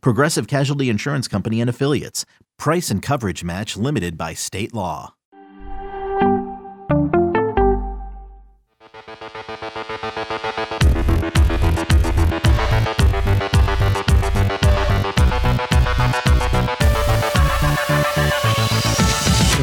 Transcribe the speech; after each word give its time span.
Progressive 0.00 0.46
Casualty 0.46 0.88
Insurance 0.88 1.28
Company 1.28 1.60
and 1.60 1.70
Affiliates. 1.70 2.24
Price 2.58 2.90
and 2.90 3.02
coverage 3.02 3.44
match 3.44 3.76
limited 3.76 4.16
by 4.16 4.34
state 4.34 4.72
law. 4.74 5.14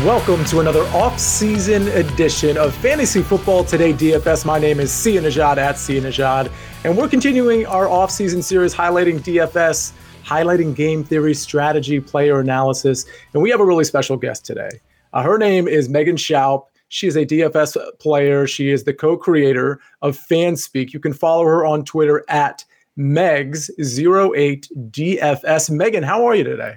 Welcome 0.03 0.44
to 0.45 0.62
another 0.62 0.81
off-season 0.95 1.88
edition 1.90 2.58
of 2.58 2.76
Fantasy 2.78 3.22
Football 3.22 3.64
Today 3.64 3.94
DFS. 3.94 4.45
My 4.45 4.58
name 4.58 4.80
is 4.80 4.92
Sia 4.92 5.22
Nejad 5.22 5.58
at 5.58 5.78
Sia 5.78 6.02
Nejad, 6.02 6.52
and 6.84 6.98
we're 6.98 7.08
continuing 7.08 7.67
our 7.67 7.88
off-season 7.88 8.42
series 8.42 8.73
highlighting 8.73 9.20
DFS, 9.20 9.92
highlighting 10.23 10.75
game 10.75 11.03
theory, 11.03 11.34
strategy, 11.34 11.99
player 11.99 12.39
analysis, 12.39 13.05
and 13.34 13.43
we 13.43 13.49
have 13.49 13.59
a 13.59 13.66
really 13.66 13.84
special 13.84 14.16
guest 14.17 14.45
today. 14.45 14.70
Uh, 15.13 15.23
her 15.23 15.38
name 15.38 15.67
is 15.67 15.89
Megan 15.89 16.16
Schaub. 16.16 16.63
She 16.89 17.08
is 17.08 17.16
a 17.16 17.25
DFS 17.25 17.78
player. 18.00 18.45
She 18.47 18.69
is 18.69 18.83
the 18.83 18.94
co-creator 18.94 19.80
of 20.02 20.17
FanSpeak. 20.17 20.94
You 20.94 21.00
can 21.00 21.13
follow 21.13 21.45
her 21.45 21.66
on 21.66 21.86
Twitter 21.86 22.25
at 22.28 22.66
Megs08DFS. 22.97 25.69
Megan, 25.69 26.03
how 26.03 26.25
are 26.25 26.35
you 26.35 26.44
today? 26.44 26.75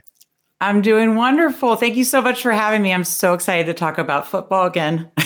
I'm 0.61 0.83
doing 0.83 1.17
wonderful. 1.17 1.75
Thank 1.77 1.97
you 1.97 2.05
so 2.05 2.23
much 2.23 2.42
for 2.42 2.53
having 2.53 2.83
me. 2.83 2.92
I'm 2.92 3.05
so 3.05 3.34
excited 3.34 3.67
to 3.67 3.75
talk 3.75 3.98
about 3.98 4.27
football 4.27 4.67
again. 4.67 5.11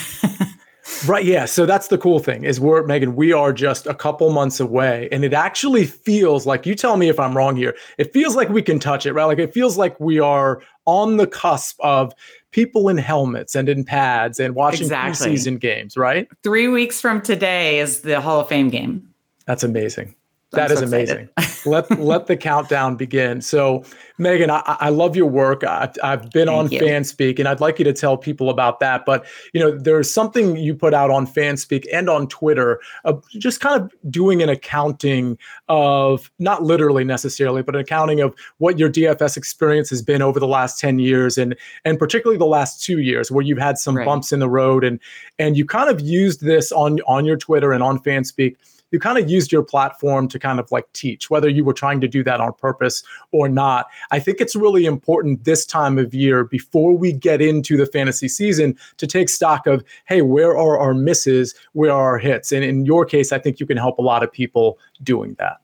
right. 1.07 1.25
Yeah. 1.25 1.45
So 1.45 1.67
that's 1.67 1.89
the 1.89 1.99
cool 1.99 2.19
thing 2.19 2.45
is 2.45 2.61
we're 2.61 2.85
Megan, 2.85 3.17
we 3.17 3.33
are 3.33 3.53
just 3.53 3.87
a 3.87 3.95
couple 3.95 4.31
months 4.31 4.61
away. 4.61 5.09
And 5.13 5.25
it 5.25 5.33
actually 5.33 5.87
feels 5.87 6.47
like 6.47 6.67
you 6.67 6.75
tell 6.75 6.97
me 6.97 7.09
if 7.09 7.19
I'm 7.21 7.37
wrong 7.37 7.57
here. 7.57 7.77
It 7.99 8.13
feels 8.13 8.37
like 8.37 8.49
we 8.49 8.63
can 8.63 8.79
touch 8.79 9.07
it, 9.07 9.13
right? 9.13 9.25
Like 9.25 9.39
it 9.39 9.53
feels 9.53 9.77
like 9.77 9.99
we 10.01 10.19
are 10.19 10.63
on 10.87 11.17
the 11.17 11.27
cusp 11.27 11.79
of 11.81 12.13
people 12.51 12.89
in 12.89 12.97
helmets 12.97 13.55
and 13.55 13.69
in 13.69 13.85
pads 13.85 14.41
and 14.41 14.55
watching 14.55 14.87
exactly. 14.87 15.29
preseason 15.29 15.61
games, 15.61 15.97
right? 15.97 16.29
Three 16.43 16.69
weeks 16.69 17.01
from 17.01 17.21
today 17.21 17.79
is 17.79 18.01
the 18.01 18.21
Hall 18.21 18.41
of 18.41 18.49
Fame 18.49 18.71
game. 18.71 19.09
That's 19.47 19.63
amazing. 19.63 20.15
That 20.53 20.71
is 20.71 20.79
so 20.79 20.87
amazing. 20.87 21.29
let 21.67 21.91
let 21.99 22.27
the 22.27 22.37
countdown 22.37 22.97
begin. 22.97 23.43
So, 23.43 23.85
Megan, 24.17 24.49
I, 24.51 24.63
I 24.65 24.89
love 24.89 25.15
your 25.15 25.27
work. 25.27 25.63
I, 25.63 25.91
have 26.03 26.31
been 26.31 26.49
Thank 26.49 26.59
on 26.59 26.71
you. 26.71 26.81
FanSpeak, 26.81 27.39
and 27.39 27.47
I'd 27.47 27.61
like 27.61 27.79
you 27.79 27.85
to 27.85 27.93
tell 27.93 28.17
people 28.17 28.49
about 28.49 28.81
that. 28.81 29.05
But 29.05 29.27
you 29.53 29.61
know, 29.61 29.77
there's 29.77 30.11
something 30.11 30.57
you 30.57 30.75
put 30.75 30.95
out 30.95 31.11
on 31.11 31.27
FanSpeak 31.27 31.85
and 31.93 32.09
on 32.09 32.29
Twitter, 32.29 32.81
of 33.05 33.23
just 33.33 33.61
kind 33.61 33.79
of 33.79 33.93
doing 34.11 34.43
an 34.43 34.49
accounting 34.49 35.37
of 35.69 36.31
not 36.39 36.63
literally 36.63 37.05
necessarily, 37.05 37.63
but 37.63 37.75
an 37.75 37.83
accounting 37.83 38.21
of 38.21 38.35
what 38.57 38.79
your 38.79 38.91
DFS 38.91 39.37
experience 39.37 39.91
has 39.91 40.01
been 40.01 40.23
over 40.23 40.41
the 40.41 40.49
last 40.49 40.79
ten 40.81 40.99
years, 40.99 41.37
and 41.37 41.55
and 41.85 41.99
particularly 41.99 42.39
the 42.39 42.47
last 42.47 42.83
two 42.83 43.01
years, 43.01 43.31
where 43.31 43.45
you've 43.45 43.59
had 43.59 43.77
some 43.77 43.99
right. 43.99 44.07
bumps 44.07 44.33
in 44.33 44.41
the 44.41 44.49
road, 44.49 44.83
and 44.83 44.99
and 45.39 45.59
you 45.59 45.67
kind 45.67 45.91
of 45.91 46.01
used 46.01 46.41
this 46.41 46.73
on 46.73 47.01
on 47.01 47.27
your 47.27 47.37
Twitter 47.37 47.73
and 47.73 47.83
on 47.83 47.99
FanSpeak 47.99 48.57
you 48.91 48.99
kind 48.99 49.19
of 49.19 49.31
used 49.31 49.53
your 49.53 49.63
platform 49.63 50.29
to 50.29 50.39
kind 50.39 50.59
of 50.59 50.71
like 50.73 50.91
teach, 50.93 51.31
whether 51.31 51.49
you 51.49 51.65
were 51.65 51.73
trying 51.73 52.01
to 52.01 52.09
do 52.09 52.25
that 52.25 52.41
on 52.41 52.53
purpose 52.55 53.03
or 53.33 53.49
not. 53.49 53.87
I 54.11 54.19
think 54.21 54.41
it's 54.41 54.57
really 54.57 54.87
important 54.87 55.45
this 55.45 55.67
time 55.67 55.99
of 55.99 56.15
year 56.15 56.45
before 56.45 56.97
we 56.97 57.13
get 57.13 57.41
into 57.41 57.77
the 57.77 57.87
fantasy 57.87 58.29
season 58.29 58.79
to 58.97 59.07
take 59.07 59.29
stock 59.29 59.67
of, 59.67 59.85
hey, 60.07 60.23
where 60.23 60.57
are 60.57 60.79
our 60.79 60.95
misses? 60.95 61.55
Where 61.73 61.93
are 61.93 62.13
our 62.13 62.19
hits? 62.19 62.53
And 62.53 62.65
in 62.65 62.87
your 62.87 63.05
case, 63.05 63.33
I 63.33 63.39
think 63.39 63.61
you 63.61 63.67
can 63.67 63.77
help 63.77 63.99
a 63.99 64.03
lot 64.03 64.23
of 64.23 64.33
people 64.33 64.79
doing 65.03 65.35
that. 65.39 65.59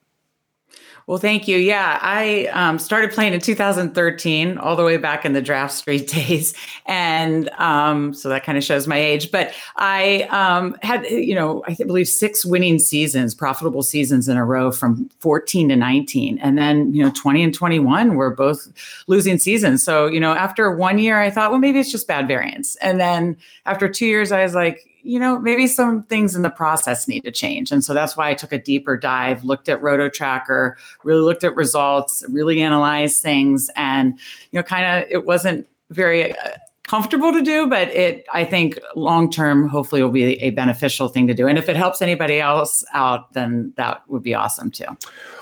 Well, 1.07 1.19
thank 1.19 1.47
you. 1.47 1.59
Yeah, 1.59 1.99
I 2.01 2.47
um, 2.47 2.79
started 2.79 3.13
playing 3.13 3.35
in 3.35 3.41
2013, 3.41 4.57
all 4.57 4.75
the 4.75 4.85
way 4.85 4.97
back 4.97 5.27
in 5.27 5.35
the 5.35 5.43
DraftStreet 5.43 6.09
days, 6.27 6.55
and 6.87 7.51
um, 7.59 8.15
so 8.15 8.31
that 8.31 8.43
kind 8.45 8.57
of 8.57 8.65
shows 8.65 8.87
my 8.87 8.97
age. 8.97 9.31
But 9.31 9.53
I 9.77 10.23
um, 10.31 10.77
had, 10.83 11.05
you 11.05 11.35
know, 11.35 11.63
I 11.69 11.75
believe 11.75 12.09
six 12.09 12.43
winning 12.43 12.79
seasons, 12.79 13.35
profitable 13.35 13.83
seasons 13.83 14.29
in 14.29 14.39
a 14.39 14.45
row 14.47 14.73
from 14.73 15.11
14 15.19 15.69
to 15.69 15.77
19, 15.77 16.39
and 16.39 16.57
then 16.57 16.95
you 16.95 17.05
know 17.05 17.13
20 17.15 17.43
and 17.43 17.55
21 17.55 18.15
were 18.15 18.31
both 18.31 18.67
losing 19.07 19.39
seasons. 19.39 19.83
So 19.83 20.07
you 20.07 20.21
know, 20.21 20.33
after 20.33 20.75
one 20.75 20.99
year, 20.99 21.21
I 21.21 21.31
thought, 21.31 21.51
well, 21.51 21.61
maybe 21.61 21.81
it's 21.81 21.93
just 21.93 22.09
bad 22.09 22.27
variance, 22.27 22.77
and 22.77 22.99
then 22.99 23.37
after 23.67 23.91
two 23.91 24.07
years, 24.07 24.33
I 24.33 24.43
was 24.43 24.55
like 24.55 24.89
you 25.05 25.21
know, 25.21 25.39
maybe 25.39 25.67
some 25.67 26.03
things 26.05 26.35
in 26.35 26.43
the 26.43 26.51
process 26.51 27.07
need 27.07 27.21
to 27.25 27.31
change. 27.31 27.71
And 27.71 27.85
so 27.85 27.93
that's 27.93 28.17
why 28.17 28.31
I 28.31 28.35
took 28.35 28.53
a 28.53 28.59
deeper 28.59 28.97
dive, 28.97 29.45
looked 29.45 29.69
at 29.69 29.83
Roto 29.83 30.09
Tracker, 30.09 30.79
really 31.05 31.21
looked 31.21 31.45
at 31.45 31.55
results, 31.55 32.25
really 32.29 32.63
analyzed 32.63 33.23
things. 33.23 33.71
And, 33.77 34.19
you 34.51 34.59
know, 34.59 34.63
kind 34.63 35.05
of 35.05 35.11
it 35.11 35.27
wasn't 35.27 35.69
very 35.91 36.33
uh, 36.33 36.49
comfortable 36.87 37.33
to 37.33 37.43
do, 37.43 37.67
but 37.67 37.89
it, 37.89 38.27
I 38.33 38.45
think 38.45 38.79
long 38.95 39.31
term, 39.31 39.69
hopefully 39.69 40.03
will 40.03 40.11
be 40.11 40.35
a 40.43 40.51
beneficial 40.51 41.09
thing 41.09 41.27
to 41.27 41.35
do. 41.35 41.49
And 41.49 41.59
if 41.59 41.69
it 41.69 41.77
helps 41.77 42.03
anybody 42.03 42.41
else 42.41 42.85
out, 42.93 43.33
then 43.33 43.73
that 43.77 44.03
would 44.09 44.23
be 44.23 44.35
awesome 44.35 44.71
too. 44.71 44.85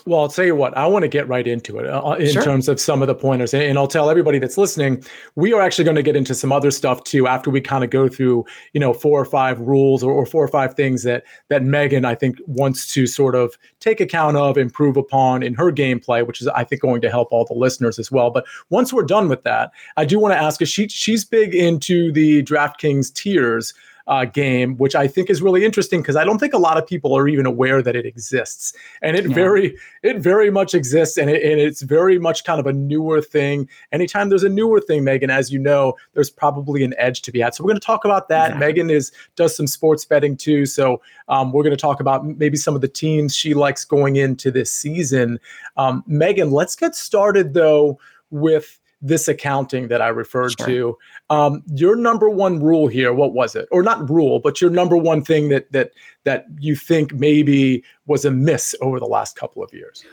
Well, 0.07 0.21
I'll 0.21 0.29
tell 0.29 0.45
you 0.45 0.57
what, 0.57 0.77
I 0.77 0.87
want 0.87 1.03
to 1.03 1.09
get 1.09 1.29
right 1.29 1.47
into 1.47 1.79
it 1.79 1.87
uh, 1.87 2.17
in 2.19 2.33
sure. 2.33 2.43
terms 2.43 2.69
of 2.69 2.81
some 2.81 3.03
of 3.03 3.09
the 3.09 3.15
pointers. 3.15 3.55
And 3.55 3.77
I'll 3.77 3.89
tell 3.89 4.09
everybody 4.09 4.39
that's 4.39 4.57
listening, 4.57 5.05
we 5.35 5.53
are 5.53 5.61
actually 5.61 5.85
going 5.85 5.97
to 5.97 6.03
get 6.03 6.17
into 6.17 6.35
some 6.35 6.53
other 6.53 6.71
stuff 6.71 7.03
too 7.05 7.27
after 7.27 7.51
we 7.51 7.61
kind 7.61 7.85
of 7.85 7.91
go 7.91 8.09
through, 8.09 8.45
you 8.73 8.81
know, 8.81 8.93
four 8.93 9.21
or 9.21 9.25
five 9.25 9.61
rules 9.61 10.03
or, 10.03 10.13
or 10.13 10.27
four 10.27 10.45
or 10.45 10.49
five 10.49 10.75
things 10.75 11.03
that 11.03 11.25
that 11.49 11.63
Megan, 11.63 12.05
I 12.05 12.15
think, 12.15 12.39
wants 12.47 12.93
to 12.95 13.07
sort 13.07 13.35
of 13.35 13.57
take 13.83 14.01
account 14.01 14.37
of, 14.37 14.57
improve 14.57 14.97
upon 14.97 15.43
in 15.43 15.55
her 15.55 15.73
gameplay, 15.73 16.27
which 16.27 16.41
is, 16.41 16.49
I 16.49 16.65
think, 16.65 16.81
going 16.81 17.01
to 17.03 17.11
help 17.11 17.29
all 17.33 17.45
the 17.45 17.55
listeners 17.55 17.99
as 17.99 18.11
well. 18.11 18.31
But 18.31 18.47
once 18.71 18.93
we're 18.93 19.03
done 19.03 19.29
with 19.29 19.43
that, 19.43 19.73
I 19.97 20.05
do 20.05 20.19
want 20.19 20.33
to 20.33 20.39
ask, 20.39 20.65
she, 20.65 20.89
she's 20.89 21.25
big 21.25 21.55
into 21.55 22.13
the 22.13 22.43
DraftKings 22.45 23.13
tiers 23.13 23.75
uh, 24.07 24.25
game, 24.25 24.77
which 24.77 24.95
I 24.95 25.07
think 25.07 25.31
is 25.31 25.43
really 25.43 25.65
interesting 25.65 26.01
because 26.01 26.17
I 26.17 26.25
don't 26.25 26.39
think 26.39 26.55
a 26.55 26.59
lot 26.59 26.77
of 26.77 26.87
people 26.87 27.17
are 27.17 27.29
even 27.29 27.47
aware 27.47 27.83
that 27.83 27.97
it 27.97 28.07
exists, 28.07 28.73
and 29.01 29.17
it 29.17 29.29
yeah. 29.29 29.35
very 29.35 29.77
it 30.03 30.19
very 30.19 30.51
much 30.51 30.75
exists, 30.75 31.17
and, 31.17 31.31
it, 31.31 31.43
and 31.43 31.61
it's 31.61 31.83
very 31.83 32.19
much 32.19 32.45
kind 32.45 32.61
of 32.61 32.67
a 32.67 32.73
newer 32.73 33.21
thing. 33.21 33.69
Anytime 33.93 34.29
there's 34.29 34.45
a 34.45 34.49
newer 34.49 34.81
thing, 34.81 35.05
Megan, 35.05 35.31
as 35.31 35.53
you 35.53 35.59
know, 35.59 35.95
there's 36.15 36.31
probably 36.31 36.85
an 36.85 36.95
edge 36.99 37.23
to 37.23 37.33
be 37.33 37.41
had. 37.41 37.55
So 37.55 37.65
we're 37.65 37.71
going 37.71 37.81
to 37.81 37.87
talk 37.87 38.05
about 38.05 38.29
that. 38.29 38.53
Exactly. 38.53 38.67
Megan 38.67 38.91
is 38.91 39.13
does 39.37 39.57
some 39.57 39.67
sports 39.67 40.05
betting 40.05 40.37
too, 40.37 40.67
so 40.67 41.01
um, 41.29 41.53
we're 41.53 41.63
going 41.63 41.77
to 41.77 41.81
talk 41.81 42.01
about 42.01 42.27
maybe 42.27 42.57
some 42.57 42.75
of 42.75 42.81
the 42.81 42.89
teams 42.89 43.35
she 43.37 43.55
likes 43.55 43.85
going 43.85 44.17
into 44.17 44.51
this 44.51 44.73
season. 44.73 45.39
Um, 45.77 46.03
Megan, 46.07 46.51
let's 46.51 46.77
get 46.77 46.95
started 46.95 47.55
though 47.55 47.99
with 48.31 48.81
this 49.03 49.29
accounting 49.29 49.89
that 49.89 50.01
I 50.01 50.09
referred 50.09 50.55
sure. 50.59 50.67
to. 50.67 50.99
Um, 51.29 51.63
your 51.75 51.97
number 51.97 52.31
one 52.31 52.63
rule 52.63 52.87
here, 52.87 53.13
what 53.13 53.35
was 53.35 53.57
it? 53.57 53.69
Or 53.71 53.83
not 53.83 54.09
rule, 54.09 54.39
but 54.39 54.61
your 54.61 54.71
number 54.71 54.97
one 54.97 55.23
thing 55.23 55.49
that 55.49 55.71
that 55.73 55.91
that 56.25 56.47
you 56.61 56.77
think 56.77 57.13
maybe 57.15 57.85
was 58.07 58.25
a 58.25 58.31
miss 58.31 58.75
over 58.81 59.01
the 59.01 59.07
last 59.07 59.37
couple 59.37 59.63
of 59.63 59.73
years. 59.75 60.05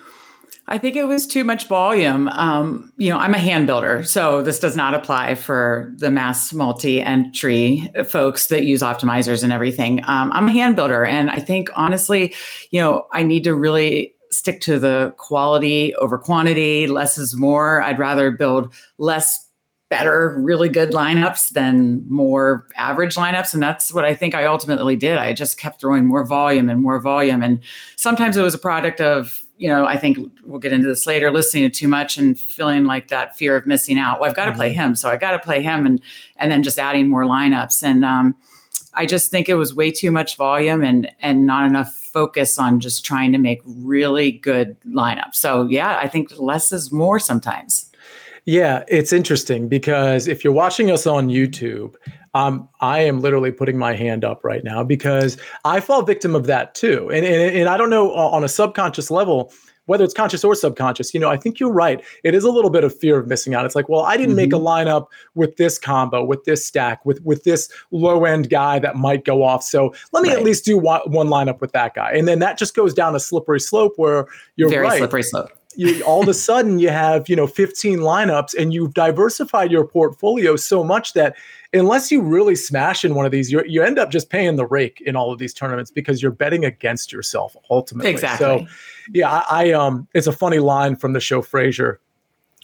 I 0.72 0.78
think 0.78 0.96
it 0.96 1.06
was 1.06 1.26
too 1.26 1.44
much 1.44 1.68
volume. 1.68 2.28
Um, 2.30 2.94
you 2.98 3.10
know, 3.10 3.18
I'm 3.18 3.34
a 3.34 3.40
hand 3.40 3.66
builder, 3.66 4.04
so 4.04 4.44
this 4.44 4.60
does 4.60 4.76
not 4.76 4.94
apply 4.94 5.34
for 5.34 5.92
the 5.98 6.12
mass 6.12 6.54
multi-entry 6.54 7.92
folks 8.08 8.48
that 8.48 8.66
use 8.66 8.82
optimizers 8.84 9.44
and 9.44 9.52
everything. 9.52 10.02
Um, 10.06 10.32
I'm 10.32 10.48
a 10.48 10.52
hand 10.52 10.76
builder, 10.76 11.04
and 11.06 11.32
I 11.32 11.40
think 11.40 11.70
honestly, 11.76 12.36
you 12.70 12.80
know, 12.80 13.08
I 13.12 13.24
need 13.24 13.46
to 13.46 13.56
really 13.56 14.14
stick 14.32 14.62
to 14.62 14.80
the 14.80 15.14
quality 15.18 15.96
over 15.96 16.18
quantity. 16.18 16.88
Less 16.88 17.18
is 17.18 17.36
more. 17.36 17.82
I'd 17.82 18.00
rather 18.00 18.32
build 18.32 18.74
less 18.98 19.48
better, 19.90 20.36
really 20.40 20.70
good 20.70 20.92
lineups 20.92 21.50
than 21.50 22.06
more 22.08 22.68
average 22.76 23.16
lineups. 23.16 23.54
And 23.54 23.64
that's 23.64 23.92
what 23.92 24.06
I 24.06 24.14
think 24.14 24.36
I 24.36 24.46
ultimately 24.46 24.96
did. 24.96 25.18
I 25.18 25.34
just 25.34 25.60
kept 25.60 25.82
throwing 25.82 26.06
more 26.06 26.24
volume 26.24 26.70
and 26.70 26.82
more 26.82 27.00
volume. 27.00 27.42
And 27.42 27.60
sometimes 27.96 28.38
it 28.38 28.44
was 28.44 28.54
a 28.54 28.60
product 28.60 29.02
of, 29.02 29.42
you 29.58 29.68
know, 29.68 29.86
I 29.86 29.98
think 29.98 30.20
we'll 30.46 30.60
get 30.60 30.74
into 30.74 30.88
this 30.88 31.08
later, 31.08 31.32
listening 31.32 31.64
to 31.64 31.70
too 31.70 31.88
much 31.88 32.18
and 32.18 32.40
feeling 32.40 32.86
like 32.86 33.08
that 33.08 33.36
fear 33.36 33.56
of 33.56 33.66
missing 33.66 33.98
out. 33.98 34.20
Well, 34.20 34.30
I've 34.30 34.36
got 34.36 34.46
to 34.46 34.54
play 34.54 34.70
mm-hmm. 34.70 34.80
him. 34.80 34.96
So 34.96 35.10
I 35.10 35.18
got 35.18 35.32
to 35.32 35.40
play 35.40 35.62
him 35.64 35.86
and 35.86 36.00
and 36.38 36.52
then 36.52 36.64
just 36.64 36.78
adding 36.78 37.10
more 37.10 37.24
lineups. 37.24 37.84
And 37.84 38.06
um, 38.06 38.36
I 39.00 39.06
just 39.06 39.32
think 39.32 39.48
it 39.48 39.56
was 39.56 39.74
way 39.74 39.92
too 39.92 40.12
much 40.12 40.36
volume 40.36 40.84
and 40.84 41.10
and 41.22 41.46
not 41.46 41.66
enough 41.66 41.94
focus 41.94 42.60
on 42.60 42.82
just 42.82 43.06
trying 43.06 43.32
to 43.32 43.38
make 43.38 43.62
really 43.66 44.34
good 44.34 44.76
lineups. 44.82 45.36
So 45.36 45.66
yeah, 45.68 45.98
I 45.98 46.10
think 46.10 46.38
less 46.38 46.74
is 46.74 46.92
more 46.92 47.18
sometimes. 47.18 47.90
Yeah, 48.44 48.84
it's 48.90 49.14
interesting 49.14 49.70
because 49.70 50.28
if 50.28 50.44
you're 50.44 50.52
watching 50.52 50.92
us 50.92 51.08
on 51.08 51.30
YouTube, 51.30 51.96
um, 52.34 52.68
I 52.82 53.00
am 53.00 53.22
literally 53.22 53.54
putting 53.54 53.78
my 53.78 53.96
hand 53.96 54.26
up 54.26 54.44
right 54.44 54.66
now 54.66 54.84
because 54.84 55.38
I 55.64 55.80
fall 55.80 56.02
victim 56.02 56.36
of 56.36 56.46
that 56.48 56.76
too. 56.76 57.10
And, 57.10 57.26
and, 57.26 57.56
and 57.56 57.70
I 57.70 57.78
don't 57.78 57.90
know 57.90 58.12
on 58.14 58.44
a 58.44 58.50
subconscious 58.50 59.10
level, 59.10 59.54
whether 59.90 60.04
it's 60.04 60.14
conscious 60.14 60.44
or 60.44 60.54
subconscious, 60.54 61.14
you 61.14 61.20
know, 61.20 61.30
I 61.30 61.36
think 61.36 61.60
you're 61.60 61.72
right. 61.72 62.04
It 62.24 62.36
is 62.36 62.44
a 62.44 62.52
little 62.52 62.70
bit 62.70 62.84
of 62.84 62.96
fear 62.96 63.18
of 63.18 63.28
missing 63.28 63.56
out. 63.56 63.66
It's 63.66 63.76
like, 63.76 63.90
well, 63.90 64.02
I 64.02 64.18
didn't 64.18 64.30
mm-hmm. 64.30 64.36
make 64.36 64.54
a 64.54 64.58
mm-hmm. 64.58 64.90
lineup 64.90 65.08
with 65.34 65.58
this 65.58 65.80
combo, 65.80 66.24
with 66.24 66.44
this 66.46 66.66
stack, 66.66 67.04
with 67.06 67.22
with 67.24 67.44
this 67.44 67.70
low 67.92 68.24
end 68.24 68.50
guy 68.50 68.78
that 68.80 68.96
might 68.96 69.26
go 69.26 69.44
off. 69.44 69.64
So 69.64 69.94
let 70.14 70.22
me 70.22 70.30
right. 70.30 70.38
at 70.38 70.44
least 70.44 70.64
do 70.64 70.78
one, 70.78 71.02
one 71.06 71.28
lineup 71.28 71.60
with 71.60 71.72
that 71.72 71.96
guy, 71.96 72.12
and 72.12 72.28
then 72.28 72.40
that 72.40 72.58
just 72.58 72.76
goes 72.76 72.94
down 72.94 73.16
a 73.16 73.20
slippery 73.20 73.60
slope 73.60 73.94
where 73.98 74.28
you're 74.56 74.70
very 74.70 74.84
right. 74.86 74.98
slippery 75.00 75.24
slope. 75.24 75.50
You, 75.80 76.04
all 76.04 76.22
of 76.22 76.28
a 76.28 76.34
sudden 76.34 76.78
you 76.78 76.90
have 76.90 77.30
you 77.30 77.38
know 77.38 77.48
15 77.48 78.00
lineups 78.00 78.54
and 78.54 78.74
you've 78.74 78.94
diversified 78.94 79.72
your 79.72 79.86
portfolio 79.86 80.58
so 80.58 80.84
much 80.84 81.14
that 81.14 81.38
unless 81.74 82.12
you 82.12 82.22
really 82.22 82.56
smash 82.56 83.06
in 83.06 83.16
one 83.16 83.26
of 83.26 83.32
these, 83.32 83.52
you 83.52 83.64
you 83.66 83.84
end 83.84 84.00
up 84.00 84.12
just 84.12 84.30
paying 84.30 84.56
the 84.56 84.66
rake 84.66 85.02
in 85.06 85.16
all 85.16 85.32
of 85.32 85.40
these 85.40 85.54
tournaments 85.54 85.92
because 85.92 86.22
you're 86.22 86.32
betting 86.32 86.66
against 86.66 87.12
yourself 87.12 87.56
ultimately. 87.70 88.12
Exactly. 88.12 88.46
So, 88.46 88.68
yeah, 89.14 89.30
I, 89.30 89.70
I 89.70 89.72
um, 89.72 90.08
it's 90.14 90.28
a 90.28 90.32
funny 90.32 90.60
line 90.60 90.96
from 90.96 91.14
the 91.14 91.20
show 91.20 91.42
Frasier, 91.42 91.98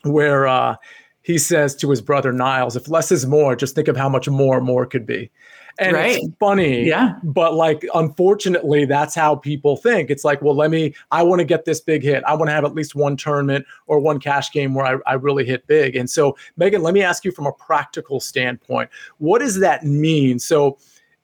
where 0.03 0.47
uh, 0.47 0.75
he 1.21 1.37
says 1.37 1.75
to 1.77 1.89
his 1.89 2.01
brother 2.01 2.31
Niles, 2.31 2.75
"If 2.75 2.89
less 2.89 3.11
is 3.11 3.25
more, 3.25 3.55
just 3.55 3.75
think 3.75 3.87
of 3.87 3.97
how 3.97 4.09
much 4.09 4.27
more 4.27 4.59
more 4.61 4.85
could 4.85 5.05
be." 5.05 5.31
And 5.77 5.93
right. 5.93 6.17
it's 6.17 6.27
funny. 6.39 6.85
Yeah. 6.85 7.15
But 7.23 7.53
like, 7.53 7.85
unfortunately, 7.93 8.85
that's 8.85 9.13
how 9.13 9.35
people 9.35 9.75
think. 9.75 10.09
It's 10.09 10.23
like, 10.23 10.41
well, 10.41 10.55
let 10.55 10.71
me, 10.71 10.93
I 11.11 11.21
want 11.23 11.39
to 11.39 11.45
get 11.45 11.65
this 11.65 11.81
big 11.81 12.01
hit. 12.01 12.23
I 12.23 12.33
want 12.33 12.47
to 12.47 12.53
have 12.53 12.63
at 12.63 12.73
least 12.73 12.95
one 12.95 13.17
tournament 13.17 13.65
or 13.87 13.99
one 13.99 14.19
cash 14.19 14.51
game 14.51 14.73
where 14.73 14.85
I, 14.85 15.11
I 15.11 15.13
really 15.15 15.45
hit 15.45 15.67
big. 15.67 15.95
And 15.95 16.09
so, 16.09 16.37
Megan, 16.55 16.81
let 16.81 16.93
me 16.93 17.03
ask 17.03 17.25
you 17.25 17.31
from 17.31 17.45
a 17.45 17.51
practical 17.51 18.19
standpoint, 18.19 18.89
what 19.17 19.39
does 19.39 19.59
that 19.59 19.83
mean? 19.83 20.39
So, 20.39 20.77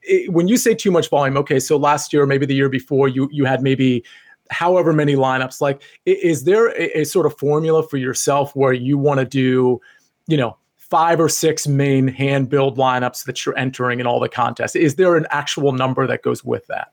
it, 0.04 0.34
when 0.34 0.48
you 0.48 0.58
say 0.58 0.74
too 0.74 0.92
much 0.92 1.10
volume, 1.10 1.38
okay, 1.38 1.60
so 1.60 1.78
last 1.78 2.12
year, 2.12 2.26
maybe 2.26 2.46
the 2.46 2.56
year 2.56 2.70
before, 2.70 3.08
you 3.08 3.30
you 3.32 3.46
had 3.46 3.62
maybe 3.62 4.04
however 4.50 4.94
many 4.94 5.16
lineups. 5.16 5.62
Like, 5.62 5.82
is 6.06 6.44
there 6.44 6.70
a, 6.70 7.02
a 7.02 7.04
sort 7.06 7.26
of 7.26 7.38
formula 7.38 7.88
for 7.88 7.98
yourself 7.98 8.56
where 8.56 8.74
you 8.74 8.98
want 8.98 9.20
to 9.20 9.26
do, 9.26 9.80
you 10.28 10.38
know, 10.38 10.58
five 10.92 11.20
or 11.22 11.30
six 11.30 11.68
main 11.68 12.10
hand 12.10 12.50
build 12.50 12.78
lineups 12.78 13.26
that 13.26 13.46
you're 13.46 13.58
entering 13.58 14.00
in 14.00 14.06
all 14.06 14.20
the 14.20 14.30
contests? 14.30 14.76
Is 14.76 14.96
there 14.96 15.16
an 15.16 15.26
actual 15.32 15.72
number 15.72 16.06
that 16.06 16.22
goes 16.22 16.44
with 16.44 16.68
that? 16.68 16.92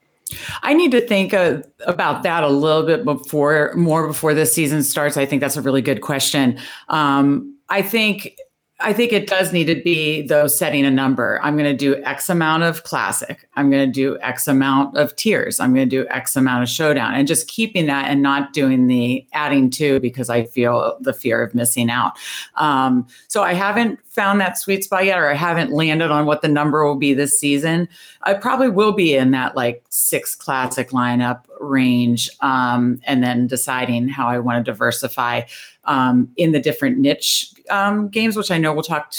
I 0.63 0.73
need 0.73 0.93
to 0.93 1.01
think 1.01 1.35
uh, 1.35 1.63
about 1.87 2.23
that 2.23 2.45
a 2.45 2.49
little 2.49 2.87
bit 2.87 3.05
before, 3.05 3.73
more 3.75 4.07
before 4.07 4.35
the 4.35 4.47
season 4.47 4.83
starts. 4.83 5.17
I 5.17 5.27
think 5.27 5.41
that's 5.41 5.57
a 5.57 5.63
really 5.63 5.83
good 5.83 6.01
question. 6.01 6.59
Um, 6.89 7.57
I 7.69 7.83
think 7.83 8.37
I 8.81 8.93
think 8.93 9.13
it 9.13 9.27
does 9.27 9.53
need 9.53 9.65
to 9.65 9.75
be 9.83 10.23
though 10.23 10.47
setting 10.47 10.85
a 10.87 10.91
number. 10.91 11.41
I'm 11.43 11.57
going 11.57 11.71
to 11.71 11.77
do 11.77 12.01
X 12.05 12.31
amount 12.31 12.63
of 12.63 12.85
classic. 12.85 13.49
I'm 13.57 13.71
going 13.71 13.85
to 13.85 13.93
do 13.93 14.17
X 14.21 14.47
amount 14.47 14.97
of 14.97 15.17
tiers. 15.17 15.59
I'm 15.59 15.75
going 15.75 15.89
to 15.89 16.05
do 16.05 16.09
X 16.11 16.37
amount 16.37 16.63
of 16.63 16.69
showdown 16.69 17.15
and 17.15 17.27
just 17.27 17.49
keeping 17.49 17.87
that 17.87 18.05
and 18.05 18.23
not 18.23 18.53
doing 18.53 18.87
the 18.87 19.27
adding 19.33 19.69
to 19.71 19.99
because 19.99 20.31
I 20.31 20.45
feel 20.45 20.97
the 21.01 21.13
fear 21.13 21.43
of 21.43 21.57
missing 21.57 21.91
out. 21.91 22.13
Um, 22.55 23.09
so 23.27 23.43
I 23.43 23.53
haven't 23.53 23.99
found 24.07 24.41
that 24.41 24.59
sweet 24.59 24.85
spot 24.85 25.05
yet, 25.05 25.19
or 25.19 25.29
I 25.29 25.35
haven't 25.35 25.73
landed 25.73 26.11
on 26.13 26.27
what 26.27 26.43
the 26.43 26.49
number 26.49 26.85
will 26.87 26.97
be 26.97 27.15
this 27.15 27.39
season. 27.39 27.89
I 28.29 28.35
probably 28.35 28.69
will 28.69 28.93
be 28.93 29.17
in 29.17 29.31
that 29.31 29.57
like 29.57 29.83
six 29.89 30.35
classic 30.35 30.91
lineup 30.91 31.45
range 31.61 32.29
um, 32.43 33.01
and 33.05 33.23
then 33.23 33.47
deciding 33.47 34.09
how 34.09 34.29
I 34.29 34.39
want 34.39 34.63
to 34.63 34.71
diversify 34.71 35.43
um, 35.85 36.29
in 36.37 36.53
the 36.53 36.61
different 36.61 36.99
niche 36.99 37.55
um, 37.71 38.09
games, 38.09 38.37
which 38.37 38.51
I 38.51 38.59
know 38.59 38.75
we'll 38.75 38.83
talk 38.83 39.15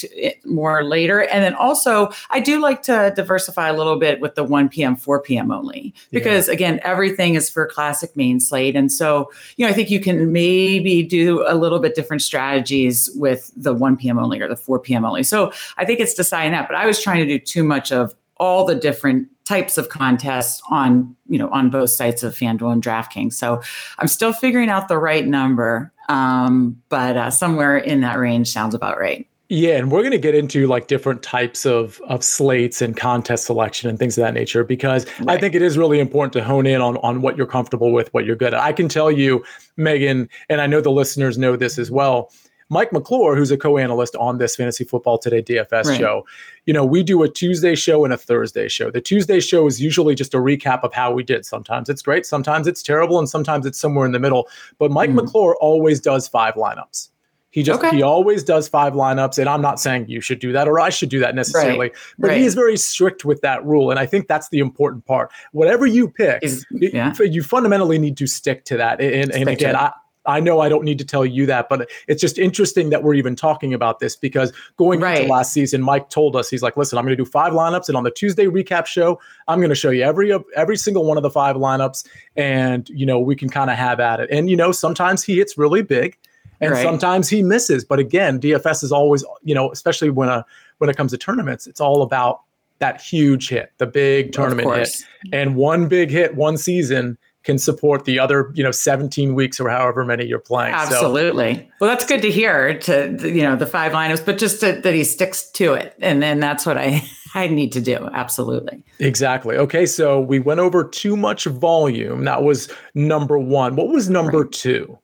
more 0.45 0.83
later. 0.83 1.21
And 1.21 1.44
then 1.44 1.56
also, 1.56 2.11
I 2.29 2.39
do 2.39 2.61
like 2.61 2.83
to 2.83 3.11
diversify 3.15 3.69
a 3.69 3.73
little 3.73 3.97
bit 3.97 4.21
with 4.21 4.35
the 4.35 4.44
1 4.44 4.69
p.m., 4.69 4.95
4 4.95 5.23
p.m. 5.23 5.51
only, 5.51 5.91
because 6.11 6.47
yeah. 6.47 6.53
again, 6.53 6.79
everything 6.83 7.33
is 7.33 7.50
for 7.50 7.65
classic 7.65 8.15
main 8.15 8.39
slate. 8.39 8.75
And 8.75 8.91
so, 8.91 9.31
you 9.57 9.65
know, 9.65 9.71
I 9.71 9.73
think 9.73 9.89
you 9.89 10.00
can 10.00 10.31
maybe 10.31 11.01
do 11.01 11.44
a 11.47 11.56
little 11.56 11.79
bit 11.79 11.95
different 11.95 12.21
strategies 12.21 13.09
with 13.15 13.51
the 13.56 13.73
1 13.73 13.97
p.m. 13.97 14.19
only 14.19 14.39
or 14.39 14.47
the 14.47 14.56
4 14.56 14.77
p.m. 14.77 15.03
only. 15.03 15.23
So 15.23 15.51
I 15.77 15.85
think 15.85 16.00
it's 16.00 16.13
deciding 16.13 16.51
that. 16.51 16.67
But 16.67 16.77
I 16.77 16.85
was 16.85 17.01
trying 17.01 17.19
to 17.19 17.25
do 17.25 17.39
too 17.39 17.63
much 17.63 17.91
of 17.91 18.13
all 18.39 18.65
the 18.65 18.75
different 18.75 19.27
types 19.45 19.77
of 19.77 19.89
contests 19.89 20.62
on 20.69 21.15
you 21.27 21.38
know 21.38 21.50
on 21.50 21.69
both 21.69 21.89
sites 21.89 22.24
of 22.24 22.33
FanDuel 22.36 22.71
and 22.71 22.83
DraftKings. 22.83 23.33
So 23.33 23.62
I'm 23.97 24.07
still 24.07 24.33
figuring 24.33 24.69
out 24.69 24.88
the 24.88 24.97
right 24.97 25.25
number, 25.25 25.91
um, 26.07 26.81
but 26.89 27.18
uh, 27.18 27.31
somewhere 27.31 27.77
in 27.77 28.01
that 28.01 28.18
range 28.18 28.50
sounds 28.50 28.75
about 28.75 29.00
right. 29.00 29.25
Yeah, 29.51 29.77
and 29.77 29.91
we're 29.91 30.01
going 30.01 30.12
to 30.12 30.19
get 30.19 30.36
into 30.36 30.68
like 30.68 30.86
different 30.86 31.24
types 31.24 31.65
of 31.65 32.00
of 32.07 32.24
slates 32.24 32.83
and 32.83 32.95
contest 32.95 33.45
selection 33.45 33.89
and 33.89 33.97
things 33.97 34.15
of 34.15 34.21
that 34.21 34.36
nature 34.36 34.63
because 34.63 35.07
right. 35.21 35.38
I 35.38 35.38
think 35.39 35.56
it 35.56 35.63
is 35.63 35.75
really 35.75 36.00
important 36.00 36.33
to 36.33 36.44
hone 36.44 36.68
in 36.68 36.81
on 36.81 36.97
on 36.97 37.24
what 37.24 37.35
you're 37.35 37.47
comfortable 37.47 37.92
with, 37.92 38.13
what 38.13 38.25
you're 38.25 38.35
good 38.35 38.53
at. 38.53 38.62
I 38.62 38.71
can 38.71 38.88
tell 38.88 39.12
you, 39.12 39.44
Megan, 39.75 40.30
and 40.50 40.62
I 40.62 40.68
know 40.68 40.81
the 40.81 40.92
listeners 40.92 41.39
know 41.39 41.56
this 41.56 41.80
as 41.80 41.89
well 41.89 42.31
Mike 42.69 42.94
McClure, 42.94 43.36
who's 43.36 43.51
a 43.51 43.57
co-analyst 43.57 44.16
on 44.16 44.38
this 44.38 44.56
Fantasy 44.56 44.83
Football 44.83 45.18
Today 45.18 45.42
DFS 45.42 45.86
right. 45.86 46.00
show, 46.00 46.25
you 46.66 46.74
know, 46.74 46.86
we 46.86 47.01
do 47.01 47.24
a 47.24 47.30
Tuesday 47.30 47.75
show 47.75 48.04
and 48.04 48.13
a 48.13 48.18
Thursday 48.18 48.68
show. 48.68 48.92
The 48.92 49.01
Tuesday 49.01 49.39
show 49.39 49.66
is 49.68 49.81
usually 49.81 50.13
just 50.13 50.33
a 50.33 50.38
recap 50.38 50.83
of 50.83 50.94
how 50.94 51.12
we 51.12 51.24
did. 51.24 51.45
Sometimes 51.45 51.89
it's 51.89 52.01
great, 52.01 52.25
sometimes 52.25 52.68
it's 52.68 52.83
terrible, 52.83 53.18
and 53.18 53.27
sometimes 53.27 53.66
it's 53.66 53.80
somewhere 53.80 54.06
in 54.06 54.12
the 54.12 54.19
middle. 54.19 54.48
But 54.77 54.92
Mike 54.92 55.10
mm. 55.10 55.16
McClure 55.16 55.56
always 55.60 56.00
does 56.00 56.27
five 56.27 56.54
lineups. 56.54 57.10
He 57.51 57.63
just 57.63 57.83
okay. 57.83 57.95
he 57.95 58.04
always 58.04 58.44
does 58.44 58.68
five 58.68 58.94
lineups, 58.94 59.39
and 59.39 59.50
I'm 59.50 59.62
not 59.62 59.80
saying 59.80 60.07
you 60.07 60.21
should 60.21 60.38
do 60.38 60.51
that 60.51 60.68
or 60.68 60.80
I 60.80 60.89
should 60.89 61.10
do 61.10 61.19
that 61.19 61.33
necessarily, 61.33 61.80
right. 61.80 61.95
but 62.19 62.27
right. 62.27 62.38
he 62.38 62.45
is 62.45 62.54
very 62.54 62.77
strict 62.77 63.25
with 63.25 63.42
that 63.42 63.66
rule, 63.66 63.89
and 63.89 64.00
I 64.00 64.06
think 64.06 64.27
that's 64.27 64.50
the 64.50 64.60
important 64.60 65.04
part. 65.06 65.31
Whatever 65.51 65.88
you 65.88 66.10
pick, 66.10 66.44
is, 66.44 66.63
yeah. 66.69 67.12
you 67.19 67.42
fundamentally 67.42 67.98
need 67.98 68.18
to 68.18 68.27
stick 68.27 68.66
to 68.66 68.77
that. 68.77 69.01
And, 69.01 69.33
and 69.33 69.50
again, 69.50 69.75
I, 69.75 69.94
I 70.25 70.39
know 70.39 70.60
I 70.60 70.69
don't 70.69 70.83
need 70.83 70.98
to 71.00 71.06
tell 71.06 71.25
you 71.25 71.45
that, 71.45 71.69
but 71.69 71.89
it's 72.07 72.21
just 72.21 72.38
interesting 72.38 72.89
that 72.89 73.04
we're 73.04 73.13
even 73.13 73.36
talking 73.36 73.74
about 73.74 74.00
this 74.00 74.16
because 74.16 74.51
going 74.77 75.00
right. 75.00 75.21
into 75.21 75.31
last 75.31 75.54
season, 75.54 75.81
Mike 75.81 76.10
told 76.10 76.36
us 76.36 76.50
he's 76.50 76.62
like, 76.62 76.75
"Listen, 76.77 76.98
I'm 76.98 77.06
going 77.06 77.18
to 77.18 77.24
do 77.24 77.30
five 77.30 77.54
lineups, 77.54 77.88
and 77.88 77.98
on 77.98 78.04
the 78.04 78.12
Tuesday 78.12 78.45
recap 78.45 78.86
show, 78.86 79.19
I'm 79.48 79.60
going 79.60 79.69
to 79.69 79.75
show 79.75 79.89
you 79.89 80.04
every 80.04 80.38
every 80.56 80.77
single 80.77 81.06
one 81.06 81.18
of 81.18 81.24
the 81.24 81.30
five 81.30 81.56
lineups, 81.56 82.06
and 82.36 82.88
you 82.89 83.06
know 83.06 83.19
we 83.19 83.36
can 83.36 83.50
kind 83.50 83.69
of 83.69 83.77
have 83.77 84.00
at 84.00 84.19
it." 84.19 84.30
And 84.31 84.50
you 84.50 84.56
know, 84.56 84.71
sometimes 84.71 85.24
he 85.24 85.38
hits 85.38 85.57
really 85.57 85.81
big, 85.81 86.18
and 86.60 86.71
right. 86.71 86.83
sometimes 86.83 87.30
he 87.30 87.42
misses. 87.42 87.86
But 87.86 88.00
again, 88.00 88.39
DFS 88.39 88.83
is 88.83 88.92
always, 88.92 89.24
you 89.44 89.56
know, 89.56 89.71
especially 89.71 90.10
when 90.10 90.30
a 90.30 90.45
when 90.80 90.89
it 90.89 90.98
comes 90.98 91.12
to 91.12 91.18
tournaments, 91.18 91.66
it's 91.66 91.81
all 91.81 92.02
about 92.02 92.42
that 92.80 93.02
huge 93.02 93.49
hit, 93.49 93.71
the 93.78 93.85
big 93.85 94.31
tournament 94.31 94.73
hit, 94.73 95.04
and 95.33 95.56
one 95.56 95.88
big 95.88 96.09
hit 96.09 96.35
one 96.35 96.57
season 96.57 97.18
can 97.44 97.58
support 97.58 98.06
the 98.06 98.19
other, 98.19 98.52
you 98.54 98.64
know, 98.64 98.72
17 98.72 99.34
weeks 99.34 99.60
or 99.60 99.69
however 99.69 100.04
many 100.04 100.26
you're 100.26 100.40
playing. 100.40 100.74
Absolutely. 100.74 101.56
So, 101.56 101.66
well, 101.80 101.90
that's 101.90 102.06
good 102.06 102.22
to 102.22 102.31
hear 102.31 102.78
to, 102.80 103.18
you 103.22 103.44
know, 103.44 103.56
the 103.56 103.66
five 103.66 103.94
lineups, 103.94 104.26
but 104.26 104.38
just 104.38 104.60
to, 104.60 104.74
that 104.74 104.94
he 104.94 105.04
sticks 105.04 105.50
to 105.52 105.74
it. 105.74 105.96
And 106.00 106.22
then 106.22 106.40
that's 106.40 106.66
what 106.66 106.78
I, 106.78 107.02
I 107.34 107.48
need 107.48 107.72
to 107.74 107.81
do. 107.81 108.10
Absolutely. 108.14 108.84
Exactly. 109.00 109.56
Okay. 109.56 109.86
So 109.86 110.19
we 110.19 110.40
went 110.40 110.60
over 110.60 110.84
too 110.84 111.16
much 111.16 111.46
volume. 111.46 112.26
That 112.26 112.44
was 112.44 112.69
number 112.94 113.38
one. 113.38 113.76
What 113.76 113.88
was 113.88 114.10
number 114.10 114.42
right. 114.42 114.52
two? 114.52 115.00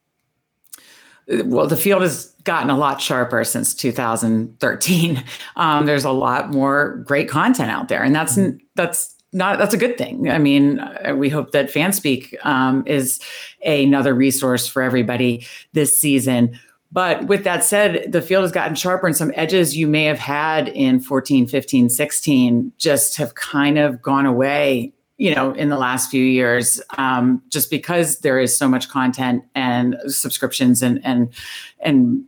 Well, 1.27 1.68
the 1.68 1.77
field 1.77 2.04
has 2.04 2.36
gotten 2.44 2.70
a 2.70 2.77
lot 2.77 3.01
sharper 3.01 3.44
since 3.44 3.74
2013. 3.74 5.24
Um, 5.56 5.86
there's 5.86 6.06
a 6.06 6.12
lot 6.12 6.51
more 6.51 7.04
great 7.08 7.27
content 7.27 7.72
out 7.72 7.88
there, 7.88 8.04
and 8.04 8.13
that's 8.13 8.38
mm-hmm. 8.38 8.58
that's 8.75 9.14
not 9.36 9.60
that's 9.60 9.74
a 9.74 9.77
good 9.77 9.98
thing. 9.98 10.30
I 10.30 10.38
mean, 10.38 10.80
uh, 10.80 11.13
we 11.15 11.30
hope 11.30 11.51
that 11.51 11.68
FanSpeak 11.68 12.34
um, 12.46 12.84
is 12.88 13.20
another 13.65 14.13
resource 14.13 14.65
for 14.65 14.82
everybody 14.82 15.46
this 15.74 16.00
season. 16.00 16.58
But 16.92 17.27
with 17.27 17.44
that 17.44 17.63
said, 17.63 18.10
the 18.12 18.22
field 18.22 18.44
has 18.44 18.54
gotten 18.54 18.75
sharper 18.75 19.06
and 19.06 19.18
some 19.18 19.34
edges 19.36 19.75
you 19.75 19.88
may 19.88 20.06
have 20.06 20.20
had 20.20 20.70
in 20.70 21.01
14, 21.01 21.48
15, 21.48 21.89
16 21.89 22.72
just 22.77 23.18
have 23.18 23.36
kind 23.36 23.77
of 23.77 24.01
gone 24.01 24.25
away, 24.25 24.94
you 25.18 25.36
know, 25.36 25.51
in 25.51 25.68
the 25.68 25.77
last 25.77 26.10
few 26.10 26.24
years, 26.24 26.82
um, 26.98 27.44
just 27.50 27.70
because 27.70 28.20
there 28.20 28.39
is 28.39 28.58
so 28.58 28.70
much 28.70 28.88
content 28.88 29.44
and 29.54 29.98
subscriptions 30.08 30.82
and, 30.82 31.04
and, 31.04 31.34
and, 31.82 32.24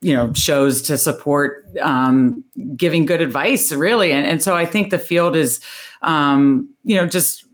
you 0.00 0.14
know, 0.14 0.32
shows 0.34 0.82
to 0.82 0.96
support 0.96 1.66
um, 1.80 2.44
giving 2.76 3.06
good 3.06 3.20
advice 3.20 3.72
really. 3.72 4.12
And, 4.12 4.24
and 4.24 4.40
so 4.40 4.54
I 4.54 4.66
think 4.66 4.90
the 4.90 4.98
field 4.98 5.34
is, 5.34 5.60
um, 6.02 6.68
you 6.84 6.96
know, 6.96 7.06
just 7.06 7.44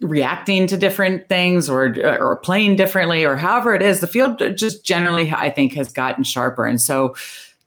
reacting 0.00 0.66
to 0.68 0.76
different 0.76 1.28
things 1.28 1.68
or 1.68 1.94
or 2.20 2.36
playing 2.36 2.76
differently 2.76 3.24
or 3.24 3.36
however 3.36 3.74
it 3.74 3.82
is 3.82 3.98
the 4.00 4.06
field 4.06 4.40
just 4.56 4.84
generally 4.84 5.32
i 5.32 5.50
think 5.50 5.72
has 5.72 5.92
gotten 5.92 6.22
sharper. 6.22 6.64
And 6.64 6.80
so 6.80 7.16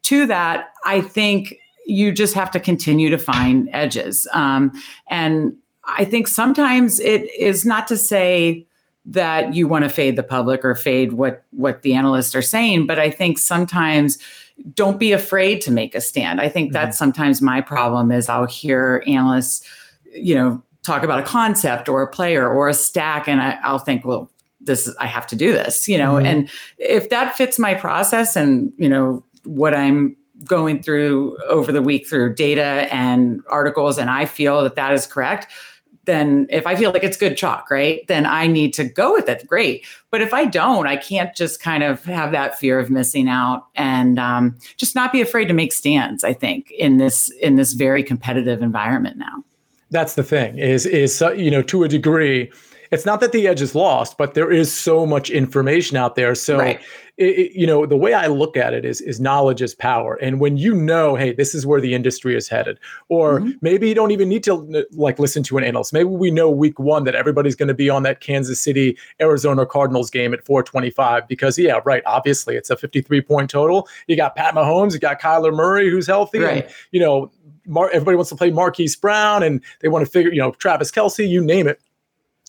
to 0.03 0.25
that 0.27 0.69
i 0.85 1.01
think 1.01 1.55
you 1.85 2.11
just 2.11 2.33
have 2.33 2.51
to 2.51 2.59
continue 2.59 3.09
to 3.09 3.17
find 3.17 3.69
edges. 3.73 4.27
Um, 4.33 4.71
and 5.09 5.53
i 5.83 6.05
think 6.05 6.27
sometimes 6.27 7.01
it 7.01 7.29
is 7.35 7.65
not 7.65 7.87
to 7.87 7.97
say 7.97 8.65
that 9.03 9.53
you 9.53 9.67
want 9.67 9.83
to 9.83 9.89
fade 9.89 10.15
the 10.15 10.23
public 10.23 10.63
or 10.63 10.73
fade 10.75 11.13
what 11.13 11.43
what 11.51 11.81
the 11.81 11.93
analysts 11.95 12.33
are 12.33 12.41
saying 12.41 12.87
but 12.87 12.97
i 12.97 13.09
think 13.09 13.39
sometimes 13.39 14.17
don't 14.73 14.99
be 14.99 15.11
afraid 15.11 15.59
to 15.59 15.71
make 15.71 15.95
a 15.95 16.01
stand. 16.01 16.39
I 16.39 16.47
think 16.47 16.71
that's 16.71 16.95
mm-hmm. 16.95 17.05
sometimes 17.05 17.41
my 17.41 17.59
problem 17.59 18.11
is 18.11 18.29
i'll 18.29 18.45
hear 18.45 19.03
analysts 19.05 19.67
you 20.13 20.35
know 20.35 20.61
talk 20.83 21.03
about 21.03 21.19
a 21.19 21.23
concept 21.23 21.87
or 21.87 22.01
a 22.01 22.07
player 22.07 22.49
or 22.49 22.67
a 22.67 22.73
stack 22.73 23.27
and 23.27 23.41
I, 23.41 23.57
i'll 23.63 23.79
think 23.79 24.05
well 24.05 24.31
this 24.59 24.87
is, 24.87 24.95
i 24.97 25.05
have 25.05 25.27
to 25.27 25.35
do 25.35 25.51
this 25.51 25.87
you 25.87 25.97
know 25.97 26.13
mm-hmm. 26.13 26.25
and 26.25 26.49
if 26.77 27.09
that 27.09 27.35
fits 27.35 27.59
my 27.59 27.73
process 27.73 28.35
and 28.35 28.71
you 28.77 28.89
know 28.89 29.23
what 29.43 29.73
i'm 29.73 30.15
going 30.43 30.81
through 30.81 31.37
over 31.47 31.71
the 31.71 31.81
week 31.81 32.07
through 32.07 32.33
data 32.33 32.87
and 32.91 33.41
articles 33.49 33.97
and 33.97 34.09
i 34.09 34.25
feel 34.25 34.63
that 34.63 34.75
that 34.75 34.93
is 34.93 35.05
correct 35.05 35.47
then 36.05 36.47
if 36.49 36.65
I 36.65 36.75
feel 36.75 36.91
like 36.91 37.03
it's 37.03 37.17
good 37.17 37.37
chalk, 37.37 37.69
right, 37.69 38.05
then 38.07 38.25
I 38.25 38.47
need 38.47 38.73
to 38.73 38.83
go 38.83 39.13
with 39.13 39.29
it. 39.29 39.45
Great. 39.45 39.85
But 40.09 40.21
if 40.21 40.33
I 40.33 40.45
don't, 40.45 40.87
I 40.87 40.97
can't 40.97 41.35
just 41.35 41.61
kind 41.61 41.83
of 41.83 42.03
have 42.05 42.31
that 42.31 42.57
fear 42.57 42.79
of 42.79 42.89
missing 42.89 43.29
out 43.29 43.67
and 43.75 44.17
um, 44.17 44.57
just 44.77 44.95
not 44.95 45.11
be 45.11 45.21
afraid 45.21 45.45
to 45.45 45.53
make 45.53 45.71
stands. 45.71 46.23
I 46.23 46.33
think 46.33 46.71
in 46.71 46.97
this 46.97 47.29
in 47.41 47.55
this 47.55 47.73
very 47.73 48.03
competitive 48.03 48.61
environment 48.61 49.17
now. 49.17 49.43
That's 49.91 50.15
the 50.15 50.23
thing. 50.23 50.57
Is 50.57 50.85
is 50.85 51.21
uh, 51.21 51.31
you 51.33 51.51
know 51.51 51.61
to 51.63 51.83
a 51.83 51.87
degree 51.87 52.51
it's 52.91 53.05
not 53.05 53.21
that 53.21 53.31
the 53.31 53.47
edge 53.47 53.61
is 53.61 53.73
lost, 53.73 54.17
but 54.17 54.33
there 54.33 54.51
is 54.51 54.71
so 54.71 55.05
much 55.05 55.29
information 55.29 55.95
out 55.95 56.15
there. 56.15 56.35
So, 56.35 56.59
right. 56.59 56.79
it, 57.15 57.23
it, 57.23 57.51
you 57.53 57.65
know, 57.65 57.85
the 57.85 57.95
way 57.95 58.13
I 58.13 58.27
look 58.27 58.57
at 58.57 58.73
it 58.73 58.83
is 58.83 58.99
is 58.99 59.17
knowledge 59.21 59.61
is 59.61 59.73
power. 59.73 60.15
And 60.15 60.41
when 60.41 60.57
you 60.57 60.75
know, 60.75 61.15
hey, 61.15 61.31
this 61.31 61.55
is 61.55 61.65
where 61.65 61.79
the 61.79 61.93
industry 61.93 62.35
is 62.35 62.49
headed, 62.49 62.79
or 63.07 63.39
mm-hmm. 63.39 63.51
maybe 63.61 63.87
you 63.87 63.95
don't 63.95 64.11
even 64.11 64.27
need 64.27 64.43
to 64.43 64.85
like 64.91 65.19
listen 65.19 65.41
to 65.43 65.57
an 65.57 65.63
analyst. 65.63 65.93
Maybe 65.93 66.09
we 66.09 66.31
know 66.31 66.49
week 66.49 66.79
one 66.79 67.05
that 67.05 67.15
everybody's 67.15 67.55
going 67.55 67.69
to 67.69 67.73
be 67.73 67.89
on 67.89 68.03
that 68.03 68.19
Kansas 68.19 68.61
City 68.61 68.97
Arizona 69.21 69.65
Cardinals 69.65 70.09
game 70.09 70.33
at 70.33 70.45
425 70.45 71.29
because 71.29 71.57
yeah, 71.57 71.79
right. 71.85 72.03
Obviously, 72.05 72.57
it's 72.57 72.69
a 72.69 72.75
53 72.75 73.21
point 73.21 73.49
total. 73.49 73.87
You 74.07 74.17
got 74.17 74.35
Pat 74.35 74.53
Mahomes, 74.53 74.91
you 74.91 74.99
got 74.99 75.21
Kyler 75.21 75.53
Murray, 75.53 75.89
who's 75.89 76.07
healthy, 76.07 76.39
right. 76.39 76.65
and 76.65 76.73
you 76.91 76.99
know. 76.99 77.31
Mar- 77.71 77.89
everybody 77.91 78.15
wants 78.15 78.29
to 78.29 78.35
play 78.35 78.51
Marquise 78.51 78.95
Brown 78.95 79.41
and 79.41 79.61
they 79.79 79.87
want 79.87 80.05
to 80.05 80.11
figure, 80.11 80.31
you 80.31 80.39
know, 80.39 80.51
Travis 80.51 80.91
Kelce, 80.91 81.27
you 81.27 81.43
name 81.43 81.67
it 81.67 81.81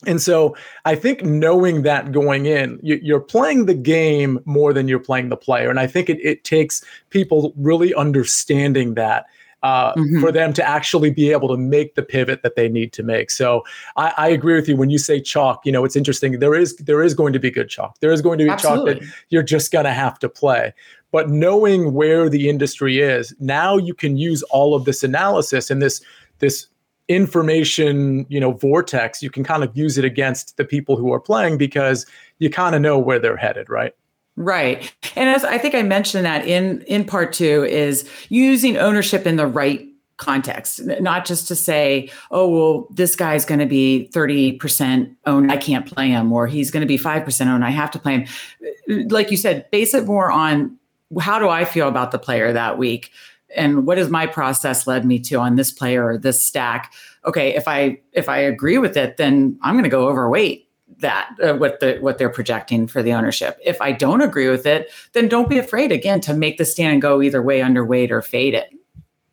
and 0.06 0.20
so 0.20 0.56
I 0.84 0.94
think 0.94 1.24
knowing 1.24 1.82
that 1.82 2.12
going 2.12 2.46
in, 2.46 2.80
you, 2.82 3.16
are 3.16 3.20
playing 3.20 3.66
the 3.66 3.74
game 3.74 4.40
more 4.44 4.72
than 4.72 4.88
you're 4.88 4.98
playing 4.98 5.28
the 5.28 5.36
player. 5.36 5.70
And 5.70 5.78
I 5.78 5.86
think 5.86 6.10
it, 6.10 6.18
it 6.20 6.44
takes 6.44 6.84
people 7.10 7.52
really 7.56 7.94
understanding 7.94 8.94
that. 8.94 9.26
Uh, 9.64 9.94
mm-hmm. 9.94 10.20
For 10.20 10.32
them 10.32 10.52
to 10.52 10.68
actually 10.68 11.12
be 11.12 11.30
able 11.30 11.46
to 11.46 11.56
make 11.56 11.94
the 11.94 12.02
pivot 12.02 12.42
that 12.42 12.56
they 12.56 12.68
need 12.68 12.92
to 12.94 13.04
make, 13.04 13.30
so 13.30 13.62
I, 13.94 14.12
I, 14.16 14.28
agree 14.30 14.56
with 14.56 14.68
you 14.68 14.74
when 14.74 14.90
you 14.90 14.98
say 14.98 15.20
chalk. 15.20 15.64
You 15.64 15.70
know, 15.70 15.84
it's 15.84 15.94
interesting. 15.94 16.40
There 16.40 16.56
is 16.56 16.74
there 16.78 17.00
is 17.00 17.14
going 17.14 17.32
to 17.32 17.38
be 17.38 17.48
good 17.48 17.68
chalk. 17.68 17.96
There 18.00 18.10
is 18.10 18.20
going 18.20 18.40
to 18.40 18.44
be 18.44 18.50
Absolutely. 18.50 18.94
chalk 18.94 19.02
that 19.04 19.14
you're 19.28 19.44
just 19.44 19.70
going 19.70 19.84
to 19.84 19.92
have 19.92 20.18
to 20.18 20.28
play. 20.28 20.74
But 21.12 21.28
knowing 21.28 21.92
where 21.92 22.28
the 22.28 22.48
industry 22.48 23.00
is, 23.00 23.34
now 23.38 23.76
you 23.76 23.94
can 23.94 24.16
use 24.16 24.42
all 24.44 24.74
of 24.74 24.86
this 24.86 25.04
analysis 25.04 25.70
and 25.70 25.80
this 25.80 26.02
this 26.38 26.66
information 27.08 28.24
you 28.28 28.38
know 28.38 28.52
vortex 28.52 29.22
you 29.22 29.30
can 29.30 29.42
kind 29.42 29.64
of 29.64 29.76
use 29.76 29.98
it 29.98 30.04
against 30.04 30.56
the 30.56 30.64
people 30.64 30.96
who 30.96 31.12
are 31.12 31.20
playing 31.20 31.58
because 31.58 32.06
you 32.38 32.48
kind 32.48 32.74
of 32.74 32.80
know 32.80 32.98
where 32.98 33.18
they're 33.18 33.36
headed 33.36 33.68
right? 33.68 33.94
Right. 34.36 34.94
And 35.16 35.28
as 35.28 35.44
i 35.44 35.58
think 35.58 35.74
i 35.74 35.82
mentioned 35.82 36.24
that 36.24 36.46
in 36.46 36.82
in 36.82 37.04
part 37.04 37.32
two 37.32 37.64
is 37.64 38.08
using 38.28 38.76
ownership 38.76 39.26
in 39.26 39.36
the 39.36 39.46
right 39.46 39.86
context 40.16 40.80
not 41.00 41.24
just 41.24 41.48
to 41.48 41.56
say 41.56 42.08
oh 42.30 42.48
well 42.48 42.86
this 42.90 43.16
guy's 43.16 43.44
going 43.44 43.58
to 43.58 43.66
be 43.66 44.08
30% 44.12 45.14
owned 45.26 45.50
i 45.50 45.56
can't 45.56 45.84
play 45.84 46.08
him 46.08 46.32
or 46.32 46.46
he's 46.46 46.70
going 46.70 46.82
to 46.82 46.86
be 46.86 46.98
5% 46.98 47.46
owned 47.46 47.64
i 47.64 47.70
have 47.70 47.90
to 47.90 47.98
play 47.98 48.20
him. 48.20 49.08
Like 49.08 49.30
you 49.32 49.36
said 49.36 49.68
base 49.72 49.92
it 49.92 50.06
more 50.06 50.30
on 50.30 50.78
how 51.20 51.38
do 51.38 51.48
i 51.48 51.64
feel 51.64 51.88
about 51.88 52.10
the 52.10 52.18
player 52.18 52.52
that 52.52 52.78
week 52.78 53.10
and 53.54 53.86
what 53.86 53.98
has 53.98 54.08
my 54.08 54.26
process 54.26 54.86
led 54.86 55.04
me 55.04 55.18
to 55.18 55.36
on 55.36 55.56
this 55.56 55.70
player 55.70 56.06
or 56.06 56.18
this 56.18 56.40
stack 56.40 56.92
okay 57.24 57.54
if 57.54 57.68
i 57.68 57.98
if 58.12 58.28
i 58.28 58.38
agree 58.38 58.78
with 58.78 58.96
it 58.96 59.16
then 59.16 59.58
i'm 59.62 59.74
going 59.74 59.84
to 59.84 59.90
go 59.90 60.08
overweight 60.08 60.68
that 60.98 61.30
uh, 61.42 61.54
what 61.54 61.80
the 61.80 61.98
what 62.00 62.18
they're 62.18 62.28
projecting 62.30 62.86
for 62.86 63.02
the 63.02 63.12
ownership 63.12 63.58
if 63.64 63.80
i 63.80 63.92
don't 63.92 64.20
agree 64.20 64.48
with 64.48 64.66
it 64.66 64.90
then 65.12 65.28
don't 65.28 65.48
be 65.48 65.58
afraid 65.58 65.90
again 65.90 66.20
to 66.20 66.34
make 66.34 66.58
the 66.58 66.64
stand 66.64 66.92
and 66.92 67.02
go 67.02 67.22
either 67.22 67.42
way 67.42 67.60
underweight 67.60 68.10
or 68.10 68.22
fade 68.22 68.54
it 68.54 68.70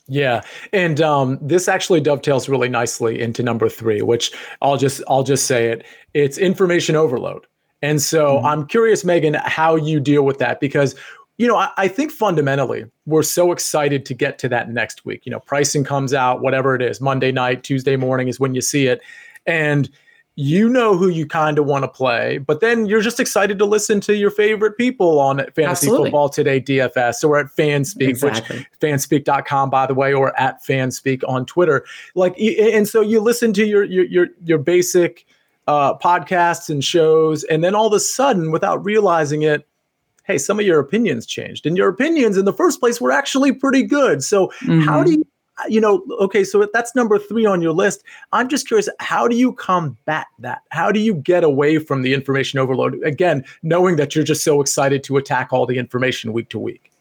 yeah, 0.09 0.41
and 0.73 0.99
um, 1.01 1.37
this 1.39 1.67
actually 1.67 2.01
dovetails 2.01 2.49
really 2.49 2.67
nicely 2.67 3.21
into 3.21 3.43
number 3.43 3.69
three, 3.69 4.01
which 4.01 4.31
I'll 4.59 4.75
just 4.75 5.03
I'll 5.07 5.23
just 5.23 5.45
say 5.45 5.67
it. 5.67 5.85
It's 6.15 6.39
information 6.39 6.95
overload, 6.95 7.45
and 7.83 8.01
so 8.01 8.37
mm-hmm. 8.37 8.45
I'm 8.45 8.65
curious, 8.65 9.05
Megan, 9.05 9.35
how 9.35 9.75
you 9.75 9.99
deal 9.99 10.23
with 10.23 10.39
that 10.39 10.59
because 10.59 10.95
you 11.39 11.47
know, 11.47 11.55
I, 11.55 11.71
I, 11.77 11.87
think 11.87 12.11
fundamentally 12.11 12.85
we're 13.05 13.23
so 13.23 13.53
excited 13.53 14.05
to 14.05 14.13
get 14.13 14.37
to 14.39 14.49
that 14.49 14.69
next 14.69 15.05
week. 15.05 15.25
You 15.25 15.31
know, 15.31 15.39
pricing 15.39 15.85
comes 15.85 16.13
out, 16.13 16.41
whatever 16.41 16.75
it 16.75 16.81
is, 16.81 16.99
Monday 16.99 17.31
night, 17.31 17.63
Tuesday 17.63 17.95
morning 17.95 18.27
is 18.27 18.41
when 18.41 18.53
you 18.53 18.59
see 18.59 18.87
it. 18.87 19.01
And 19.45 19.89
you 20.35 20.67
know 20.67 20.97
who 20.97 21.07
you 21.07 21.25
kind 21.25 21.57
of 21.57 21.65
want 21.65 21.83
to 21.83 21.87
play, 21.87 22.39
but 22.39 22.59
then 22.59 22.85
you're 22.85 23.01
just 23.01 23.21
excited 23.21 23.57
to 23.57 23.65
listen 23.65 24.01
to 24.01 24.15
your 24.15 24.31
favorite 24.31 24.77
people 24.77 25.19
on 25.19 25.37
Fantasy 25.37 25.63
Absolutely. 25.63 26.07
Football 26.07 26.29
Today 26.29 26.61
DFS 26.61 27.23
or 27.23 27.37
at 27.37 27.47
Fanspeak, 27.47 28.09
exactly. 28.09 28.57
which 28.57 28.67
fanspeak.com, 28.81 29.69
by 29.69 29.85
the 29.85 29.93
way, 29.93 30.13
or 30.13 30.37
at 30.39 30.61
Fanspeak 30.63 31.23
on 31.27 31.45
Twitter. 31.45 31.85
Like, 32.15 32.37
and 32.39 32.87
so 32.87 32.99
you 33.01 33.21
listen 33.21 33.53
to 33.53 33.65
your 33.65 33.83
your 33.83 34.05
your, 34.05 34.27
your 34.43 34.57
basic 34.57 35.25
uh, 35.67 35.97
podcasts 35.97 36.69
and 36.69 36.83
shows, 36.83 37.43
and 37.45 37.63
then 37.63 37.75
all 37.75 37.87
of 37.87 37.93
a 37.93 37.99
sudden, 37.99 38.51
without 38.51 38.83
realizing 38.83 39.41
it, 39.41 39.68
hey, 40.29 40.37
some 40.37 40.59
of 40.59 40.65
your 40.65 40.79
opinions 40.79 41.25
changed. 41.25 41.65
And 41.65 41.75
your 41.75 41.89
opinions 41.89 42.37
in 42.37 42.45
the 42.45 42.53
first 42.53 42.79
place 42.79 43.01
were 43.01 43.11
actually 43.11 43.51
pretty 43.51 43.81
good. 43.81 44.23
So, 44.23 44.47
mm-hmm. 44.61 44.81
how 44.81 45.03
do 45.03 45.13
you, 45.13 45.27
you 45.67 45.81
know, 45.81 46.05
okay, 46.21 46.43
so 46.43 46.69
that's 46.71 46.93
number 46.95 47.17
three 47.17 47.47
on 47.47 47.63
your 47.63 47.73
list. 47.73 48.03
I'm 48.31 48.47
just 48.47 48.67
curious, 48.67 48.87
how 48.99 49.27
do 49.27 49.35
you 49.35 49.53
combat 49.53 50.27
that? 50.37 50.61
How 50.69 50.91
do 50.91 50.99
you 50.99 51.15
get 51.15 51.43
away 51.43 51.79
from 51.79 52.03
the 52.03 52.13
information 52.13 52.59
overload? 52.59 53.03
Again, 53.03 53.43
knowing 53.63 53.95
that 53.95 54.13
you're 54.13 54.23
just 54.23 54.43
so 54.43 54.61
excited 54.61 55.03
to 55.05 55.17
attack 55.17 55.51
all 55.51 55.65
the 55.65 55.79
information 55.79 56.31
week 56.31 56.49
to 56.49 56.59
week. 56.59 56.91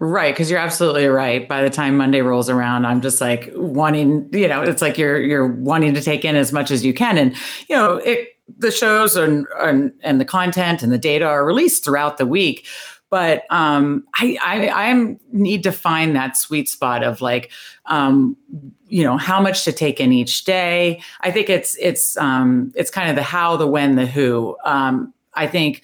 Right, 0.00 0.34
because 0.34 0.50
you're 0.50 0.58
absolutely 0.58 1.06
right. 1.06 1.48
By 1.48 1.62
the 1.62 1.70
time 1.70 1.96
Monday 1.96 2.22
rolls 2.22 2.50
around, 2.50 2.84
I'm 2.84 3.00
just 3.00 3.20
like 3.20 3.52
wanting, 3.54 4.28
you 4.32 4.48
know, 4.48 4.60
it's 4.60 4.82
like 4.82 4.98
you're 4.98 5.20
you're 5.20 5.46
wanting 5.46 5.94
to 5.94 6.02
take 6.02 6.24
in 6.24 6.34
as 6.34 6.52
much 6.52 6.72
as 6.72 6.84
you 6.84 6.92
can, 6.92 7.16
and 7.16 7.36
you 7.68 7.76
know, 7.76 7.98
it 7.98 8.30
the 8.58 8.70
shows 8.70 9.16
and, 9.16 9.46
and, 9.60 9.92
and 10.02 10.20
the 10.20 10.24
content 10.24 10.82
and 10.82 10.92
the 10.92 10.98
data 10.98 11.24
are 11.24 11.44
released 11.44 11.84
throughout 11.84 12.18
the 12.18 12.26
week 12.26 12.66
but 13.12 13.44
um, 13.50 14.06
I, 14.14 14.38
I 14.42 14.90
I 14.90 15.16
need 15.32 15.64
to 15.64 15.70
find 15.70 16.16
that 16.16 16.34
sweet 16.38 16.66
spot 16.66 17.04
of 17.04 17.20
like 17.20 17.50
um, 17.84 18.38
you 18.86 19.04
know 19.04 19.18
how 19.18 19.38
much 19.38 19.64
to 19.64 19.72
take 19.72 20.00
in 20.00 20.14
each 20.14 20.44
day. 20.44 21.02
I 21.20 21.30
think 21.30 21.50
it's 21.50 21.76
it's 21.78 22.16
um, 22.16 22.72
it's 22.74 22.90
kind 22.90 23.10
of 23.10 23.16
the 23.16 23.22
how, 23.22 23.58
the 23.58 23.66
when, 23.66 23.96
the 23.96 24.06
who. 24.06 24.56
Um, 24.64 25.12
I 25.34 25.46
think 25.46 25.82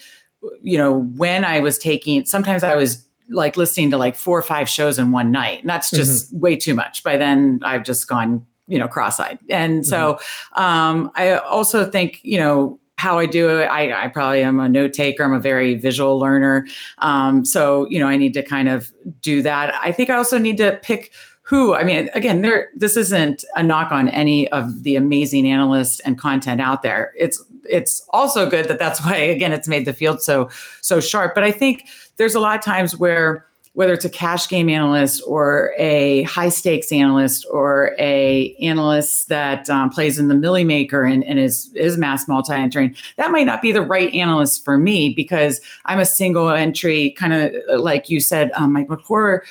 you 0.63 0.79
know 0.79 1.01
when 1.01 1.45
I 1.45 1.61
was 1.61 1.77
taking 1.77 2.25
sometimes 2.25 2.65
I 2.65 2.75
was 2.77 3.07
like 3.29 3.59
listening 3.59 3.91
to 3.91 3.99
like 3.99 4.17
four 4.17 4.39
or 4.39 4.43
five 4.43 4.67
shows 4.67 4.99
in 4.99 5.13
one 5.13 5.31
night, 5.31 5.61
and 5.61 5.69
that's 5.69 5.91
just 5.91 6.29
mm-hmm. 6.29 6.41
way 6.41 6.57
too 6.57 6.75
much. 6.75 7.03
By 7.03 7.19
then 7.19 7.61
I've 7.63 7.85
just 7.85 8.09
gone 8.09 8.47
you 8.69 8.79
know 8.79 8.87
cross-eyed 8.87 9.39
and 9.49 9.85
so 9.87 10.15
mm-hmm. 10.15 10.63
um, 10.63 11.11
i 11.17 11.33
also 11.33 11.91
think 11.91 12.21
you 12.23 12.39
know 12.39 12.79
how 12.99 13.17
I 13.17 13.27
do 13.27 13.49
it, 13.61 13.67
I, 13.67 14.07
I, 14.07 14.09
probably 14.09 14.43
am 14.43 14.59
a 14.59 14.69
note 14.69 14.93
taker. 14.93 15.23
I'm 15.23 15.33
a 15.33 15.39
very 15.39 15.77
visual 15.77 16.19
learner. 16.19 16.67
Um, 16.99 17.45
so, 17.45 17.89
you 17.89 18.01
know, 18.01 18.09
I 18.09 18.17
need 18.17 18.35
to 18.35 18.43
kind 18.43 18.69
of 18.69 18.93
do 19.21 19.41
that. 19.43 19.73
I 19.81 19.93
think 19.93 20.11
I 20.11 20.17
also 20.17 20.37
need 20.37 20.57
to 20.57 20.81
pick 20.83 21.13
who, 21.43 21.75
I 21.75 21.85
mean, 21.85 22.11
again, 22.13 22.43
there, 22.43 22.69
this 22.75 22.97
isn't 22.97 23.45
a 23.55 23.63
knock 23.63 23.93
on 23.93 24.09
any 24.09 24.49
of 24.49 24.83
the 24.83 24.97
amazing 24.97 25.49
analysts 25.49 26.01
and 26.01 26.19
content 26.19 26.61
out 26.61 26.83
there. 26.83 27.13
It's, 27.17 27.43
it's 27.71 28.05
also 28.11 28.51
good 28.51 28.67
that 28.67 28.81
that's 28.81 29.01
why, 29.05 29.17
again, 29.17 29.53
it's 29.53 29.69
made 29.69 29.85
the 29.85 29.93
field 29.93 30.21
so, 30.21 30.51
so 30.81 31.01
sharp. 31.01 31.35
But 31.35 31.45
I 31.45 31.53
think 31.53 31.87
there's 32.17 32.35
a 32.35 32.41
lot 32.41 32.59
of 32.59 32.65
times 32.65 32.97
where, 32.97 33.47
whether 33.79 33.93
it's 33.93 34.05
a 34.05 34.11
cash 34.11 34.49
game 34.49 34.69
analyst 34.69 35.23
or 35.25 35.73
a 35.79 36.25
high 36.25 36.49
stakes 36.49 36.91
analyst 36.91 37.47
or 37.49 37.95
a 37.97 38.53
analyst 38.61 39.29
that 39.29 39.71
um, 39.71 39.89
plays 39.89 40.19
in 40.19 40.27
the 40.27 40.35
milly 40.35 40.65
maker 40.65 41.05
and, 41.05 41.23
and 41.23 41.39
is 41.39 41.71
is 41.77 41.97
mass 41.97 42.27
multi 42.27 42.53
entering 42.53 42.93
that 43.19 43.31
might 43.31 43.47
not 43.47 43.63
be 43.63 43.71
the 43.71 43.81
right 43.81 44.13
analyst 44.13 44.65
for 44.65 44.79
me 44.79 45.15
because 45.15 45.61
i'm 45.85 46.01
a 46.01 46.05
single 46.05 46.51
entry 46.51 47.13
kind 47.13 47.33
of 47.33 47.81
like 47.81 48.11
you 48.11 48.19
said 48.19 48.51
um, 48.57 48.73
mike 48.73 48.89
mcclure 48.89 49.43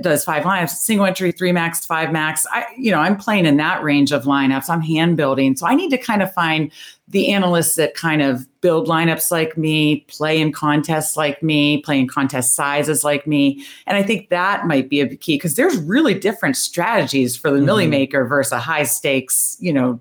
does 0.00 0.24
five 0.24 0.44
lineups, 0.44 0.70
single 0.70 1.06
entry, 1.06 1.32
three 1.32 1.52
max, 1.52 1.84
five 1.84 2.12
max. 2.12 2.46
I, 2.50 2.64
you 2.76 2.90
know, 2.90 2.98
I'm 2.98 3.16
playing 3.16 3.46
in 3.46 3.56
that 3.58 3.82
range 3.82 4.12
of 4.12 4.24
lineups. 4.24 4.68
I'm 4.68 4.80
hand 4.80 5.16
building. 5.16 5.56
So 5.56 5.66
I 5.66 5.74
need 5.74 5.90
to 5.90 5.98
kind 5.98 6.22
of 6.22 6.32
find 6.32 6.70
the 7.08 7.32
analysts 7.32 7.74
that 7.74 7.94
kind 7.94 8.22
of 8.22 8.46
build 8.60 8.86
lineups 8.86 9.30
like 9.30 9.58
me, 9.58 10.00
play 10.08 10.40
in 10.40 10.52
contests 10.52 11.16
like 11.16 11.42
me, 11.42 11.82
play 11.82 11.98
in 11.98 12.08
contest 12.08 12.54
sizes 12.54 13.04
like 13.04 13.26
me. 13.26 13.64
And 13.86 13.96
I 13.96 14.02
think 14.02 14.30
that 14.30 14.66
might 14.66 14.88
be 14.88 15.00
a 15.00 15.16
key 15.16 15.36
because 15.36 15.56
there's 15.56 15.76
really 15.76 16.14
different 16.14 16.56
strategies 16.56 17.36
for 17.36 17.50
the 17.50 17.56
mm-hmm. 17.56 17.66
Milly 17.66 17.86
Maker 17.86 18.26
versus 18.26 18.52
a 18.52 18.58
high 18.58 18.84
stakes, 18.84 19.56
you 19.60 19.72
know, 19.72 20.00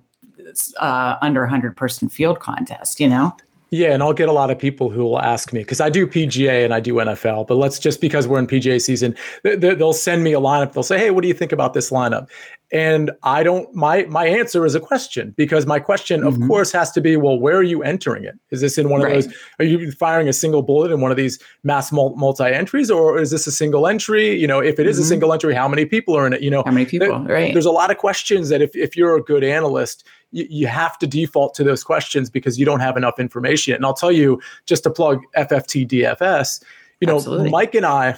uh, 0.77 1.17
under 1.21 1.41
100 1.41 1.75
person 1.75 2.09
field 2.09 2.39
contest, 2.39 2.99
you 2.99 3.09
know? 3.09 3.35
Yeah, 3.71 3.93
and 3.93 4.01
I'll 4.01 4.13
get 4.13 4.29
a 4.29 4.33
lot 4.33 4.49
of 4.49 4.57
people 4.57 4.89
who 4.89 5.03
will 5.03 5.21
ask 5.21 5.53
me 5.53 5.59
because 5.59 5.79
I 5.79 5.89
do 5.89 6.07
PGA 6.07 6.65
and 6.65 6.73
I 6.73 6.79
do 6.79 6.95
NFL, 6.95 7.47
but 7.47 7.55
let's 7.55 7.77
just 7.77 8.01
because 8.01 8.27
we're 8.27 8.39
in 8.39 8.47
PGA 8.47 8.81
season, 8.81 9.15
they'll 9.43 9.93
send 9.93 10.23
me 10.23 10.33
a 10.33 10.39
lineup. 10.39 10.73
They'll 10.73 10.81
say, 10.81 10.97
"Hey, 10.97 11.11
what 11.11 11.21
do 11.21 11.27
you 11.27 11.35
think 11.35 11.51
about 11.51 11.75
this 11.75 11.91
lineup?" 11.91 12.29
And 12.71 13.09
I 13.23 13.41
don't. 13.41 13.73
My 13.73 14.03
my 14.03 14.27
answer 14.27 14.63
is 14.63 14.75
a 14.75 14.79
question 14.79 15.33
because 15.35 15.65
my 15.65 15.79
question, 15.79 16.21
mm-hmm. 16.21 16.43
of 16.43 16.47
course, 16.47 16.71
has 16.71 16.91
to 16.91 17.01
be, 17.01 17.17
"Well, 17.17 17.39
where 17.39 17.57
are 17.57 17.63
you 17.63 17.81
entering 17.81 18.25
it? 18.25 18.35
Is 18.51 18.61
this 18.61 18.77
in 18.77 18.89
one 18.89 19.01
right. 19.01 19.17
of 19.17 19.23
those? 19.23 19.33
Are 19.57 19.65
you 19.65 19.91
firing 19.91 20.29
a 20.29 20.33
single 20.33 20.61
bullet 20.61 20.91
in 20.91 21.01
one 21.01 21.09
of 21.09 21.17
these 21.17 21.39
mass 21.63 21.91
multi 21.91 22.43
entries, 22.43 22.91
or 22.91 23.19
is 23.19 23.31
this 23.31 23.47
a 23.47 23.51
single 23.51 23.87
entry? 23.87 24.39
You 24.39 24.45
know, 24.45 24.59
if 24.59 24.79
it 24.79 24.85
is 24.85 24.97
mm-hmm. 24.97 25.03
a 25.03 25.07
single 25.07 25.33
entry, 25.33 25.55
how 25.55 25.67
many 25.67 25.85
people 25.85 26.15
are 26.15 26.27
in 26.27 26.33
it? 26.33 26.41
You 26.43 26.51
know, 26.51 26.61
how 26.63 26.71
many 26.71 26.85
people? 26.85 27.07
There, 27.07 27.35
right. 27.35 27.53
There's 27.53 27.65
a 27.65 27.71
lot 27.71 27.89
of 27.89 27.97
questions 27.97 28.49
that 28.49 28.61
if 28.61 28.75
if 28.75 28.95
you're 28.95 29.15
a 29.15 29.23
good 29.23 29.43
analyst 29.43 30.05
you, 30.31 30.45
you 30.49 30.67
have 30.67 30.97
to 30.99 31.07
default 31.07 31.55
to 31.55 31.63
those 31.63 31.83
questions 31.83 32.29
because 32.29 32.59
you 32.59 32.65
don't 32.65 32.81
have 32.81 32.97
enough 32.97 33.19
information. 33.19 33.73
And 33.73 33.85
I'll 33.85 33.93
tell 33.93 34.11
you, 34.11 34.39
just 34.65 34.83
to 34.83 34.89
plug 34.89 35.21
FFT 35.35 35.87
DFS, 35.87 36.63
you 37.01 37.07
know, 37.07 37.15
Absolutely. 37.15 37.49
Mike 37.49 37.75
and 37.75 37.85
I 37.85 38.17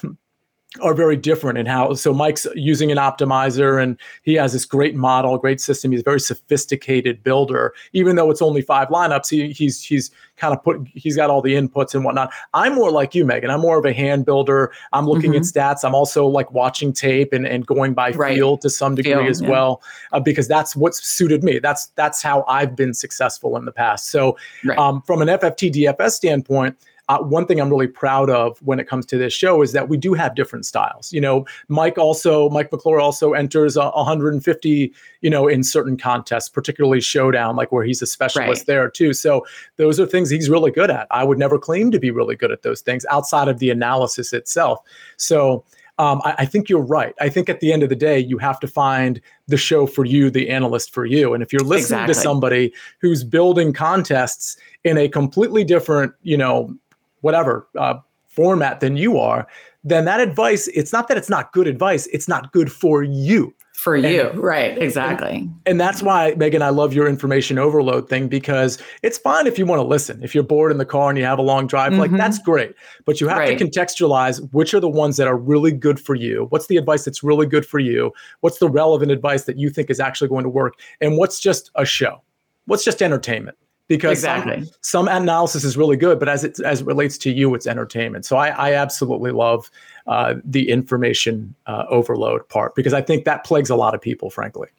are 0.80 0.94
very 0.94 1.18
different 1.18 1.58
in 1.58 1.66
how 1.66 1.94
so 1.94 2.14
Mike's 2.14 2.48
using 2.56 2.94
an 2.94 2.98
optimizer 2.98 3.82
and 3.82 4.00
he 4.24 4.36
has 4.36 4.54
this 4.54 4.64
great 4.64 4.96
model, 4.96 5.38
great 5.38 5.60
system. 5.60 5.92
He's 5.92 6.00
a 6.00 6.04
very 6.04 6.20
sophisticated 6.20 7.22
builder. 7.24 7.74
Even 7.92 8.16
though 8.16 8.32
it's 8.32 8.42
only 8.42 8.62
five 8.62 8.88
lineups, 8.88 9.30
he, 9.30 9.52
he's 9.52 9.84
he's 9.84 10.12
kind 10.38 10.56
of 10.56 10.64
put 10.64 10.82
he's 10.94 11.18
got 11.18 11.30
all 11.30 11.42
the 11.42 11.56
inputs 11.56 11.94
and 11.94 12.06
whatnot. 12.06 12.32
I'm 12.54 12.76
more 12.76 12.90
like 12.90 13.14
you, 13.14 13.26
Megan. 13.26 13.50
I'm 13.50 13.60
more 13.60 13.78
of 13.78 13.84
a 13.84 13.92
hand 13.92 14.26
builder. 14.26 14.72
I'm 14.94 15.08
looking 15.08 15.34
mm-hmm. 15.34 15.42
at 15.58 15.74
stats. 15.76 15.84
I'm 15.84 15.94
also 15.94 16.26
like 16.26 16.50
watching 16.54 16.94
tape 16.94 17.34
and, 17.34 17.46
and 17.46 17.66
going 17.66 17.94
by 17.94 18.12
right. 18.12 18.36
feel 18.36 18.58
to 18.60 18.70
some 18.70 18.96
degree 18.96 19.12
feel, 19.12 19.28
as 19.28 19.42
yeah. 19.42 19.50
well, 19.50 19.82
uh, 20.14 20.22
because 20.22 20.48
that's 20.48 20.74
what's 20.74 21.06
suited 21.06 21.44
me. 21.44 21.60
That's 21.60 21.88
that's 21.96 22.22
how 22.22 22.46
I've 22.48 22.78
been 22.78 22.94
successful 22.94 23.58
in 23.58 23.66
the 23.66 23.74
past. 23.74 24.08
So 24.08 24.38
right. 24.64 24.78
um, 24.78 25.02
from 25.02 25.22
an 25.22 25.28
FFT 25.28 25.70
DFS 25.74 26.12
standpoint 26.12 26.78
uh, 27.10 27.20
one 27.20 27.46
thing 27.46 27.60
I'm 27.60 27.70
really 27.70 27.88
proud 27.88 28.30
of 28.30 28.58
when 28.62 28.80
it 28.80 28.88
comes 28.88 29.06
to 29.08 29.18
this 29.18 29.34
show 29.34 29.62
is 29.62 29.72
that 29.74 29.90
we 29.90 29.98
do 29.98 30.14
have 30.14 30.36
different 30.36 30.66
styles. 30.66 31.12
You 31.12 31.22
know, 31.22 31.46
Mike 31.68 31.98
also, 31.98 32.50
Mike 32.50 32.72
McClure 32.72 33.00
also 33.00 33.34
enters 33.34 33.76
a 33.76 33.90
150, 33.90 34.94
you 35.22 35.30
know, 35.30 35.48
in 35.48 35.64
certain 35.64 35.98
contests, 35.98 36.50
particularly 36.50 37.02
Showdown, 37.02 37.56
like 37.56 37.72
where 37.72 37.84
he's 37.84 38.02
a 38.02 38.08
specialist 38.08 38.62
right. 38.62 38.68
there 38.68 38.90
too. 38.90 39.14
So 39.14 39.46
those 39.78 40.00
are 40.00 40.06
things 40.06 40.30
he's 40.30 40.50
really 40.50 40.72
good 40.72 40.90
at. 40.90 41.08
I 41.12 41.24
would 41.24 41.38
never 41.38 41.58
claim 41.58 41.92
to 41.92 42.00
be 42.00 42.12
really 42.12 42.36
good 42.36 42.52
at 42.52 42.62
those 42.62 42.82
things 42.82 43.06
outside 43.10 43.48
of 43.48 43.60
the 43.60 43.70
analysis 43.70 44.34
itself. 44.34 44.80
So, 45.18 45.64
um, 45.98 46.20
I, 46.24 46.36
I, 46.40 46.46
think 46.46 46.68
you're 46.68 46.82
right. 46.82 47.14
I 47.20 47.30
think 47.30 47.48
at 47.48 47.60
the 47.60 47.72
end 47.72 47.84
of 47.84 47.90
the 47.90 47.96
day, 47.96 48.18
you 48.18 48.40
have 48.40 48.60
to 48.62 48.68
find 48.68 49.22
the 49.48 49.58
show 49.58 49.86
for 49.86 50.04
you, 50.04 50.32
the 50.32 50.50
analyst 50.50 50.92
for 50.92 51.06
you. 51.06 51.36
And 51.36 51.44
if 51.44 51.54
you're 51.54 51.62
listening 51.62 52.00
exactly. 52.00 52.14
to 52.16 52.20
somebody 52.20 52.74
who's 53.02 53.24
building 53.24 53.72
contests 53.72 54.58
in 54.84 54.98
a 54.98 55.08
completely 55.08 55.64
different, 55.64 56.14
you 56.24 56.38
know, 56.38 56.76
whatever 57.22 57.68
uh, 57.78 57.96
format 58.28 58.80
than 58.80 58.98
you 58.98 59.18
are, 59.18 59.48
then 59.84 60.06
that 60.06 60.20
advice, 60.20 60.68
it's 60.70 60.94
not 60.94 61.08
that 61.08 61.18
it's 61.18 61.30
not 61.30 61.54
good 61.54 61.68
advice, 61.68 62.08
it's 62.08 62.28
not 62.28 62.52
good 62.52 62.72
for 62.72 63.04
you. 63.04 63.54
For 63.74 63.96
and, 63.96 64.06
you, 64.06 64.30
right? 64.34 64.78
Exactly. 64.78 65.38
And, 65.38 65.60
and, 65.66 65.82
that's 65.82 66.04
why, 66.04 66.36
Megan, 66.38 66.62
I 66.62 66.70
love 66.70 66.94
your 66.94 67.08
information 67.08 67.58
overload 67.58 68.08
thing 68.10 68.28
because 68.28 68.78
it's 69.02 69.18
fine 69.18 69.48
if 69.48 69.58
you 69.58 69.66
want 69.66 69.80
to 69.80 69.84
listen. 69.84 70.22
If 70.22 70.36
you're 70.36 70.44
bored 70.44 70.72
in 70.72 70.78
the 70.78 70.86
car 70.86 71.10
and 71.10 71.18
you 71.18 71.26
have 71.26 71.40
a 71.40 71.42
long 71.42 71.66
drive, 71.66 71.94
mm-hmm. 71.94 72.02
like 72.02 72.12
that's 72.12 72.38
great. 72.38 72.76
But 73.06 73.20
you 73.20 73.28
have 73.28 73.40
right. 73.40 73.58
to 73.58 73.66
contextualize 73.66 74.54
which 74.54 74.76
are 74.76 74.80
the 74.80 74.88
ones 74.88 75.18
that 75.18 75.28
are 75.28 75.36
really 75.36 75.72
good 75.72 76.00
for 76.00 76.14
you. 76.14 76.46
What's 76.50 76.68
the 76.68 76.78
advice 76.78 77.06
that's 77.06 77.24
really 77.24 77.48
good 77.48 77.66
for 77.66 77.80
you? 77.80 78.14
What's 78.42 78.60
the 78.60 78.70
relevant 78.70 79.12
advice 79.12 79.46
that 79.46 79.58
you 79.58 79.72
think 79.72 79.90
is 79.90 80.00
actually 80.00 80.28
going 80.28 80.44
to 80.44 80.50
work? 80.50 80.76
And 81.00 81.18
what's 81.18 81.40
just 81.40 81.72
a 81.74 81.84
show? 81.84 82.22
What's 82.66 82.84
just 82.84 83.02
entertainment? 83.02 83.58
Because 83.92 84.20
exactly. 84.20 84.64
some, 84.82 85.08
some, 85.08 85.08
analysis 85.10 85.66
is 85.66 85.76
really 85.76 85.98
good, 85.98 86.18
but 86.18 86.30
as 86.30 86.46
it 86.46 86.62
as 86.62 86.80
it 86.80 86.88
relates 86.88 87.18
to 87.18 87.30
you, 87.30 87.54
it's 87.54 87.68
entertainment. 87.68 88.26
So 88.26 88.38
I, 88.38 88.48
I 88.48 88.74
absolutely 88.74 89.32
love 89.32 89.70
uh, 90.08 90.36
the 90.46 90.70
information 90.70 91.54
uh, 91.68 91.84
overload 91.90 92.48
part 92.48 92.74
because 92.74 92.94
I 92.94 93.02
think 93.02 93.26
that 93.26 93.44
plagues 93.44 93.70
a 93.70 93.76
lot 93.76 93.94
of 93.94 94.00
people, 94.00 94.30
frankly. 94.30 94.70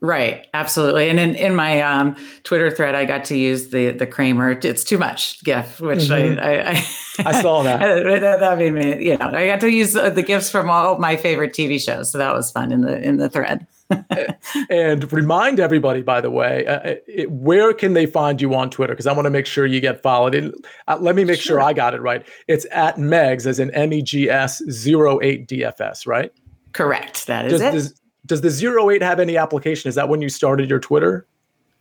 Right, 0.00 0.48
absolutely. 0.52 1.08
And 1.08 1.20
in, 1.20 1.36
in 1.36 1.54
my 1.54 1.80
um, 1.80 2.16
Twitter 2.42 2.70
thread, 2.70 2.96
I 2.96 3.04
got 3.04 3.24
to 3.26 3.36
use 3.36 3.68
the 3.68 3.92
the 3.92 4.06
Kramer 4.06 4.50
"It's 4.50 4.82
too 4.82 4.98
much" 4.98 5.44
GIF, 5.44 5.80
which 5.80 6.00
mm-hmm. 6.00 6.40
I, 6.40 6.72
I, 6.72 7.38
I 7.38 7.42
saw 7.42 7.62
that. 7.68 7.78
that. 7.78 8.40
that. 8.40 8.58
made 8.58 8.72
me, 8.72 9.06
you 9.06 9.16
know, 9.16 9.28
I 9.28 9.46
got 9.46 9.60
to 9.60 9.70
use 9.70 9.92
the 9.92 10.24
gifs 10.26 10.50
from 10.50 10.68
all 10.70 10.98
my 10.98 11.16
favorite 11.16 11.52
TV 11.52 11.80
shows, 11.80 12.10
so 12.10 12.18
that 12.18 12.34
was 12.34 12.50
fun 12.50 12.72
in 12.72 12.80
the 12.80 13.00
in 13.00 13.18
the 13.18 13.28
thread. 13.28 13.64
and 14.70 15.12
remind 15.12 15.60
everybody, 15.60 16.02
by 16.02 16.20
the 16.20 16.30
way, 16.30 16.66
uh, 16.66 16.96
it, 17.06 17.30
where 17.30 17.72
can 17.72 17.92
they 17.92 18.06
find 18.06 18.40
you 18.40 18.54
on 18.54 18.70
Twitter? 18.70 18.92
Because 18.92 19.06
I 19.06 19.12
want 19.12 19.26
to 19.26 19.30
make 19.30 19.46
sure 19.46 19.66
you 19.66 19.80
get 19.80 20.02
followed. 20.02 20.34
And, 20.34 20.54
uh, 20.88 20.98
let 21.00 21.14
me 21.14 21.24
make 21.24 21.40
sure. 21.40 21.56
sure. 21.56 21.62
I 21.62 21.72
got 21.72 21.94
it 21.94 22.00
right. 22.00 22.26
It's 22.48 22.66
at 22.72 22.96
Megs, 22.96 23.46
as 23.46 23.58
in 23.58 23.70
M 23.72 23.92
E 23.92 24.02
G 24.02 24.28
S 24.30 24.60
08 24.62 25.48
DFS, 25.48 26.06
right? 26.06 26.32
Correct. 26.72 27.26
That 27.26 27.46
is 27.46 27.60
does, 27.60 27.60
it. 27.60 27.98
Does, 28.26 28.40
does 28.40 28.60
the 28.60 28.90
08 28.90 29.02
have 29.02 29.20
any 29.20 29.36
application? 29.36 29.88
Is 29.88 29.94
that 29.94 30.08
when 30.08 30.20
you 30.20 30.28
started 30.28 30.68
your 30.68 30.80
Twitter? 30.80 31.26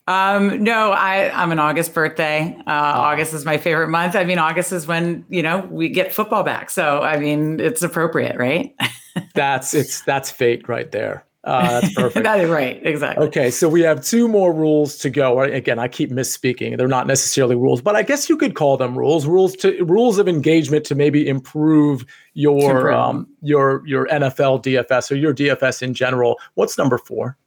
Um, 0.07 0.63
no, 0.63 0.91
I, 0.91 1.31
I'm 1.31 1.51
an 1.51 1.57
August 1.57 1.93
birthday. 1.93 2.55
Uh, 2.67 2.93
oh. 2.95 3.01
August 3.01 3.33
is 3.33 3.43
my 3.43 3.57
favorite 3.57 3.87
month. 3.87 4.15
I 4.15 4.23
mean, 4.23 4.37
August 4.37 4.71
is 4.71 4.85
when, 4.85 5.25
you 5.29 5.41
know, 5.41 5.67
we 5.71 5.89
get 5.89 6.13
football 6.13 6.43
back. 6.43 6.69
So, 6.69 7.01
I 7.01 7.17
mean, 7.17 7.59
it's 7.59 7.81
appropriate, 7.81 8.37
right? 8.37 8.75
that's, 9.33 9.73
it's, 9.73 10.01
that's 10.01 10.29
fate 10.29 10.69
right 10.69 10.91
there. 10.91 11.25
Uh, 11.45 11.79
that's 11.79 11.93
perfect. 11.95 12.23
that 12.23 12.39
is 12.39 12.49
right. 12.49 12.79
Exactly. 12.83 13.27
Okay. 13.27 13.51
So 13.51 13.69
we 13.69 13.81
have 13.81 14.03
two 14.03 14.27
more 14.27 14.51
rules 14.51 14.97
to 14.97 15.09
go. 15.11 15.39
Again, 15.41 15.77
I 15.77 15.87
keep 15.87 16.09
misspeaking. 16.11 16.77
They're 16.77 16.87
not 16.87 17.05
necessarily 17.05 17.55
rules, 17.55 17.81
but 17.81 17.95
I 17.95 18.01
guess 18.01 18.27
you 18.27 18.35
could 18.35 18.55
call 18.55 18.77
them 18.77 18.97
rules. 18.97 19.27
Rules 19.27 19.55
to 19.57 19.83
rules 19.83 20.17
of 20.17 20.27
engagement 20.27 20.85
to 20.87 20.95
maybe 20.95 21.27
improve 21.27 22.03
your 22.33 22.77
improve. 22.77 22.93
um 22.95 23.27
your 23.41 23.83
your 23.85 24.07
NFL 24.07 24.63
DFS 24.63 25.11
or 25.11 25.15
your 25.15 25.33
DFS 25.33 25.81
in 25.83 25.93
general. 25.93 26.39
What's 26.55 26.77
number 26.77 26.97
four? 26.97 27.37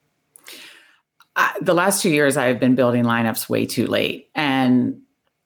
Uh, 1.35 1.49
the 1.61 1.75
last 1.75 2.03
two 2.03 2.11
years, 2.11 2.37
I've 2.37 2.59
been 2.59 2.75
building 2.75 3.05
lineups 3.05 3.49
way 3.49 3.65
too 3.67 3.87
late, 3.87 4.29
and 4.35 5.01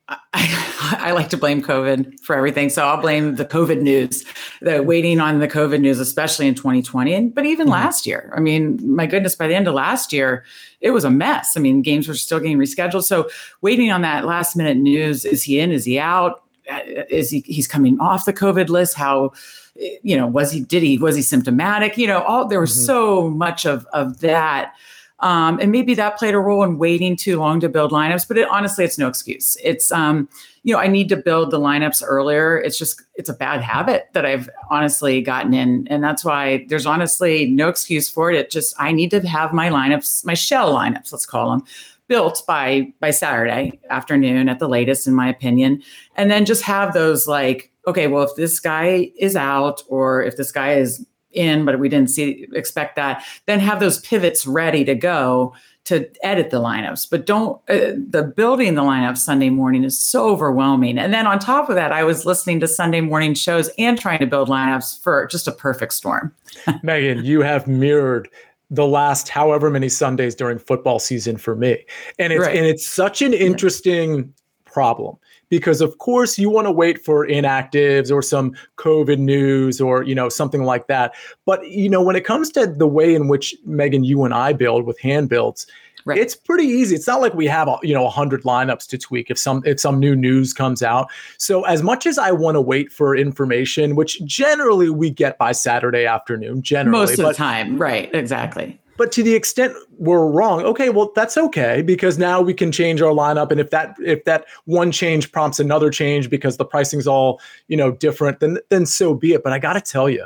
I, 0.08 0.18
I, 1.00 1.12
like 1.12 1.28
to 1.30 1.36
blame 1.36 1.62
COVID 1.62 2.20
for 2.20 2.36
everything. 2.36 2.68
So 2.70 2.84
I'll 2.84 3.00
blame 3.00 3.36
the 3.36 3.44
COVID 3.44 3.80
news, 3.80 4.24
the 4.60 4.82
waiting 4.82 5.20
on 5.20 5.38
the 5.38 5.48
COVID 5.48 5.80
news, 5.80 6.00
especially 6.00 6.48
in 6.48 6.54
2020. 6.54 7.14
And 7.14 7.34
but 7.34 7.46
even 7.46 7.66
mm-hmm. 7.66 7.72
last 7.72 8.06
year, 8.06 8.32
I 8.36 8.40
mean, 8.40 8.80
my 8.84 9.06
goodness, 9.06 9.34
by 9.34 9.46
the 9.46 9.54
end 9.54 9.68
of 9.68 9.74
last 9.74 10.12
year, 10.12 10.44
it 10.80 10.90
was 10.90 11.04
a 11.04 11.10
mess. 11.10 11.56
I 11.56 11.60
mean, 11.60 11.82
games 11.82 12.08
were 12.08 12.14
still 12.14 12.40
getting 12.40 12.58
rescheduled. 12.58 13.04
So 13.04 13.28
waiting 13.60 13.90
on 13.90 14.02
that 14.02 14.24
last 14.24 14.56
minute 14.56 14.76
news, 14.76 15.24
is 15.24 15.42
he 15.42 15.60
in? 15.60 15.70
Is 15.70 15.84
he 15.84 15.98
out? 15.98 16.42
Uh, 16.70 16.80
is 17.10 17.30
he 17.30 17.40
he's 17.40 17.66
coming 17.66 17.98
off 18.00 18.24
the 18.24 18.32
COVID 18.32 18.68
list? 18.68 18.94
How 18.94 19.32
you 19.74 20.16
know, 20.16 20.26
was 20.26 20.52
he 20.52 20.60
did 20.60 20.82
he 20.82 20.98
was 20.98 21.16
he 21.16 21.22
symptomatic? 21.22 21.96
You 21.96 22.06
know, 22.06 22.22
all 22.22 22.46
there 22.46 22.60
was 22.60 22.72
mm-hmm. 22.72 22.86
so 22.86 23.30
much 23.30 23.64
of 23.64 23.86
of 23.92 24.20
that 24.20 24.74
um, 25.22 25.60
and 25.60 25.70
maybe 25.70 25.94
that 25.94 26.18
played 26.18 26.34
a 26.34 26.38
role 26.38 26.64
in 26.64 26.78
waiting 26.78 27.16
too 27.16 27.38
long 27.38 27.60
to 27.60 27.68
build 27.68 27.92
lineups, 27.92 28.26
but 28.26 28.36
it, 28.36 28.48
honestly, 28.50 28.84
it's 28.84 28.98
no 28.98 29.06
excuse. 29.06 29.56
It's, 29.62 29.92
um, 29.92 30.28
you 30.64 30.74
know, 30.74 30.80
I 30.80 30.88
need 30.88 31.08
to 31.10 31.16
build 31.16 31.52
the 31.52 31.60
lineups 31.60 32.02
earlier. 32.04 32.58
It's 32.58 32.76
just, 32.76 33.00
it's 33.14 33.28
a 33.28 33.34
bad 33.34 33.60
habit 33.60 34.08
that 34.14 34.26
I've 34.26 34.50
honestly 34.68 35.20
gotten 35.20 35.54
in. 35.54 35.86
And 35.88 36.02
that's 36.02 36.24
why 36.24 36.66
there's 36.68 36.86
honestly 36.86 37.46
no 37.46 37.68
excuse 37.68 38.08
for 38.08 38.32
it. 38.32 38.36
It 38.36 38.50
just, 38.50 38.74
I 38.78 38.90
need 38.90 39.12
to 39.12 39.20
have 39.20 39.52
my 39.52 39.70
lineups, 39.70 40.24
my 40.24 40.34
shell 40.34 40.74
lineups, 40.74 41.12
let's 41.12 41.26
call 41.26 41.50
them, 41.50 41.64
built 42.08 42.42
by 42.46 42.92
by 42.98 43.10
Saturday 43.10 43.78
afternoon 43.90 44.48
at 44.48 44.58
the 44.58 44.68
latest, 44.68 45.06
in 45.06 45.14
my 45.14 45.28
opinion. 45.28 45.82
And 46.16 46.30
then 46.32 46.44
just 46.44 46.62
have 46.64 46.94
those 46.94 47.28
like, 47.28 47.70
okay, 47.86 48.08
well, 48.08 48.24
if 48.24 48.34
this 48.36 48.58
guy 48.58 49.12
is 49.16 49.36
out 49.36 49.82
or 49.88 50.22
if 50.22 50.36
this 50.36 50.50
guy 50.50 50.74
is 50.74 51.06
in, 51.32 51.64
but 51.64 51.78
we 51.78 51.88
didn't 51.88 52.10
see 52.10 52.46
expect 52.52 52.96
that. 52.96 53.24
Then 53.46 53.60
have 53.60 53.80
those 53.80 54.00
pivots 54.00 54.46
ready 54.46 54.84
to 54.84 54.94
go 54.94 55.54
to 55.84 56.08
edit 56.22 56.50
the 56.50 56.58
lineups. 56.58 57.10
But 57.10 57.26
don't 57.26 57.60
uh, 57.68 57.94
the 58.08 58.32
building 58.36 58.74
the 58.74 58.82
lineup 58.82 59.16
Sunday 59.16 59.50
morning 59.50 59.84
is 59.84 59.98
so 59.98 60.28
overwhelming. 60.28 60.98
And 60.98 61.12
then 61.12 61.26
on 61.26 61.38
top 61.38 61.68
of 61.68 61.74
that, 61.74 61.92
I 61.92 62.04
was 62.04 62.24
listening 62.24 62.60
to 62.60 62.68
Sunday 62.68 63.00
morning 63.00 63.34
shows 63.34 63.68
and 63.78 63.98
trying 63.98 64.20
to 64.20 64.26
build 64.26 64.48
lineups 64.48 65.02
for 65.02 65.26
just 65.26 65.48
a 65.48 65.52
perfect 65.52 65.92
storm. 65.94 66.34
Megan, 66.82 67.24
you 67.24 67.40
have 67.42 67.66
mirrored 67.66 68.28
the 68.70 68.86
last 68.86 69.28
however 69.28 69.70
many 69.70 69.88
Sundays 69.88 70.34
during 70.34 70.58
football 70.58 70.98
season 70.98 71.36
for 71.36 71.56
me. 71.56 71.84
And 72.18 72.32
it's 72.32 72.40
right. 72.40 72.56
and 72.56 72.64
it's 72.64 72.86
such 72.86 73.20
an 73.20 73.34
interesting 73.34 74.32
problem 74.64 75.16
because 75.52 75.82
of 75.82 75.98
course 75.98 76.38
you 76.38 76.48
want 76.48 76.66
to 76.66 76.72
wait 76.72 77.04
for 77.04 77.26
inactives 77.26 78.10
or 78.10 78.22
some 78.22 78.56
covid 78.78 79.18
news 79.18 79.82
or 79.82 80.02
you 80.02 80.14
know 80.14 80.30
something 80.30 80.62
like 80.62 80.86
that 80.86 81.14
but 81.44 81.62
you 81.68 81.90
know 81.90 82.00
when 82.00 82.16
it 82.16 82.24
comes 82.24 82.48
to 82.48 82.66
the 82.66 82.86
way 82.86 83.14
in 83.14 83.28
which 83.28 83.54
megan 83.66 84.02
you 84.02 84.24
and 84.24 84.32
i 84.32 84.50
build 84.54 84.86
with 84.86 84.98
hand 84.98 85.28
builds 85.28 85.66
Right. 86.04 86.18
It's 86.18 86.34
pretty 86.34 86.64
easy. 86.64 86.96
It's 86.96 87.06
not 87.06 87.20
like 87.20 87.32
we 87.32 87.46
have 87.46 87.68
you 87.84 87.94
know 87.94 88.02
100 88.02 88.42
lineups 88.42 88.88
to 88.88 88.98
tweak 88.98 89.30
if 89.30 89.38
some 89.38 89.62
if 89.64 89.78
some 89.78 90.00
new 90.00 90.16
news 90.16 90.52
comes 90.52 90.82
out. 90.82 91.08
So 91.38 91.62
as 91.62 91.80
much 91.84 92.06
as 92.06 92.18
I 92.18 92.32
want 92.32 92.56
to 92.56 92.60
wait 92.60 92.90
for 92.90 93.14
information, 93.14 93.94
which 93.94 94.20
generally 94.24 94.90
we 94.90 95.10
get 95.10 95.38
by 95.38 95.52
Saturday 95.52 96.04
afternoon, 96.04 96.60
generally 96.60 96.98
most 96.98 97.20
of 97.20 97.26
the 97.26 97.34
time, 97.34 97.78
right? 97.78 98.12
Exactly 98.12 98.80
but 98.96 99.12
to 99.12 99.22
the 99.22 99.34
extent 99.34 99.74
we're 99.98 100.26
wrong, 100.26 100.62
okay, 100.62 100.90
well 100.90 101.12
that's 101.14 101.36
okay 101.36 101.82
because 101.82 102.18
now 102.18 102.40
we 102.40 102.54
can 102.54 102.72
change 102.72 103.00
our 103.00 103.12
lineup, 103.12 103.50
and 103.50 103.60
if 103.60 103.70
that 103.70 103.96
if 104.00 104.24
that 104.24 104.44
one 104.64 104.92
change 104.92 105.32
prompts 105.32 105.60
another 105.60 105.90
change 105.90 106.30
because 106.30 106.56
the 106.56 106.64
pricing's 106.64 107.06
all 107.06 107.40
you 107.68 107.76
know 107.76 107.92
different, 107.92 108.40
then 108.40 108.58
then 108.68 108.86
so 108.86 109.14
be 109.14 109.32
it. 109.32 109.42
But 109.42 109.52
I 109.52 109.58
got 109.58 109.74
to 109.74 109.80
tell 109.80 110.08
you, 110.08 110.24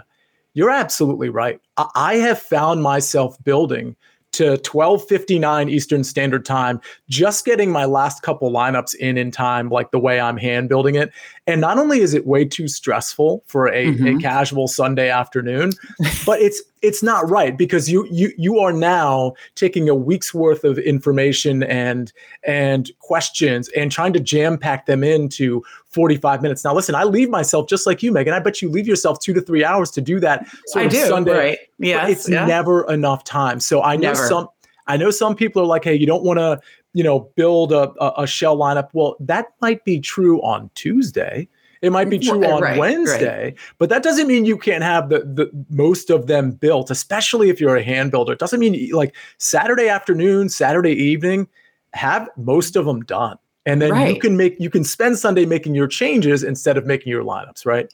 you're 0.54 0.70
absolutely 0.70 1.28
right. 1.28 1.60
I, 1.76 1.88
I 1.94 2.14
have 2.16 2.40
found 2.40 2.82
myself 2.82 3.42
building 3.44 3.96
to 4.32 4.58
12:59 4.58 5.70
Eastern 5.70 6.04
Standard 6.04 6.44
Time, 6.44 6.80
just 7.08 7.44
getting 7.44 7.70
my 7.70 7.86
last 7.86 8.22
couple 8.22 8.50
lineups 8.50 8.94
in 8.96 9.16
in 9.16 9.30
time, 9.30 9.70
like 9.70 9.90
the 9.90 9.98
way 9.98 10.20
I'm 10.20 10.36
hand 10.36 10.68
building 10.68 10.94
it. 10.94 11.10
And 11.48 11.60
not 11.60 11.78
only 11.78 12.00
is 12.00 12.12
it 12.12 12.26
way 12.26 12.44
too 12.44 12.66
stressful 12.66 13.44
for 13.46 13.68
a, 13.68 13.86
mm-hmm. 13.86 14.18
a 14.18 14.20
casual 14.20 14.66
Sunday 14.66 15.08
afternoon, 15.08 15.70
but 16.26 16.40
it's 16.40 16.60
it's 16.82 17.02
not 17.02 17.28
right 17.30 17.56
because 17.56 17.88
you 17.88 18.06
you 18.10 18.32
you 18.36 18.58
are 18.58 18.72
now 18.72 19.32
taking 19.54 19.88
a 19.88 19.94
week's 19.94 20.34
worth 20.34 20.64
of 20.64 20.78
information 20.78 21.62
and 21.62 22.12
and 22.44 22.90
questions 22.98 23.68
and 23.76 23.92
trying 23.92 24.12
to 24.12 24.20
jam 24.20 24.58
pack 24.58 24.86
them 24.86 25.04
into 25.04 25.62
45 25.90 26.42
minutes. 26.42 26.64
Now 26.64 26.74
listen, 26.74 26.94
I 26.96 27.04
leave 27.04 27.30
myself 27.30 27.68
just 27.68 27.86
like 27.86 28.02
you, 28.02 28.10
Megan. 28.10 28.34
I 28.34 28.40
bet 28.40 28.60
you 28.60 28.68
leave 28.68 28.88
yourself 28.88 29.20
two 29.20 29.32
to 29.32 29.40
three 29.40 29.64
hours 29.64 29.90
to 29.92 30.00
do 30.00 30.18
that 30.20 30.48
sort 30.66 30.86
I 30.86 30.88
do, 30.88 31.06
Sunday. 31.06 31.38
Right. 31.38 31.58
Yeah. 31.78 32.08
It's 32.08 32.28
yeah. 32.28 32.44
never 32.44 32.90
enough 32.92 33.22
time. 33.22 33.60
So 33.60 33.82
I 33.82 33.94
know 33.94 34.12
never. 34.12 34.26
some 34.26 34.48
I 34.86 34.96
know 34.96 35.10
some 35.10 35.34
people 35.34 35.62
are 35.62 35.66
like, 35.66 35.84
hey, 35.84 35.94
you 35.94 36.06
don't 36.06 36.22
want 36.22 36.38
to, 36.38 36.60
you 36.96 37.04
know, 37.04 37.20
build 37.36 37.72
a, 37.72 37.92
a, 38.20 38.26
shell 38.26 38.56
lineup. 38.56 38.88
Well, 38.94 39.16
that 39.20 39.48
might 39.60 39.84
be 39.84 40.00
true 40.00 40.40
on 40.40 40.70
Tuesday 40.74 41.46
it 41.82 41.92
might 41.92 42.08
be 42.08 42.18
true 42.18 42.44
on 42.44 42.62
right, 42.62 42.78
Wednesday, 42.78 43.44
right. 43.44 43.58
but 43.78 43.88
that 43.90 44.02
doesn't 44.02 44.26
mean 44.26 44.44
you 44.44 44.56
can't 44.56 44.82
have 44.82 45.08
the, 45.08 45.20
the 45.20 45.50
most 45.68 46.10
of 46.10 46.26
them 46.26 46.52
built, 46.52 46.90
especially 46.90 47.50
if 47.50 47.60
you're 47.60 47.76
a 47.76 47.82
hand 47.82 48.10
builder. 48.10 48.32
It 48.32 48.38
doesn't 48.38 48.60
mean 48.60 48.90
like 48.92 49.14
Saturday 49.38 49.88
afternoon, 49.88 50.48
Saturday 50.48 50.92
evening, 50.92 51.46
have 51.92 52.28
most 52.36 52.76
of 52.76 52.86
them 52.86 53.02
done. 53.02 53.38
And 53.66 53.82
then 53.82 53.92
right. 53.92 54.14
you 54.14 54.20
can 54.20 54.36
make 54.36 54.56
you 54.58 54.70
can 54.70 54.84
spend 54.84 55.18
Sunday 55.18 55.44
making 55.44 55.74
your 55.74 55.86
changes 55.88 56.42
instead 56.42 56.76
of 56.76 56.86
making 56.86 57.10
your 57.10 57.24
lineups, 57.24 57.66
right? 57.66 57.92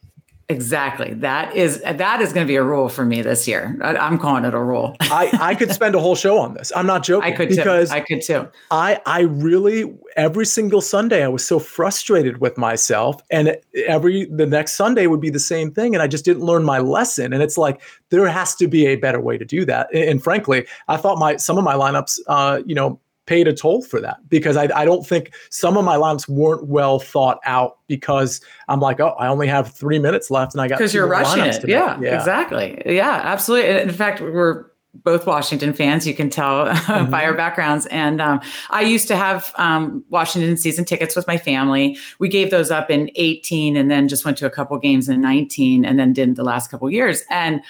Exactly. 0.48 1.14
That 1.14 1.55
is 1.55 1.81
that 1.81 2.20
is 2.20 2.33
going 2.33 2.46
to 2.46 2.48
be 2.48 2.57
a 2.57 2.62
rule 2.62 2.88
for 2.88 3.05
me 3.05 3.22
this 3.22 3.46
year. 3.46 3.78
I, 3.81 4.07
am 4.07 4.18
calling 4.18 4.44
it 4.44 4.55
a 4.55 4.59
rule. 4.59 4.96
I, 5.00 5.31
I 5.40 5.55
could 5.55 5.72
spend 5.72 5.94
a 5.94 6.00
whole 6.00 6.14
show 6.14 6.38
on 6.38 6.55
this. 6.55 6.72
I'm 6.74 6.87
not 6.87 7.02
joking. 7.05 7.33
I 7.33 7.37
could 7.37 7.48
because 7.48 7.90
too. 7.90 7.96
I 7.96 8.00
could 8.00 8.22
too. 8.22 8.48
I 8.70 9.00
I 9.07 9.20
really 9.22 9.94
every 10.16 10.46
single 10.46 10.81
Sunday 10.81 11.24
I 11.24 11.28
was 11.28 11.46
so 11.46 11.59
frustrated 11.59 12.38
with 12.38 12.59
myself, 12.59 13.20
and 13.31 13.57
every 13.87 14.26
the 14.26 14.46
next 14.46 14.74
Sunday 14.74 15.07
would 15.07 15.20
be 15.20 15.31
the 15.31 15.40
same 15.40 15.70
thing, 15.70 15.94
and 15.94 16.02
I 16.02 16.07
just 16.07 16.24
didn't 16.24 16.42
learn 16.42 16.64
my 16.64 16.78
lesson. 16.78 17.33
And 17.33 17.42
it's 17.42 17.57
like 17.57 17.81
there 18.11 18.26
has 18.28 18.55
to 18.57 18.66
be 18.66 18.87
a 18.87 18.96
better 18.96 19.20
way 19.20 19.38
to 19.38 19.44
do 19.44 19.64
that. 19.66 19.88
And, 19.94 20.05
and 20.05 20.22
frankly, 20.22 20.66
I 20.88 20.96
thought 20.96 21.18
my 21.18 21.37
some 21.37 21.57
of 21.57 21.64
my 21.64 21.74
lineups, 21.74 22.20
uh, 22.26 22.62
you 22.66 22.74
know, 22.74 23.00
paid 23.26 23.46
a 23.46 23.52
toll 23.52 23.82
for 23.82 24.00
that 24.00 24.16
because 24.28 24.56
I, 24.56 24.68
I 24.74 24.85
don't 24.85 25.06
think 25.06 25.32
some 25.50 25.76
of 25.76 25.85
my 25.85 25.96
lines 25.96 26.28
weren't 26.28 26.66
well 26.66 26.98
thought 26.98 27.38
out 27.44 27.78
because 27.87 28.40
I'm 28.68 28.80
like, 28.80 29.00
oh, 29.00 29.14
I 29.18 29.28
only 29.28 29.46
have 29.46 29.72
three 29.72 29.98
minutes 29.98 30.30
left 30.30 30.54
and 30.54 30.61
I 30.61 30.68
got 30.68 30.78
because 30.78 30.92
you're 30.92 31.06
rushing 31.06 31.44
it. 31.44 31.68
Yeah, 31.68 31.98
yeah, 32.00 32.18
exactly. 32.18 32.82
Yeah, 32.85 33.20
absolutely. 33.22 33.70
In 33.82 33.92
fact, 33.92 34.20
we're 34.20 34.72
both 34.94 35.26
Washington 35.26 35.72
fans. 35.72 36.06
You 36.06 36.14
can 36.14 36.28
tell 36.28 36.66
mm-hmm. 36.66 37.11
by 37.11 37.24
our 37.24 37.35
backgrounds. 37.35 37.87
And 37.87 38.20
um, 38.20 38.40
I 38.70 38.82
used 38.82 39.08
to 39.08 39.16
have 39.16 39.52
um, 39.56 40.04
Washington 40.11 40.56
season 40.56 40.85
tickets 40.85 41.16
with 41.16 41.26
my 41.26 41.38
family. 41.38 41.96
We 42.18 42.28
gave 42.28 42.50
those 42.50 42.70
up 42.70 42.90
in 42.90 43.11
18 43.14 43.76
and 43.76 43.90
then 43.90 44.08
just 44.08 44.24
went 44.24 44.37
to 44.38 44.46
a 44.46 44.50
couple 44.50 44.76
games 44.78 45.08
in 45.08 45.20
19 45.20 45.85
and 45.85 45.98
then 45.98 46.12
didn't 46.12 46.35
the 46.35 46.44
last 46.44 46.70
couple 46.70 46.90
years. 46.90 47.22
And 47.30 47.62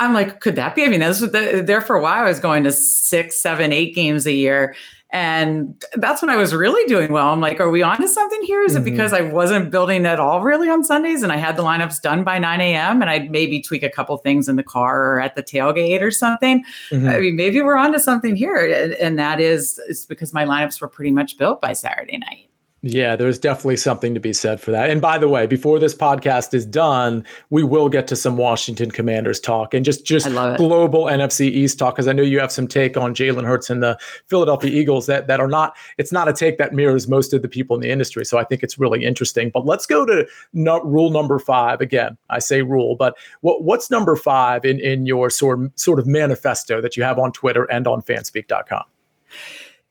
I'm 0.00 0.14
like, 0.14 0.40
could 0.40 0.56
that 0.56 0.74
be? 0.74 0.84
I 0.84 0.88
mean, 0.88 1.00
this 1.00 1.20
was 1.20 1.32
the, 1.32 1.62
there 1.64 1.80
for 1.80 1.96
a 1.96 2.02
while. 2.02 2.24
I 2.24 2.28
was 2.28 2.40
going 2.40 2.64
to 2.64 2.72
six, 2.72 3.40
seven, 3.40 3.72
eight 3.72 3.94
games 3.94 4.26
a 4.26 4.32
year. 4.32 4.76
And 5.10 5.82
that's 5.94 6.20
when 6.20 6.28
I 6.28 6.36
was 6.36 6.54
really 6.54 6.86
doing 6.86 7.10
well. 7.10 7.32
I'm 7.32 7.40
like, 7.40 7.60
are 7.60 7.70
we 7.70 7.82
on 7.82 7.98
to 7.98 8.06
something 8.06 8.42
here? 8.42 8.62
Is 8.62 8.74
mm-hmm. 8.74 8.86
it 8.86 8.90
because 8.90 9.14
I 9.14 9.22
wasn't 9.22 9.70
building 9.70 10.04
at 10.04 10.20
all 10.20 10.42
really 10.42 10.68
on 10.68 10.84
Sundays 10.84 11.22
and 11.22 11.32
I 11.32 11.36
had 11.36 11.56
the 11.56 11.62
lineups 11.62 12.02
done 12.02 12.24
by 12.24 12.38
9 12.38 12.60
a.m. 12.60 13.00
and 13.00 13.08
I'd 13.08 13.30
maybe 13.30 13.62
tweak 13.62 13.82
a 13.82 13.88
couple 13.88 14.16
things 14.18 14.50
in 14.50 14.56
the 14.56 14.62
car 14.62 15.14
or 15.14 15.20
at 15.20 15.34
the 15.34 15.42
tailgate 15.42 16.02
or 16.02 16.10
something? 16.10 16.62
Mm-hmm. 16.90 17.08
I 17.08 17.20
mean, 17.20 17.36
maybe 17.36 17.62
we're 17.62 17.76
on 17.76 17.92
to 17.92 17.98
something 17.98 18.36
here. 18.36 18.94
And 19.00 19.18
that 19.18 19.40
is, 19.40 19.80
is 19.88 20.04
because 20.04 20.34
my 20.34 20.44
lineups 20.44 20.78
were 20.80 20.88
pretty 20.88 21.10
much 21.10 21.38
built 21.38 21.62
by 21.62 21.72
Saturday 21.72 22.18
night. 22.18 22.47
Yeah, 22.82 23.16
there's 23.16 23.40
definitely 23.40 23.76
something 23.76 24.14
to 24.14 24.20
be 24.20 24.32
said 24.32 24.60
for 24.60 24.70
that. 24.70 24.88
And 24.88 25.00
by 25.00 25.18
the 25.18 25.28
way, 25.28 25.48
before 25.48 25.80
this 25.80 25.96
podcast 25.96 26.54
is 26.54 26.64
done, 26.64 27.24
we 27.50 27.64
will 27.64 27.88
get 27.88 28.06
to 28.06 28.14
some 28.14 28.36
Washington 28.36 28.92
Commanders 28.92 29.40
talk 29.40 29.74
and 29.74 29.84
just 29.84 30.06
just 30.06 30.26
global 30.28 31.06
NFC 31.06 31.46
East 31.46 31.76
talk 31.80 31.96
because 31.96 32.06
I 32.06 32.12
know 32.12 32.22
you 32.22 32.38
have 32.38 32.52
some 32.52 32.68
take 32.68 32.96
on 32.96 33.14
Jalen 33.14 33.44
Hurts 33.44 33.68
and 33.68 33.82
the 33.82 33.98
Philadelphia 34.28 34.70
Eagles 34.70 35.06
that 35.06 35.26
that 35.26 35.40
are 35.40 35.48
not. 35.48 35.76
It's 35.98 36.12
not 36.12 36.28
a 36.28 36.32
take 36.32 36.58
that 36.58 36.72
mirrors 36.72 37.08
most 37.08 37.34
of 37.34 37.42
the 37.42 37.48
people 37.48 37.74
in 37.74 37.82
the 37.82 37.90
industry, 37.90 38.24
so 38.24 38.38
I 38.38 38.44
think 38.44 38.62
it's 38.62 38.78
really 38.78 39.04
interesting. 39.04 39.50
But 39.50 39.66
let's 39.66 39.84
go 39.84 40.06
to 40.06 40.28
rule 40.54 41.10
number 41.10 41.40
five 41.40 41.80
again. 41.80 42.16
I 42.30 42.38
say 42.38 42.62
rule, 42.62 42.94
but 42.94 43.18
what 43.40 43.64
what's 43.64 43.90
number 43.90 44.14
five 44.14 44.64
in 44.64 44.78
in 44.78 45.04
your 45.04 45.30
sort 45.30 45.76
sort 45.80 45.98
of 45.98 46.06
manifesto 46.06 46.80
that 46.80 46.96
you 46.96 47.02
have 47.02 47.18
on 47.18 47.32
Twitter 47.32 47.64
and 47.64 47.88
on 47.88 48.02
Fanspeak.com? 48.02 48.84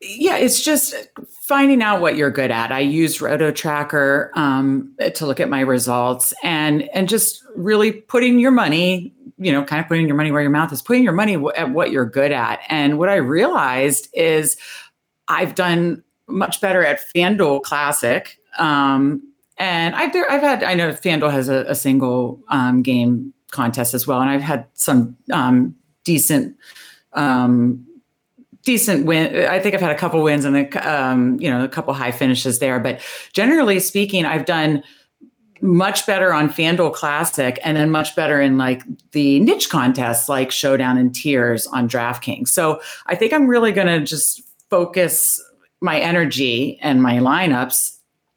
Yeah 0.02 0.38
it's 0.38 0.64
just 0.64 0.94
finding 1.42 1.82
out 1.82 2.02
what 2.02 2.16
you're 2.16 2.32
good 2.32 2.52
at. 2.52 2.72
I 2.72 2.80
use 2.80 3.22
roto 3.22 3.52
tracker 3.52 4.32
um, 4.36 4.94
to 5.16 5.26
look 5.26 5.40
at 5.40 5.50
my 5.50 5.62
results 5.62 6.34
and 6.44 6.84
and 6.94 7.10
just 7.10 7.44
really 7.56 7.92
putting 7.92 8.40
your 8.40 8.52
money 8.52 9.14
you 9.38 9.52
know 9.52 9.64
kind 9.64 9.80
of 9.80 9.88
putting 9.88 10.08
your 10.08 10.16
money 10.16 10.32
where 10.32 10.42
your 10.42 10.52
mouth 10.52 10.72
is 10.74 10.82
putting 10.82 11.04
your 11.04 11.14
money 11.14 11.38
at 11.56 11.72
what 11.72 11.92
you're 11.92 12.06
good 12.06 12.32
at. 12.32 12.60
And 12.70 12.98
what 12.98 13.10
i 13.10 13.16
realized 13.16 14.10
is 14.14 14.58
i've 15.28 15.56
done 15.56 16.04
much 16.28 16.60
better 16.60 16.86
at 16.86 17.00
fanduel 17.16 17.62
classic 17.62 18.40
um, 18.60 19.22
and 19.60 19.96
I've, 19.96 20.16
I've 20.30 20.42
had 20.42 20.64
i 20.64 20.74
know 20.74 20.92
fanduel 20.92 21.32
has 21.32 21.50
a, 21.50 21.66
a 21.68 21.76
single 21.76 22.42
um, 22.50 22.82
game 22.82 23.34
contest 23.52 23.94
as 23.94 24.06
well 24.06 24.20
and 24.22 24.30
i've 24.30 24.42
had 24.42 24.68
some 24.74 25.16
um, 25.32 25.76
decent 26.04 26.56
um, 27.14 27.87
decent 28.68 29.06
win. 29.06 29.46
I 29.46 29.60
think 29.62 29.74
I've 29.74 29.82
had 29.82 29.92
a 29.92 29.98
couple 29.98 30.22
wins 30.22 30.44
and 30.44 30.58
a, 30.58 30.94
um, 30.94 31.40
you 31.40 31.50
know 31.50 31.64
a 31.64 31.70
couple 31.70 31.94
high 31.94 32.12
finishes 32.12 32.60
there. 32.60 32.80
But 32.82 33.00
generally 33.32 33.80
speaking, 33.80 34.26
I've 34.26 34.46
done 34.46 34.84
much 35.62 36.06
better 36.06 36.34
on 36.34 36.50
FanDuel 36.50 36.94
Classic 36.94 37.60
and 37.64 37.78
then 37.78 37.90
much 37.90 38.14
better 38.14 38.42
in 38.42 38.58
like 38.58 38.84
the 39.14 39.40
niche 39.40 39.70
contests 39.70 40.28
like 40.28 40.52
Showdown 40.52 40.98
and 40.98 41.16
Tiers 41.16 41.66
on 41.68 41.88
DraftKings. 41.88 42.50
So 42.50 42.82
I 43.08 43.16
think 43.16 43.32
I'm 43.32 43.48
really 43.48 43.72
going 43.72 43.88
to 43.88 44.06
just 44.06 44.44
focus 44.70 45.42
my 45.80 45.98
energy 46.00 46.78
and 46.82 47.02
my 47.02 47.16
lineups 47.16 47.96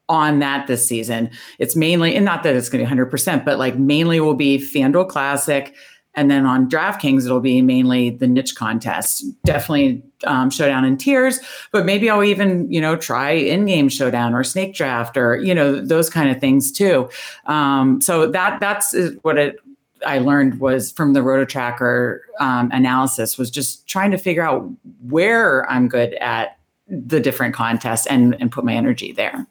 on 0.08 0.38
that 0.38 0.68
this 0.68 0.86
season. 0.86 1.28
It's 1.58 1.76
mainly, 1.76 2.14
and 2.14 2.24
not 2.24 2.42
that 2.44 2.54
it's 2.54 2.68
going 2.68 2.86
to 2.86 2.94
be 2.94 3.02
100%, 3.02 3.44
but 3.44 3.58
like 3.58 3.76
mainly 3.76 4.20
will 4.20 4.34
be 4.34 4.58
FanDuel 4.58 5.08
Classic, 5.08 5.74
and 6.14 6.31
then 6.31 6.44
on 6.44 6.68
DraftKings, 6.68 7.25
it'll 7.25 7.40
be 7.40 7.62
mainly 7.62 8.11
the 8.11 8.27
niche 8.27 8.57
contests. 8.57 9.20
Definitely 9.44 10.03
um, 10.25 10.51
showdown 10.51 10.85
and 10.85 10.99
tiers, 10.99 11.38
but 11.73 11.87
maybe 11.87 12.11
I'll 12.11 12.25
even 12.25 12.70
you 12.70 12.81
know 12.81 12.96
try 12.96 13.31
in-game 13.31 13.88
showdown 13.88 14.35
or 14.35 14.42
snake 14.44 14.75
draft 14.75 15.16
or 15.16 15.37
you 15.37 15.55
know 15.55 15.81
those 15.81 16.11
kind 16.11 16.31
of 16.31 16.40
things 16.40 16.73
too. 16.73 17.09
Um, 17.46 18.01
so 18.01 18.27
that 18.27 18.61
that's 18.61 18.94
what 19.23 19.38
it. 19.38 19.57
I 20.05 20.18
learned 20.18 20.61
was 20.61 20.90
from 20.92 21.12
the 21.12 21.23
Roto 21.23 21.44
Tracker 21.44 22.23
um, 22.40 22.70
analysis 22.73 23.37
was 23.37 23.51
just 23.51 23.87
trying 23.87 24.11
to 24.12 24.18
figure 24.18 24.42
out 24.42 24.68
where 25.03 25.70
I'm 25.70 25.88
good 25.88 26.14
at 26.14 26.57
the 26.88 27.20
different 27.20 27.55
contests 27.55 28.07
and 28.07 28.35
and 28.40 28.51
put 28.51 28.64
my 28.64 28.75
energy 28.75 29.12
there. 29.12 29.46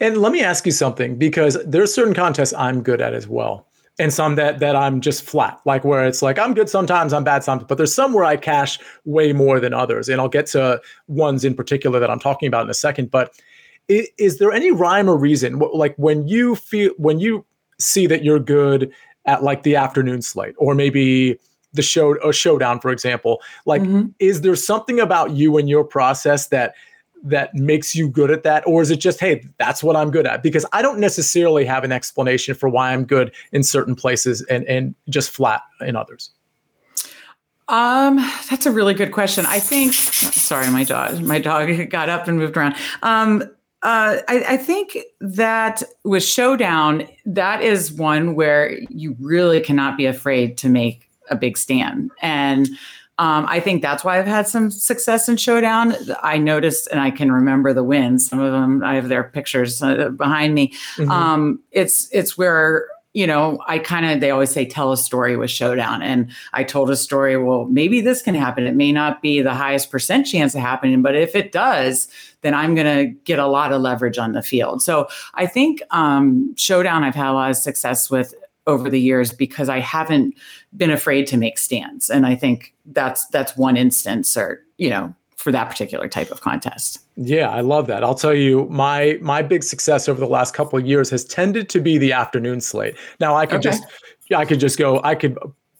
And 0.00 0.18
let 0.18 0.32
me 0.32 0.40
ask 0.40 0.64
you 0.64 0.72
something 0.72 1.16
because 1.16 1.58
there's 1.64 1.92
certain 1.92 2.14
contests 2.14 2.54
I'm 2.54 2.82
good 2.82 3.00
at 3.00 3.14
as 3.14 3.26
well 3.26 3.67
and 3.98 4.12
some 4.12 4.36
that 4.36 4.60
that 4.60 4.76
I'm 4.76 5.00
just 5.00 5.22
flat, 5.22 5.60
like 5.64 5.84
where 5.84 6.06
it's 6.06 6.22
like 6.22 6.38
I'm 6.38 6.54
good 6.54 6.68
sometimes, 6.68 7.12
I'm 7.12 7.24
bad 7.24 7.42
sometimes, 7.44 7.68
but 7.68 7.78
there's 7.78 7.94
some 7.94 8.12
where 8.12 8.24
I 8.24 8.36
cash 8.36 8.78
way 9.04 9.32
more 9.32 9.60
than 9.60 9.74
others, 9.74 10.08
and 10.08 10.20
I'll 10.20 10.28
get 10.28 10.46
to 10.48 10.80
ones 11.08 11.44
in 11.44 11.54
particular 11.54 11.98
that 11.98 12.10
I'm 12.10 12.20
talking 12.20 12.46
about 12.46 12.64
in 12.64 12.70
a 12.70 12.74
second. 12.74 13.10
But 13.10 13.34
is, 13.88 14.08
is 14.18 14.38
there 14.38 14.52
any 14.52 14.70
rhyme 14.70 15.08
or 15.08 15.16
reason, 15.16 15.58
like 15.58 15.96
when 15.96 16.28
you 16.28 16.54
feel 16.54 16.92
when 16.96 17.18
you 17.18 17.44
see 17.78 18.06
that 18.06 18.24
you're 18.24 18.40
good 18.40 18.92
at 19.26 19.42
like 19.42 19.62
the 19.62 19.76
afternoon 19.76 20.22
slate, 20.22 20.54
or 20.58 20.74
maybe 20.74 21.38
the 21.72 21.82
show 21.82 22.16
a 22.26 22.32
showdown, 22.32 22.80
for 22.80 22.90
example, 22.90 23.42
like 23.66 23.82
mm-hmm. 23.82 24.08
is 24.18 24.40
there 24.42 24.56
something 24.56 25.00
about 25.00 25.32
you 25.32 25.58
and 25.58 25.68
your 25.68 25.84
process 25.84 26.48
that 26.48 26.74
that 27.24 27.54
makes 27.54 27.94
you 27.94 28.08
good 28.08 28.30
at 28.30 28.42
that? 28.44 28.66
Or 28.66 28.82
is 28.82 28.90
it 28.90 28.98
just 28.98 29.20
hey 29.20 29.44
that's 29.58 29.82
what 29.82 29.96
i'm 29.96 30.10
good 30.10 30.26
at? 30.26 30.42
Because 30.42 30.64
i 30.72 30.82
don't 30.82 30.98
necessarily 30.98 31.64
have 31.64 31.84
an 31.84 31.92
explanation 31.92 32.54
for 32.54 32.68
why 32.68 32.92
i'm 32.92 33.04
good 33.04 33.32
in 33.52 33.62
certain 33.62 33.94
places 33.94 34.42
and 34.44 34.64
and 34.64 34.94
just 35.08 35.30
flat 35.30 35.62
in 35.80 35.96
others. 35.96 36.30
Um 37.68 38.16
that's 38.48 38.66
a 38.66 38.72
really 38.72 38.94
good 38.94 39.12
question. 39.12 39.46
I 39.46 39.60
think 39.60 39.92
sorry 39.92 40.70
my 40.70 40.84
dog 40.84 41.20
my 41.20 41.38
dog 41.38 41.90
got 41.90 42.08
up 42.08 42.28
and 42.28 42.38
moved 42.38 42.56
around. 42.56 42.74
Um 43.02 43.44
uh, 43.84 44.18
I, 44.26 44.44
I, 44.48 44.56
think 44.56 44.98
that 45.20 45.84
with 46.02 46.24
Showdown, 46.24 47.06
that 47.24 47.62
is 47.62 47.92
one 47.92 48.34
where 48.34 48.76
you 48.90 49.16
really 49.20 49.60
cannot 49.60 49.96
be 49.96 50.04
afraid 50.04 50.58
to 50.58 50.68
make 50.68 51.08
a 51.30 51.36
big 51.36 51.56
stand. 51.56 52.10
And 52.20 52.68
um, 53.18 53.46
I 53.48 53.60
think 53.60 53.82
that's 53.82 54.04
why 54.04 54.18
I've 54.18 54.26
had 54.26 54.46
some 54.46 54.70
success 54.70 55.28
in 55.28 55.36
Showdown. 55.36 55.94
I 56.22 56.38
noticed, 56.38 56.88
and 56.90 57.00
I 57.00 57.10
can 57.10 57.32
remember 57.32 57.72
the 57.72 57.84
wins. 57.84 58.28
Some 58.28 58.38
of 58.38 58.52
them, 58.52 58.82
I 58.84 58.94
have 58.94 59.08
their 59.08 59.24
pictures 59.24 59.82
uh, 59.82 60.10
behind 60.10 60.54
me. 60.54 60.72
Mm-hmm. 60.96 61.10
Um, 61.10 61.60
it's 61.72 62.08
it's 62.12 62.38
where 62.38 62.86
you 63.14 63.26
know, 63.26 63.58
I 63.66 63.78
kind 63.78 64.06
of, 64.06 64.20
they 64.20 64.30
always 64.30 64.50
say, 64.50 64.64
tell 64.64 64.92
a 64.92 64.96
story 64.96 65.36
with 65.36 65.50
Showdown. 65.50 66.02
And 66.02 66.30
I 66.52 66.62
told 66.62 66.90
a 66.90 66.96
story, 66.96 67.36
well, 67.36 67.64
maybe 67.64 68.00
this 68.00 68.22
can 68.22 68.34
happen. 68.34 68.66
It 68.66 68.76
may 68.76 68.92
not 68.92 69.22
be 69.22 69.40
the 69.40 69.54
highest 69.54 69.90
percent 69.90 70.26
chance 70.26 70.54
of 70.54 70.60
happening, 70.60 71.02
but 71.02 71.16
if 71.16 71.34
it 71.34 71.50
does, 71.50 72.08
then 72.42 72.54
I'm 72.54 72.74
going 72.74 72.86
to 72.98 73.06
get 73.24 73.38
a 73.38 73.46
lot 73.46 73.72
of 73.72 73.80
leverage 73.80 74.18
on 74.18 74.32
the 74.32 74.42
field. 74.42 74.82
So 74.82 75.08
I 75.34 75.46
think 75.46 75.82
um, 75.90 76.54
Showdown, 76.56 77.02
I've 77.02 77.14
had 77.14 77.30
a 77.30 77.32
lot 77.32 77.50
of 77.50 77.56
success 77.56 78.10
with 78.10 78.34
over 78.68 78.88
the 78.88 79.00
years 79.00 79.32
because 79.32 79.68
I 79.68 79.80
haven't 79.80 80.34
been 80.76 80.90
afraid 80.90 81.26
to 81.28 81.36
make 81.36 81.58
stands. 81.58 82.08
And 82.08 82.24
I 82.26 82.36
think 82.36 82.74
that's, 82.86 83.26
that's 83.28 83.56
one 83.56 83.76
instance 83.76 84.36
or, 84.36 84.62
you 84.76 84.90
know, 84.90 85.12
for 85.36 85.52
that 85.52 85.70
particular 85.70 86.08
type 86.08 86.30
of 86.30 86.40
contest. 86.40 86.98
Yeah, 87.16 87.48
I 87.48 87.60
love 87.60 87.86
that. 87.86 88.02
I'll 88.04 88.14
tell 88.14 88.34
you, 88.34 88.66
my 88.70 89.18
my 89.20 89.40
big 89.40 89.62
success 89.62 90.08
over 90.08 90.18
the 90.18 90.26
last 90.26 90.52
couple 90.52 90.78
of 90.78 90.84
years 90.84 91.10
has 91.10 91.24
tended 91.24 91.68
to 91.70 91.80
be 91.80 91.96
the 91.96 92.12
afternoon 92.12 92.60
slate. 92.60 92.96
Now 93.20 93.36
I 93.36 93.46
could 93.46 93.64
okay. 93.64 93.70
just 93.70 93.84
I 94.34 94.44
could 94.44 94.60
just 94.60 94.78
go, 94.78 95.00
I 95.04 95.14
could 95.14 95.38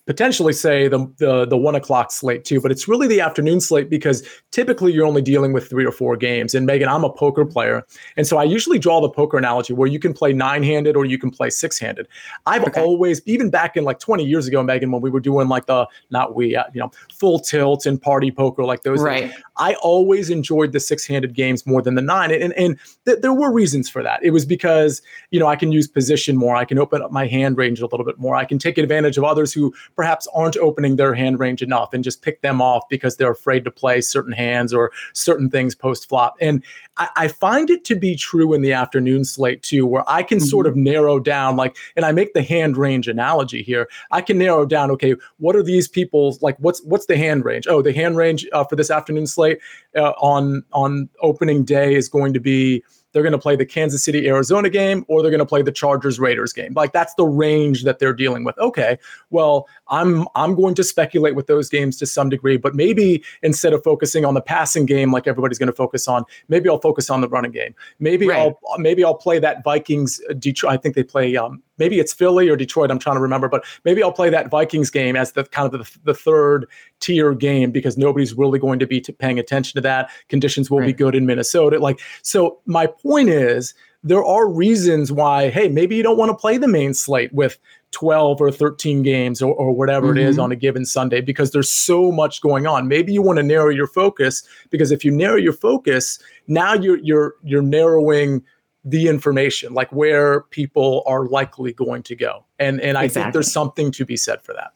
potentially 0.08 0.54
say 0.54 0.88
the, 0.88 1.06
the 1.18 1.44
the 1.44 1.56
one 1.56 1.74
o'clock 1.74 2.10
slate 2.10 2.42
too, 2.42 2.62
but 2.62 2.72
it's 2.72 2.88
really 2.88 3.06
the 3.06 3.20
afternoon 3.20 3.60
slate 3.60 3.90
because 3.90 4.26
typically 4.52 4.90
you're 4.90 5.04
only 5.04 5.20
dealing 5.20 5.52
with 5.52 5.68
three 5.68 5.84
or 5.84 5.92
four 5.92 6.16
games. 6.16 6.54
And 6.54 6.64
Megan, 6.64 6.88
I'm 6.88 7.04
a 7.04 7.12
poker 7.12 7.44
player, 7.44 7.84
and 8.16 8.26
so 8.26 8.38
I 8.38 8.44
usually 8.44 8.78
draw 8.78 9.02
the 9.02 9.10
poker 9.10 9.36
analogy 9.36 9.74
where 9.74 9.86
you 9.86 9.98
can 9.98 10.14
play 10.14 10.32
nine 10.32 10.62
handed 10.62 10.96
or 10.96 11.04
you 11.04 11.18
can 11.18 11.30
play 11.30 11.50
six 11.50 11.78
handed. 11.78 12.08
I've 12.46 12.64
okay. 12.64 12.80
always, 12.80 13.20
even 13.26 13.50
back 13.50 13.76
in 13.76 13.84
like 13.84 13.98
20 13.98 14.24
years 14.24 14.48
ago, 14.48 14.62
Megan, 14.62 14.90
when 14.90 15.02
we 15.02 15.10
were 15.10 15.20
doing 15.20 15.48
like 15.48 15.66
the 15.66 15.86
not 16.08 16.34
we, 16.34 16.56
uh, 16.56 16.64
you 16.72 16.80
know, 16.80 16.90
full 17.14 17.38
tilt 17.38 17.84
and 17.84 18.00
party 18.00 18.30
poker 18.30 18.64
like 18.64 18.84
those. 18.84 19.02
Right. 19.02 19.30
Things, 19.30 19.42
I 19.58 19.74
always 19.74 20.30
enjoyed 20.30 20.72
the 20.72 20.80
six 20.80 21.06
handed 21.06 21.34
games 21.34 21.66
more 21.66 21.82
than 21.82 21.96
the 21.96 22.02
nine, 22.02 22.30
and 22.30 22.54
and 22.54 22.78
th- 23.04 23.18
there 23.20 23.34
were 23.34 23.52
reasons 23.52 23.90
for 23.90 24.02
that. 24.02 24.20
It 24.22 24.30
was 24.30 24.46
because 24.46 25.02
you 25.30 25.38
know 25.38 25.48
I 25.48 25.56
can 25.56 25.70
use 25.70 25.86
position 25.86 26.34
more, 26.34 26.56
I 26.56 26.64
can 26.64 26.78
open 26.78 27.02
up 27.02 27.12
my 27.12 27.26
hand 27.26 27.58
range 27.58 27.82
a 27.82 27.86
little 27.86 28.06
bit 28.06 28.18
more, 28.18 28.36
I 28.36 28.46
can 28.46 28.58
take 28.58 28.78
advantage 28.78 29.18
of 29.18 29.24
others 29.24 29.52
who 29.52 29.74
perhaps 29.98 30.28
aren't 30.32 30.56
opening 30.58 30.94
their 30.94 31.12
hand 31.12 31.40
range 31.40 31.60
enough 31.60 31.92
and 31.92 32.04
just 32.04 32.22
pick 32.22 32.40
them 32.40 32.62
off 32.62 32.84
because 32.88 33.16
they're 33.16 33.32
afraid 33.32 33.64
to 33.64 33.70
play 33.70 34.00
certain 34.00 34.30
hands 34.30 34.72
or 34.72 34.92
certain 35.12 35.50
things 35.50 35.74
post 35.74 36.08
flop. 36.08 36.36
And 36.40 36.62
I, 36.98 37.08
I, 37.16 37.26
find 37.26 37.68
it 37.68 37.84
to 37.86 37.96
be 37.96 38.14
true 38.14 38.54
in 38.54 38.62
the 38.62 38.72
afternoon 38.72 39.24
slate 39.24 39.64
too, 39.64 39.84
where 39.86 40.04
I 40.06 40.22
can 40.22 40.38
mm-hmm. 40.38 40.46
sort 40.46 40.68
of 40.68 40.76
narrow 40.76 41.18
down, 41.18 41.56
like, 41.56 41.76
and 41.96 42.06
I 42.06 42.12
make 42.12 42.32
the 42.32 42.44
hand 42.44 42.76
range 42.76 43.08
analogy 43.08 43.60
here. 43.60 43.88
I 44.12 44.20
can 44.20 44.38
narrow 44.38 44.64
down, 44.64 44.92
okay, 44.92 45.16
what 45.38 45.56
are 45.56 45.64
these 45.64 45.88
people's 45.88 46.40
like? 46.42 46.56
What's 46.60 46.80
what's 46.84 47.06
the 47.06 47.16
hand 47.16 47.44
range? 47.44 47.66
Oh, 47.66 47.82
the 47.82 47.92
hand 47.92 48.16
range 48.16 48.46
uh, 48.52 48.62
for 48.62 48.76
this 48.76 48.92
afternoon 48.92 49.26
slate 49.26 49.58
uh, 49.96 50.12
on 50.20 50.62
on 50.72 51.08
opening 51.22 51.64
day 51.64 51.96
is 51.96 52.08
going 52.08 52.34
to 52.34 52.40
be 52.40 52.84
they're 53.12 53.22
going 53.22 53.32
to 53.32 53.38
play 53.38 53.56
the 53.56 53.66
Kansas 53.66 54.04
City 54.04 54.28
Arizona 54.28 54.68
game 54.68 55.04
or 55.08 55.22
they're 55.22 55.30
going 55.30 55.38
to 55.38 55.46
play 55.46 55.62
the 55.62 55.72
Chargers 55.72 56.18
Raiders 56.18 56.52
game. 56.52 56.72
Like 56.74 56.92
that's 56.92 57.14
the 57.14 57.24
range 57.24 57.84
that 57.84 57.98
they're 57.98 58.12
dealing 58.12 58.44
with. 58.44 58.58
Okay, 58.58 58.98
well, 59.30 59.66
I'm 59.88 60.26
I'm 60.34 60.54
going 60.54 60.74
to 60.76 60.84
speculate 60.84 61.34
with 61.34 61.46
those 61.46 61.68
games 61.68 61.96
to 61.98 62.06
some 62.06 62.28
degree, 62.28 62.56
but 62.56 62.74
maybe 62.74 63.22
instead 63.42 63.72
of 63.72 63.82
focusing 63.82 64.24
on 64.24 64.34
the 64.34 64.40
passing 64.40 64.86
game 64.86 65.12
like 65.12 65.26
everybody's 65.26 65.58
going 65.58 65.68
to 65.68 65.72
focus 65.72 66.08
on, 66.08 66.24
maybe 66.48 66.68
I'll 66.68 66.80
focus 66.80 67.10
on 67.10 67.20
the 67.20 67.28
running 67.28 67.52
game. 67.52 67.74
Maybe 67.98 68.28
right. 68.28 68.38
I'll 68.38 68.78
maybe 68.78 69.04
I'll 69.04 69.14
play 69.14 69.38
that 69.38 69.64
Vikings 69.64 70.20
uh, 70.28 70.34
Detroit. 70.34 70.72
I 70.72 70.76
think 70.76 70.94
they 70.94 71.02
play 71.02 71.36
um, 71.36 71.62
maybe 71.78 71.98
it's 71.98 72.12
Philly 72.12 72.48
or 72.48 72.56
Detroit. 72.56 72.90
I'm 72.90 72.98
trying 72.98 73.16
to 73.16 73.22
remember, 73.22 73.48
but 73.48 73.64
maybe 73.84 74.02
I'll 74.02 74.12
play 74.12 74.30
that 74.30 74.50
Vikings 74.50 74.90
game 74.90 75.16
as 75.16 75.32
the 75.32 75.44
kind 75.44 75.72
of 75.72 75.80
the, 75.80 75.98
the 76.04 76.14
third 76.14 76.66
tier 77.00 77.34
game 77.34 77.70
because 77.70 77.96
nobody's 77.96 78.34
really 78.34 78.58
going 78.58 78.78
to 78.78 78.86
be 78.86 79.00
t- 79.00 79.12
paying 79.12 79.38
attention 79.38 79.76
to 79.76 79.80
that. 79.82 80.10
Conditions 80.28 80.70
will 80.70 80.80
right. 80.80 80.86
be 80.86 80.92
good 80.92 81.14
in 81.14 81.26
Minnesota. 81.26 81.78
Like, 81.78 82.00
so 82.22 82.60
my 82.66 82.86
point 82.86 83.28
is 83.28 83.74
there 84.04 84.24
are 84.24 84.48
reasons 84.48 85.10
why, 85.10 85.50
hey, 85.50 85.68
maybe 85.68 85.96
you 85.96 86.02
don't 86.02 86.16
want 86.16 86.30
to 86.30 86.36
play 86.36 86.56
the 86.56 86.68
main 86.68 86.94
slate 86.94 87.32
with 87.32 87.58
12 87.90 88.40
or 88.40 88.52
13 88.52 89.02
games 89.02 89.42
or, 89.42 89.54
or 89.54 89.72
whatever 89.72 90.08
mm-hmm. 90.08 90.18
it 90.18 90.24
is 90.24 90.36
mm-hmm. 90.36 90.44
on 90.44 90.52
a 90.52 90.56
given 90.56 90.84
Sunday 90.84 91.20
because 91.20 91.50
there's 91.50 91.70
so 91.70 92.12
much 92.12 92.40
going 92.40 92.66
on. 92.66 92.86
Maybe 92.86 93.12
you 93.12 93.22
want 93.22 93.38
to 93.38 93.42
narrow 93.42 93.70
your 93.70 93.86
focus 93.86 94.42
because 94.70 94.92
if 94.92 95.04
you 95.04 95.10
narrow 95.10 95.36
your 95.36 95.52
focus, 95.52 96.18
now 96.46 96.74
you're 96.74 96.98
you're 96.98 97.34
you're 97.42 97.62
narrowing 97.62 98.42
the 98.88 99.08
information, 99.08 99.74
like 99.74 99.90
where 99.92 100.42
people 100.42 101.02
are 101.06 101.26
likely 101.26 101.72
going 101.72 102.02
to 102.04 102.16
go. 102.16 102.44
And 102.58 102.80
and 102.80 102.96
I 102.96 103.04
exactly. 103.04 103.22
think 103.22 103.32
there's 103.34 103.52
something 103.52 103.92
to 103.92 104.04
be 104.04 104.16
said 104.16 104.42
for 104.42 104.54
that. 104.54 104.72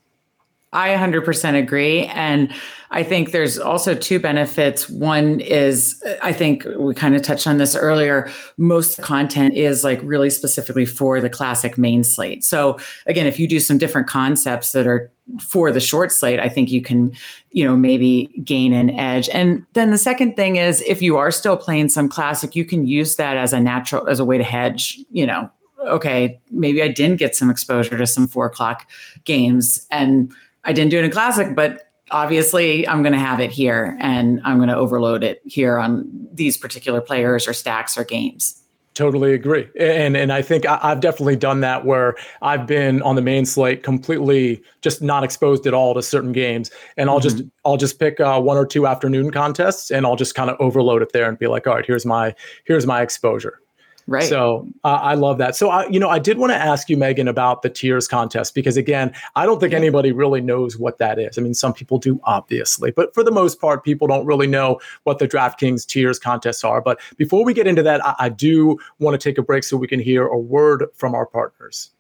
I 0.74 0.90
100% 0.90 1.58
agree. 1.58 2.06
And 2.06 2.52
I 2.90 3.02
think 3.02 3.32
there's 3.32 3.58
also 3.58 3.94
two 3.94 4.18
benefits. 4.18 4.88
One 4.88 5.40
is, 5.40 6.02
I 6.22 6.32
think 6.32 6.66
we 6.78 6.94
kind 6.94 7.14
of 7.14 7.20
touched 7.22 7.46
on 7.46 7.58
this 7.58 7.76
earlier. 7.76 8.30
Most 8.56 9.00
content 9.02 9.54
is 9.54 9.84
like 9.84 10.00
really 10.02 10.30
specifically 10.30 10.86
for 10.86 11.20
the 11.20 11.28
classic 11.28 11.76
main 11.76 12.04
slate. 12.04 12.42
So, 12.42 12.78
again, 13.06 13.26
if 13.26 13.38
you 13.38 13.46
do 13.46 13.60
some 13.60 13.76
different 13.76 14.08
concepts 14.08 14.72
that 14.72 14.86
are 14.86 15.10
for 15.40 15.70
the 15.70 15.80
short 15.80 16.10
slate, 16.10 16.40
I 16.40 16.48
think 16.48 16.70
you 16.70 16.80
can, 16.80 17.12
you 17.50 17.64
know, 17.64 17.76
maybe 17.76 18.30
gain 18.42 18.72
an 18.72 18.90
edge. 18.90 19.28
And 19.28 19.64
then 19.74 19.90
the 19.90 19.98
second 19.98 20.36
thing 20.36 20.56
is 20.56 20.82
if 20.82 21.02
you 21.02 21.18
are 21.18 21.30
still 21.30 21.56
playing 21.56 21.90
some 21.90 22.08
classic, 22.08 22.56
you 22.56 22.64
can 22.64 22.86
use 22.86 23.16
that 23.16 23.36
as 23.36 23.52
a 23.52 23.60
natural, 23.60 24.08
as 24.08 24.20
a 24.20 24.24
way 24.24 24.38
to 24.38 24.44
hedge, 24.44 24.98
you 25.10 25.26
know, 25.26 25.50
okay, 25.86 26.40
maybe 26.50 26.82
I 26.82 26.88
didn't 26.88 27.16
get 27.16 27.36
some 27.36 27.50
exposure 27.50 27.96
to 27.96 28.06
some 28.06 28.26
four 28.26 28.46
o'clock 28.46 28.88
games 29.24 29.86
and 29.90 30.32
I 30.64 30.72
didn't 30.72 30.90
do 30.90 30.98
it 30.98 31.04
in 31.04 31.10
classic, 31.10 31.54
but 31.54 31.88
obviously 32.10 32.86
I'm 32.86 33.02
going 33.02 33.14
to 33.14 33.18
have 33.18 33.40
it 33.40 33.50
here 33.50 33.96
and 34.00 34.40
I'm 34.44 34.58
going 34.58 34.68
to 34.68 34.76
overload 34.76 35.24
it 35.24 35.42
here 35.44 35.78
on 35.78 36.28
these 36.32 36.56
particular 36.56 37.00
players 37.00 37.48
or 37.48 37.52
stacks 37.52 37.96
or 37.96 38.04
games. 38.04 38.58
Totally 38.94 39.32
agree, 39.32 39.70
and 39.80 40.18
and 40.18 40.30
I 40.30 40.42
think 40.42 40.66
I, 40.66 40.76
have 40.90 41.00
definitely 41.00 41.36
done 41.36 41.60
that 41.60 41.86
where 41.86 42.14
I've 42.42 42.66
been 42.66 43.00
on 43.00 43.16
the 43.16 43.22
main 43.22 43.46
slate 43.46 43.82
completely 43.82 44.62
just 44.82 45.00
not 45.00 45.24
exposed 45.24 45.66
at 45.66 45.72
all 45.72 45.94
to 45.94 46.02
certain 46.02 46.32
games, 46.32 46.70
and 46.98 47.08
I'll 47.08 47.18
mm-hmm. 47.18 47.38
just 47.38 47.44
I'll 47.64 47.78
just 47.78 47.98
pick 47.98 48.20
uh, 48.20 48.38
one 48.38 48.58
or 48.58 48.66
two 48.66 48.86
afternoon 48.86 49.30
contests, 49.30 49.90
and 49.90 50.04
I'll 50.04 50.16
just 50.16 50.34
kind 50.34 50.50
of 50.50 50.58
overload 50.60 51.00
it 51.00 51.12
there 51.14 51.26
and 51.26 51.38
be 51.38 51.46
like, 51.46 51.66
all 51.66 51.76
right, 51.76 51.86
here's 51.86 52.04
my 52.04 52.34
here's 52.64 52.86
my 52.86 53.00
exposure. 53.00 53.61
Right. 54.06 54.24
So 54.24 54.68
uh, 54.84 54.98
I 55.02 55.14
love 55.14 55.38
that. 55.38 55.54
So 55.56 55.70
I, 55.70 55.88
you 55.88 56.00
know, 56.00 56.08
I 56.08 56.18
did 56.18 56.38
want 56.38 56.52
to 56.52 56.56
ask 56.56 56.90
you, 56.90 56.96
Megan, 56.96 57.28
about 57.28 57.62
the 57.62 57.70
tiers 57.70 58.08
contest 58.08 58.54
because 58.54 58.76
again, 58.76 59.14
I 59.36 59.46
don't 59.46 59.60
think 59.60 59.72
anybody 59.72 60.12
really 60.12 60.40
knows 60.40 60.76
what 60.76 60.98
that 60.98 61.18
is. 61.18 61.38
I 61.38 61.42
mean, 61.42 61.54
some 61.54 61.72
people 61.72 61.98
do, 61.98 62.20
obviously, 62.24 62.90
but 62.90 63.14
for 63.14 63.22
the 63.22 63.30
most 63.30 63.60
part, 63.60 63.84
people 63.84 64.08
don't 64.08 64.26
really 64.26 64.46
know 64.46 64.80
what 65.04 65.18
the 65.18 65.28
DraftKings 65.28 65.86
tiers 65.86 66.18
contests 66.18 66.64
are. 66.64 66.80
But 66.80 67.00
before 67.16 67.44
we 67.44 67.54
get 67.54 67.66
into 67.66 67.82
that, 67.84 68.04
I, 68.04 68.14
I 68.18 68.28
do 68.28 68.78
want 68.98 69.18
to 69.18 69.28
take 69.28 69.38
a 69.38 69.42
break 69.42 69.64
so 69.64 69.76
we 69.76 69.86
can 69.86 70.00
hear 70.00 70.26
a 70.26 70.38
word 70.38 70.86
from 70.94 71.14
our 71.14 71.26
partners. 71.26 71.90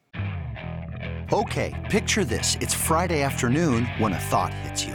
Okay, 1.32 1.88
picture 1.90 2.24
this: 2.24 2.58
it's 2.60 2.74
Friday 2.74 3.22
afternoon 3.22 3.86
when 3.98 4.12
a 4.12 4.18
thought 4.18 4.52
hits 4.52 4.84
you. 4.84 4.94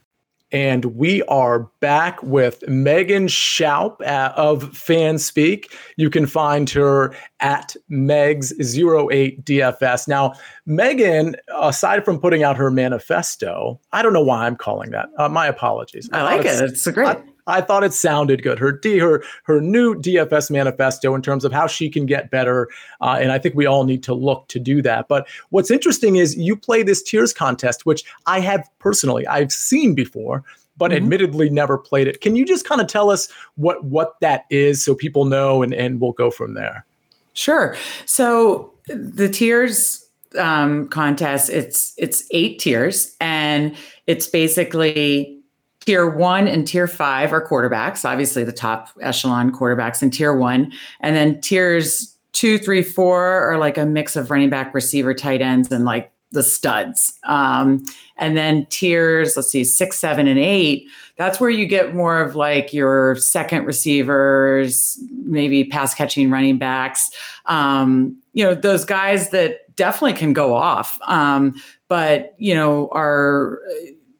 And 0.51 0.85
we 0.85 1.23
are 1.23 1.69
back 1.79 2.21
with 2.23 2.67
Megan 2.67 3.27
Schaub 3.27 4.01
uh, 4.01 4.33
of 4.35 4.63
FanSpeak. 4.71 5.71
You 5.95 6.09
can 6.09 6.27
find 6.27 6.69
her 6.71 7.15
at 7.39 7.75
Megs08DFS. 7.89 10.07
Now, 10.07 10.33
Megan, 10.65 11.35
aside 11.55 12.03
from 12.03 12.19
putting 12.19 12.43
out 12.43 12.57
her 12.57 12.69
manifesto, 12.69 13.79
I 13.93 14.01
don't 14.01 14.13
know 14.13 14.23
why 14.23 14.45
I'm 14.45 14.57
calling 14.57 14.91
that. 14.91 15.07
Uh, 15.17 15.29
my 15.29 15.47
apologies. 15.47 16.09
I 16.11 16.23
like 16.23 16.45
uh, 16.45 16.49
it. 16.49 16.71
It's 16.71 16.85
great. 16.87 17.07
I 17.07 17.23
thought 17.61 17.83
it 17.83 17.93
sounded 17.93 18.43
good. 18.43 18.59
Her 18.59 18.71
D, 18.71 18.97
her 18.99 19.23
her 19.43 19.61
new 19.61 19.95
DFS 19.95 20.51
manifesto 20.51 21.15
in 21.15 21.21
terms 21.21 21.45
of 21.45 21.51
how 21.51 21.67
she 21.67 21.89
can 21.89 22.05
get 22.05 22.31
better, 22.31 22.69
uh, 23.01 23.17
and 23.19 23.31
I 23.31 23.39
think 23.39 23.55
we 23.55 23.65
all 23.65 23.83
need 23.83 24.03
to 24.03 24.13
look 24.13 24.47
to 24.49 24.59
do 24.59 24.81
that. 24.83 25.07
But 25.07 25.27
what's 25.49 25.71
interesting 25.71 26.17
is 26.17 26.35
you 26.37 26.55
play 26.55 26.83
this 26.83 27.01
tiers 27.01 27.33
contest, 27.33 27.85
which 27.85 28.03
I 28.25 28.39
have 28.39 28.67
personally 28.79 29.25
I've 29.27 29.51
seen 29.51 29.95
before, 29.95 30.43
but 30.77 30.91
mm-hmm. 30.91 31.03
admittedly 31.03 31.49
never 31.49 31.77
played 31.77 32.07
it. 32.07 32.21
Can 32.21 32.35
you 32.35 32.45
just 32.45 32.67
kind 32.67 32.81
of 32.81 32.87
tell 32.87 33.09
us 33.09 33.27
what 33.55 33.83
what 33.83 34.19
that 34.21 34.45
is 34.49 34.83
so 34.83 34.95
people 34.95 35.25
know, 35.25 35.63
and 35.63 35.73
and 35.73 35.99
we'll 35.99 36.13
go 36.13 36.31
from 36.31 36.53
there. 36.53 36.85
Sure. 37.33 37.75
So 38.05 38.73
the 38.87 39.29
tiers 39.29 40.05
um, 40.37 40.87
contest 40.89 41.49
it's 41.49 41.93
it's 41.97 42.25
eight 42.31 42.59
tiers, 42.59 43.15
and 43.19 43.75
it's 44.07 44.27
basically 44.27 45.40
Tier 45.85 46.07
one 46.07 46.47
and 46.47 46.67
tier 46.67 46.87
five 46.87 47.33
are 47.33 47.45
quarterbacks, 47.45 48.05
obviously 48.05 48.43
the 48.43 48.51
top 48.51 48.89
echelon 49.01 49.51
quarterbacks 49.51 50.03
in 50.03 50.11
tier 50.11 50.35
one. 50.35 50.71
And 50.99 51.15
then 51.15 51.41
tiers 51.41 52.15
two, 52.33 52.59
three, 52.59 52.83
four 52.83 53.23
are 53.51 53.57
like 53.57 53.77
a 53.77 53.85
mix 53.85 54.15
of 54.15 54.29
running 54.29 54.49
back, 54.49 54.73
receiver, 54.75 55.13
tight 55.13 55.41
ends, 55.41 55.71
and 55.71 55.83
like 55.83 56.11
the 56.31 56.43
studs. 56.43 57.19
Um, 57.23 57.83
and 58.17 58.37
then 58.37 58.65
tiers, 58.67 59.35
let's 59.35 59.49
see, 59.49 59.63
six, 59.63 59.99
seven, 59.99 60.27
and 60.27 60.39
eight, 60.39 60.87
that's 61.17 61.39
where 61.39 61.49
you 61.49 61.65
get 61.65 61.93
more 61.93 62.21
of 62.21 62.35
like 62.35 62.73
your 62.73 63.15
second 63.15 63.65
receivers, 63.65 64.97
maybe 65.23 65.65
pass 65.65 65.93
catching 65.93 66.29
running 66.29 66.57
backs. 66.57 67.09
Um, 67.47 68.17
you 68.33 68.45
know, 68.45 68.53
those 68.53 68.85
guys 68.85 69.31
that 69.31 69.75
definitely 69.75 70.13
can 70.13 70.31
go 70.31 70.53
off, 70.53 70.97
um, 71.07 71.55
but, 71.87 72.33
you 72.37 72.53
know, 72.53 72.87
are 72.93 73.59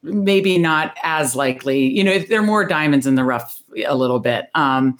maybe 0.04 0.58
not 0.58 0.96
as 1.04 1.36
likely. 1.36 1.86
You 1.86 2.04
know, 2.04 2.12
if 2.12 2.28
they're 2.28 2.42
more 2.42 2.66
diamonds 2.66 3.06
in 3.06 3.16
the 3.16 3.24
rough 3.24 3.62
a 3.86 3.96
little 3.96 4.20
bit, 4.20 4.50
um, 4.56 4.98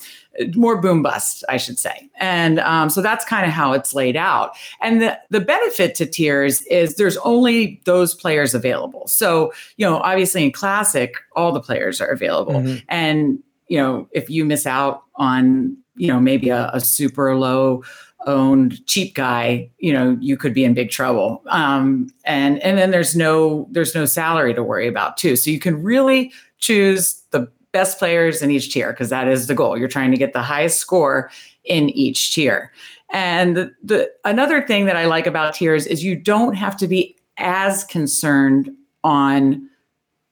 more 0.56 0.80
boom 0.80 1.02
bust, 1.02 1.44
I 1.50 1.58
should 1.58 1.80
say. 1.80 2.10
And 2.20 2.60
um, 2.60 2.90
so 2.90 3.02
that's 3.02 3.26
kind 3.26 3.46
of 3.46 3.52
how 3.52 3.74
it's 3.74 3.94
laid 3.94 4.16
out. 4.16 4.56
And 4.80 5.02
the, 5.02 5.20
the 5.30 5.42
benefit 5.42 5.96
to 5.96 6.06
tiers 6.06 6.62
is 6.64 6.96
there's 6.96 7.18
only 7.18 7.82
those 7.86 8.14
players 8.14 8.54
available. 8.54 9.08
So, 9.08 9.54
you 9.78 9.86
know, 9.86 9.98
obviously 9.98 10.44
in 10.46 10.52
classic, 10.52 11.16
all 11.36 11.52
the 11.52 11.62
players 11.62 12.00
are 12.00 12.08
available. 12.08 12.54
Mm-hmm. 12.54 12.86
And, 12.88 13.40
you 13.68 13.78
know, 13.78 14.08
if 14.12 14.30
you 14.30 14.46
miss 14.46 14.66
out 14.68 15.04
on, 15.16 15.78
you 15.96 16.08
know, 16.08 16.20
maybe 16.20 16.50
a, 16.50 16.70
a 16.74 16.80
super 16.80 17.36
low 17.36 17.84
owned 18.28 18.86
cheap 18.86 19.16
guy, 19.16 19.70
you 19.80 19.92
know, 19.92 20.18
you 20.20 20.38
could 20.38 20.54
be 20.54 20.64
in 20.64 20.74
big 20.74 20.90
trouble. 20.90 21.42
Um, 21.48 22.10
and 22.26 22.62
and 22.64 22.78
then 22.78 22.92
there's 22.92 23.16
no 23.16 23.68
there's 23.72 23.96
no 23.96 24.06
salary 24.06 24.54
to 24.54 24.64
worry 24.64 24.88
about 24.88 25.18
too. 25.18 25.36
So 25.36 25.50
you 25.50 25.60
can 25.60 25.82
really 25.82 26.32
choose 26.60 27.22
the 27.32 27.48
best 27.72 27.98
players 27.98 28.42
in 28.42 28.52
each 28.52 28.74
tier 28.74 28.92
because 28.92 29.10
that 29.10 29.28
is 29.28 29.48
the 29.48 29.56
goal. 29.56 29.78
You're 29.78 29.88
trying 29.88 30.12
to 30.12 30.18
get 30.18 30.34
the 30.34 30.42
highest 30.42 30.80
score 30.80 31.32
in 31.64 31.90
each 31.90 32.34
tier. 32.34 32.72
And 33.12 33.58
the, 33.58 33.72
the 33.84 34.12
another 34.26 34.66
thing 34.66 34.86
that 34.86 34.96
I 34.96 35.06
like 35.06 35.28
about 35.28 35.54
tiers 35.54 35.86
is 35.86 36.04
you 36.04 36.16
don't 36.16 36.54
have 36.54 36.78
to 36.78 36.88
be 36.88 37.16
as 37.38 37.84
concerned 37.86 38.72
on 39.04 39.68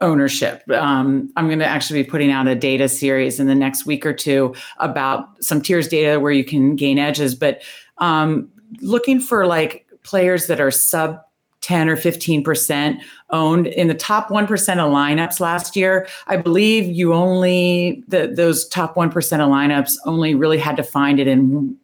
ownership. 0.02 0.64
Um, 0.72 1.32
I'm 1.36 1.48
going 1.48 1.60
to 1.60 1.66
actually 1.66 2.04
be 2.04 2.10
putting 2.10 2.32
out 2.32 2.48
a 2.48 2.56
data 2.56 2.88
series 2.88 3.40
in 3.40 3.48
the 3.48 3.56
next 3.56 3.86
week 3.86 4.06
or 4.06 4.14
two 4.14 4.56
about 4.78 5.44
some 5.44 5.62
tiers 5.62 5.88
data 5.88 6.20
where 6.20 6.32
you 6.32 6.44
can 6.44 6.76
gain 6.76 6.98
edges, 6.98 7.36
but 7.36 7.62
um, 7.98 8.50
looking 8.82 9.20
for 9.20 9.46
like 9.46 9.86
players 10.04 10.48
that 10.48 10.62
are 10.62 10.72
sub 10.72 11.22
10 11.62 11.90
or 11.90 11.98
15% 11.98 13.02
owned 13.32 13.68
in 13.68 13.88
the 13.88 13.94
top 13.94 14.30
1% 14.30 14.44
of 14.44 14.92
lineups 14.92 15.40
last 15.40 15.76
year. 15.76 16.08
I 16.28 16.38
believe 16.38 16.86
you 16.86 17.14
only, 17.14 18.04
the, 18.08 18.28
those 18.28 18.68
top 18.70 18.96
1% 18.96 19.08
of 19.08 19.50
lineups 19.50 19.94
only 20.06 20.36
really 20.36 20.58
had 20.58 20.78
to 20.78 20.84
find 20.84 21.20
it 21.20 21.28
in 21.28 21.78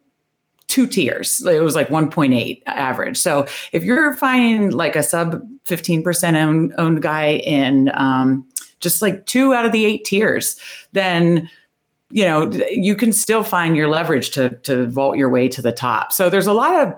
two 0.76 0.86
tiers. 0.86 1.42
It 1.46 1.62
was 1.62 1.74
like 1.74 1.88
1.8 1.88 2.62
average. 2.66 3.16
So 3.16 3.46
if 3.72 3.82
you're 3.82 4.14
finding 4.14 4.72
like 4.72 4.94
a 4.94 5.02
sub 5.02 5.40
15% 5.64 6.36
owned, 6.36 6.74
owned 6.76 7.00
guy 7.00 7.36
in 7.36 7.90
um, 7.94 8.46
just 8.80 9.00
like 9.00 9.24
two 9.24 9.54
out 9.54 9.64
of 9.64 9.72
the 9.72 9.86
eight 9.86 10.04
tiers, 10.04 10.60
then 10.92 11.48
you 12.10 12.26
know 12.26 12.52
you 12.70 12.94
can 12.94 13.10
still 13.10 13.42
find 13.42 13.74
your 13.74 13.88
leverage 13.88 14.30
to 14.32 14.50
to 14.58 14.86
vault 14.86 15.16
your 15.16 15.30
way 15.30 15.48
to 15.48 15.62
the 15.62 15.72
top. 15.72 16.12
So 16.12 16.28
there's 16.28 16.46
a 16.46 16.52
lot 16.52 16.86
of 16.86 16.94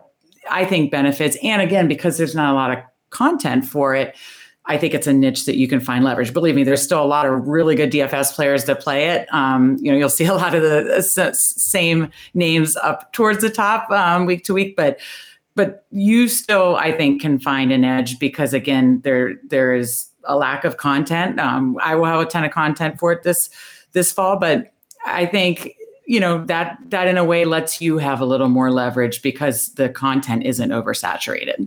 I 0.50 0.64
think 0.64 0.90
benefits, 0.90 1.38
and 1.40 1.62
again 1.62 1.86
because 1.86 2.18
there's 2.18 2.34
not 2.34 2.52
a 2.52 2.56
lot 2.56 2.72
of 2.72 2.78
content 3.10 3.64
for 3.64 3.94
it 3.94 4.16
I 4.68 4.76
think 4.76 4.92
it's 4.92 5.07
a 5.07 5.12
niche 5.12 5.46
that 5.46 5.57
you 5.57 5.66
can 5.66 5.81
find 5.81 6.04
leverage. 6.04 6.35
Believe 6.35 6.54
me, 6.54 6.62
there's 6.62 6.83
still 6.83 7.02
a 7.02 7.07
lot 7.07 7.24
of 7.24 7.48
really 7.48 7.74
good 7.74 7.90
DFS 7.90 8.35
players 8.35 8.66
that 8.66 8.81
play 8.81 9.09
it. 9.09 9.26
Um, 9.33 9.78
you 9.81 9.90
know, 9.90 9.96
you'll 9.96 10.11
see 10.11 10.26
a 10.26 10.35
lot 10.35 10.54
of 10.54 10.62
the 10.62 11.02
same 11.33 12.11
names 12.35 12.76
up 12.76 13.12
towards 13.12 13.40
the 13.40 13.50
top 13.50 13.90
um, 13.90 14.26
week 14.26 14.44
to 14.44 14.54
week, 14.54 14.76
but 14.76 15.00
but 15.54 15.87
you 15.90 16.28
still, 16.28 16.76
I 16.76 16.92
think, 16.92 17.20
can 17.20 17.40
find 17.40 17.72
an 17.72 17.83
edge 17.83 18.20
because 18.20 18.54
again, 18.54 19.00
there 19.02 19.35
there 19.48 19.74
is 19.74 20.07
a 20.24 20.37
lack 20.37 20.64
of 20.64 20.76
content. 20.76 21.40
Um, 21.40 21.76
I 21.83 21.96
will 21.96 22.04
have 22.04 22.20
a 22.20 22.26
ton 22.26 22.44
of 22.44 22.52
content 22.52 22.98
for 23.00 23.11
it 23.11 23.24
this 23.24 23.50
this 23.92 24.12
fall, 24.12 24.38
but 24.38 24.72
I 25.04 25.26
think 25.26 25.74
you 26.07 26.20
know 26.20 26.44
that 26.44 26.78
that 26.90 27.09
in 27.09 27.16
a 27.16 27.24
way 27.24 27.44
lets 27.44 27.81
you 27.81 27.98
have 27.98 28.20
a 28.20 28.24
little 28.24 28.48
more 28.48 28.70
leverage 28.70 29.20
because 29.20 29.72
the 29.74 29.88
content 29.88 30.44
isn't 30.44 30.70
oversaturated. 30.70 31.66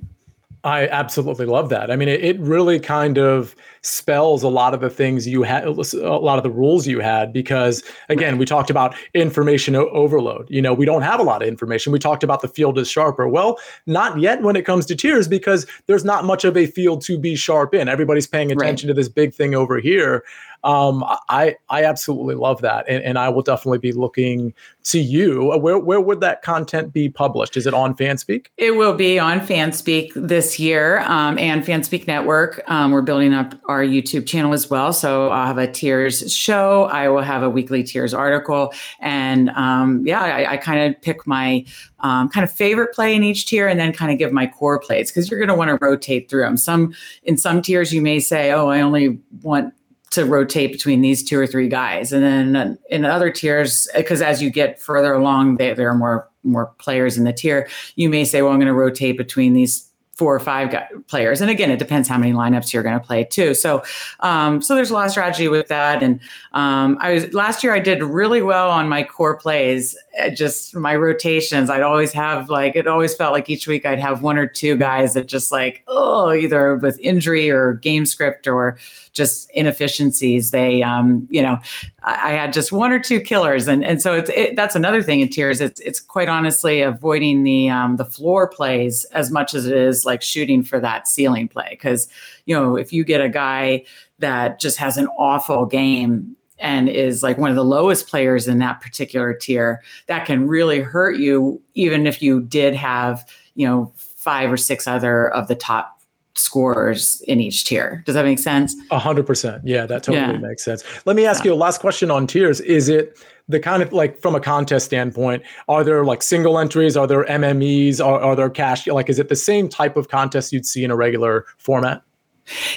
I 0.64 0.88
absolutely 0.88 1.46
love 1.46 1.70
that. 1.70 1.90
I 1.90 1.96
mean, 1.96 2.08
it, 2.08 2.24
it, 2.24 2.40
really 2.40 2.80
kind 2.80 3.18
of 3.18 3.56
spells 3.84 4.44
a 4.44 4.48
lot 4.48 4.74
of 4.74 4.82
the 4.82 4.90
things 4.90 5.28
you 5.28 5.44
had, 5.44 5.66
a 5.66 5.72
lot 5.72 6.38
of 6.38 6.44
the 6.44 6.50
rules 6.50 6.86
you 6.88 7.00
had, 7.00 7.34
because 7.34 7.84
again, 8.10 8.38
we 8.38 8.46
talked 8.46 8.70
about 8.70 8.96
information 9.14 9.76
overload. 9.76 10.48
You 10.50 10.62
know, 10.62 10.74
we 10.74 10.86
don't 10.86 11.02
have 11.02 11.20
a 11.20 11.24
lot 11.24 11.42
of 11.42 11.48
information. 11.48 11.92
We 11.92 12.00
talked 12.00 12.24
about 12.24 12.42
the 12.42 12.48
field 12.48 12.78
is 12.78 12.90
sharper. 12.90 13.28
Well, 13.28 13.60
not 13.88 14.20
yet 14.20 14.42
when 14.44 14.56
it 14.56 14.66
comes 14.66 14.86
to 14.88 14.96
tiers, 14.96 15.28
because 15.28 15.66
there's 15.88 16.06
not 16.06 16.26
much 16.26 16.46
of 16.46 16.56
a 16.56 16.68
field 16.68 17.02
to 17.04 17.18
be 17.18 17.36
sharp 17.36 17.74
in. 17.74 17.90
Everybody's 17.90 18.28
paying 18.28 18.52
attention 18.52 18.88
right. 18.88 18.94
to 18.96 19.00
this 19.00 19.10
big 19.10 19.34
thing 19.34 19.56
over 19.56 19.80
here 19.80 20.24
um, 20.64 21.04
I 21.30 21.56
I 21.70 21.84
absolutely 21.86 22.36
love 22.36 22.62
that, 22.62 22.86
and, 22.88 23.04
and 23.04 23.18
I 23.18 23.30
will 23.30 23.42
definitely 23.42 23.80
be 23.80 23.92
looking 23.92 24.54
to 24.84 25.00
you. 25.00 25.52
Uh, 25.52 25.58
where 25.58 25.80
where 25.80 26.00
would 26.00 26.20
that 26.22 26.44
content 26.44 26.94
be 26.94 27.10
published? 27.10 27.58
Is 27.58 27.66
it 27.66 27.74
on 27.74 27.96
FanSpeak? 27.96 28.48
It 28.58 28.76
will 28.76 28.94
be 28.94 29.18
on 29.18 29.40
FanSpeak 29.40 30.12
this 30.16 30.60
year 30.60 31.00
um, 31.00 31.38
and 31.40 31.64
FanSpeak 31.64 32.06
Network. 32.06 32.62
Um, 32.68 32.92
we're 32.92 33.02
building 33.02 33.34
up 33.34 33.56
our 33.72 33.84
YouTube 33.84 34.28
channel 34.28 34.54
as 34.54 34.70
well, 34.70 34.94
so 34.94 35.30
I'll 35.30 35.48
have 35.48 35.58
a 35.58 35.72
tiers 35.72 36.32
show. 36.34 36.84
I 36.86 37.10
will 37.10 37.22
have 37.22 37.44
a 37.44 37.50
weekly 37.50 37.84
tiers 37.84 38.14
article, 38.14 38.74
and 39.00 39.50
um, 39.52 40.06
yeah, 40.06 40.22
I, 40.22 40.54
I 40.54 40.58
kind 40.58 40.94
of 40.94 41.02
pick 41.02 41.26
my 41.26 41.66
um, 42.02 42.30
kind 42.30 42.44
of 42.44 42.52
favorite 42.52 42.94
play 42.94 43.16
in 43.16 43.24
each 43.24 43.46
tier 43.46 43.68
and 43.68 43.80
then 43.80 43.94
kind 43.94 44.12
of 44.12 44.18
give 44.18 44.32
my 44.32 44.48
core 44.48 44.80
plays 44.80 45.12
because 45.12 45.30
you're 45.30 45.40
going 45.40 45.50
to 45.50 45.56
want 45.56 45.70
to 45.70 45.84
rotate 45.84 46.30
through 46.30 46.42
them. 46.42 46.58
Some 46.58 46.94
in 47.24 47.38
some 47.38 47.62
tiers 47.62 47.94
you 47.94 48.02
may 48.02 48.20
say, 48.20 48.52
oh, 48.52 48.68
I 48.68 48.82
only 48.82 49.20
want 49.42 49.74
to 50.12 50.26
rotate 50.26 50.72
between 50.72 51.02
these 51.02 51.24
two 51.24 51.40
or 51.40 51.48
three 51.48 51.70
guys. 51.70 52.12
And 52.12 52.24
then 52.24 52.78
in 52.90 53.06
other 53.06 53.32
tiers, 53.32 53.88
because 53.96 54.22
as 54.22 54.42
you 54.42 54.50
get 54.50 54.82
further 54.82 55.14
along, 55.14 55.58
there 55.58 55.90
are 55.90 55.96
more 55.96 56.30
more 56.44 56.68
players 56.80 57.18
in 57.18 57.24
the 57.24 57.34
tier. 57.34 57.70
You 57.96 58.10
may 58.10 58.26
say, 58.26 58.42
well, 58.42 58.52
I'm 58.52 58.58
going 58.58 58.68
to 58.68 58.74
rotate 58.74 59.18
between 59.18 59.54
these 59.54 59.91
four 60.22 60.36
or 60.36 60.40
five 60.40 60.70
guy, 60.70 60.88
players. 61.08 61.42
And 61.42 61.50
again, 61.50 61.72
it 61.72 61.80
depends 61.80 62.08
how 62.08 62.16
many 62.16 62.32
lineups 62.32 62.72
you're 62.72 62.84
going 62.84 63.00
to 63.00 63.04
play 63.04 63.24
too. 63.24 63.56
So, 63.56 63.82
um, 64.20 64.62
so 64.62 64.76
there's 64.76 64.92
a 64.92 64.94
lot 64.94 65.08
of 65.08 65.12
strategy 65.12 65.48
with 65.48 65.68
that. 65.70 66.04
And 66.04 66.20
um, 66.54 67.00
I 67.02 67.14
was 67.14 67.34
last 67.34 67.64
year 67.64 67.74
I 67.74 67.80
did 67.80 68.04
really 68.04 68.44
well 68.44 68.70
on 68.70 68.88
my 68.88 69.02
core 69.02 69.36
plays. 69.36 69.98
Uh, 70.20 70.30
just 70.30 70.76
my 70.76 70.96
rotations, 70.96 71.72
I'd 71.72 71.82
always 71.82 72.12
have 72.12 72.52
like 72.52 72.76
it 72.76 72.86
always 72.86 73.16
felt 73.16 73.34
like 73.34 73.50
each 73.50 73.66
week 73.66 73.84
I'd 73.84 73.98
have 73.98 74.22
one 74.22 74.38
or 74.38 74.46
two 74.46 74.76
guys 74.76 75.16
that 75.16 75.26
just 75.26 75.52
like 75.52 75.84
oh 75.88 76.32
either 76.32 76.76
with 76.76 77.00
injury 77.00 77.50
or 77.50 77.74
game 77.74 78.06
script 78.06 78.48
or 78.48 78.78
just 79.14 79.50
inefficiencies. 79.52 80.52
They, 80.52 80.82
um, 80.84 81.28
you 81.30 81.42
know, 81.42 81.60
I, 82.04 82.32
had 82.32 82.54
just 82.54 82.72
one 82.72 82.92
or 82.92 83.00
two 83.00 83.20
killers, 83.20 83.68
and 83.68 83.84
and 83.84 84.02
so 84.02 84.14
it's 84.14 84.30
it, 84.30 84.56
that's 84.56 84.76
another 84.76 85.04
thing 85.04 85.20
in 85.20 85.30
tiers. 85.30 85.60
It's 85.60 85.80
it's 85.82 86.00
quite 86.00 86.30
honestly 86.30 86.82
avoiding 86.82 87.44
the 87.44 87.70
um, 87.70 87.98
the 87.98 88.06
floor 88.06 88.48
plays 88.48 89.06
as 89.06 89.30
much 89.32 89.54
as 89.54 89.66
it 89.66 89.76
is 89.76 90.06
like 90.06 90.22
shooting 90.22 90.64
for 90.64 90.80
that 90.80 91.08
ceiling 91.08 91.48
play. 91.48 91.68
Because 91.72 92.08
you 92.46 92.56
know, 92.56 92.78
if 92.78 92.94
you 92.94 93.04
get 93.04 93.22
a 93.22 93.30
guy 93.30 93.84
that 94.20 94.60
just 94.60 94.78
has 94.78 94.98
an 94.98 95.08
awful 95.18 95.66
game 95.66 96.36
and 96.60 96.88
is 96.88 97.24
like 97.24 97.38
one 97.38 97.50
of 97.50 97.56
the 97.56 97.66
lowest 97.66 98.08
players 98.08 98.48
in 98.48 98.60
that 98.60 98.82
particular 98.82 99.34
tier, 99.34 99.82
that 100.08 100.26
can 100.26 100.48
really 100.48 100.80
hurt 100.80 101.18
you, 101.18 101.62
even 101.74 102.06
if 102.06 102.22
you 102.22 102.42
did 102.42 102.76
have, 102.76 103.26
you 103.56 103.68
know, 103.68 103.92
five 103.96 104.52
or 104.52 104.58
six 104.58 104.88
other 104.88 105.30
of 105.30 105.48
the 105.48 105.56
top 105.56 106.01
scores 106.42 107.22
in 107.28 107.40
each 107.40 107.66
tier. 107.66 108.04
Does 108.06 108.16
that 108.16 108.26
make 108.26 108.40
sense? 108.40 108.76
A 108.92 109.00
hundred 109.00 109.26
percent. 109.26 109.66
Yeah, 109.66 109.86
that 109.86 110.04
totally 110.04 110.34
yeah. 110.34 110.40
makes 110.40 110.64
sense. 110.64 110.84
Let 111.06 111.16
me 111.16 111.26
ask 111.26 111.44
yeah. 111.44 111.52
you 111.52 111.56
a 111.56 111.60
last 111.60 111.82
question 111.82 112.12
on 112.12 112.28
tiers. 112.28 112.60
Is 112.62 112.90
it 112.90 113.18
the 113.52 113.60
kind 113.60 113.84
of 113.84 113.94
like 113.94 114.20
from 114.22 114.36
a 114.36 114.40
contest 114.40 114.86
standpoint, 114.86 115.44
are 115.68 115.84
there 115.84 116.04
like 116.04 116.24
single 116.24 116.58
entries? 116.58 116.98
Are 116.98 117.08
there 117.08 117.26
MMEs? 117.26 118.04
Are, 118.04 118.20
are 118.20 118.36
there 118.36 118.50
cash? 118.50 118.88
Like, 118.88 119.10
is 119.10 119.20
it 119.20 119.30
the 119.30 119.36
same 119.36 119.70
type 119.70 119.98
of 119.98 120.08
contest 120.08 120.52
you'd 120.52 120.66
see 120.66 120.84
in 120.84 120.92
a 120.92 120.96
regular 120.96 121.46
format? 121.58 122.02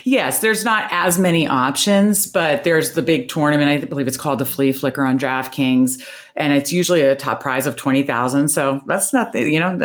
Yes, 0.04 0.40
there's 0.40 0.64
not 0.64 0.88
as 0.92 1.18
many 1.18 1.48
options, 1.48 2.26
but 2.26 2.64
there's 2.64 2.92
the 2.92 3.02
big 3.02 3.28
tournament. 3.28 3.70
I 3.70 3.84
believe 3.86 4.06
it's 4.06 4.18
called 4.18 4.38
the 4.38 4.44
Flea 4.44 4.72
Flicker 4.72 5.04
on 5.04 5.18
DraftKings, 5.18 6.06
and 6.36 6.52
it's 6.52 6.72
usually 6.72 7.02
a 7.02 7.14
top 7.14 7.40
prize 7.40 7.66
of 7.66 7.76
twenty 7.76 8.02
thousand. 8.02 8.48
So 8.48 8.80
that's 8.86 9.12
not 9.12 9.32
the 9.32 9.48
you 9.48 9.60
know 9.60 9.76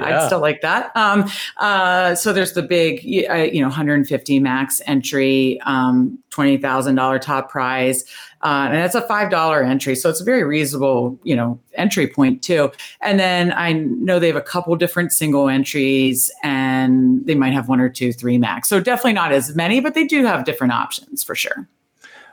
yeah. 0.00 0.04
I'd 0.04 0.26
still 0.26 0.40
like 0.40 0.60
that. 0.60 0.94
Um, 0.96 1.30
uh, 1.58 2.14
so 2.14 2.32
there's 2.32 2.52
the 2.52 2.62
big 2.62 3.02
you 3.02 3.28
know 3.28 3.68
150 3.68 4.38
max 4.40 4.82
entry, 4.86 5.60
um, 5.64 6.18
twenty 6.30 6.56
thousand 6.58 6.96
dollar 6.96 7.18
top 7.18 7.50
prize. 7.50 8.04
Uh, 8.42 8.68
and 8.68 8.76
it's 8.76 8.94
a 8.94 9.00
five 9.00 9.30
dollar 9.30 9.62
entry, 9.62 9.94
so 9.96 10.10
it's 10.10 10.20
a 10.20 10.24
very 10.24 10.44
reasonable, 10.44 11.18
you 11.24 11.34
know, 11.34 11.58
entry 11.74 12.06
point 12.06 12.42
too. 12.42 12.70
And 13.00 13.18
then 13.18 13.54
I 13.54 13.72
know 13.72 14.18
they 14.18 14.26
have 14.26 14.36
a 14.36 14.42
couple 14.42 14.76
different 14.76 15.12
single 15.12 15.48
entries, 15.48 16.30
and 16.42 17.24
they 17.24 17.34
might 17.34 17.54
have 17.54 17.70
one 17.70 17.80
or 17.80 17.88
two 17.88 18.12
three 18.12 18.36
max. 18.36 18.68
So 18.68 18.80
definitely 18.80 19.14
not 19.14 19.32
as 19.32 19.54
many, 19.56 19.80
but 19.80 19.94
they 19.94 20.06
do 20.06 20.26
have 20.26 20.44
different 20.44 20.74
options 20.74 21.24
for 21.24 21.34
sure. 21.34 21.66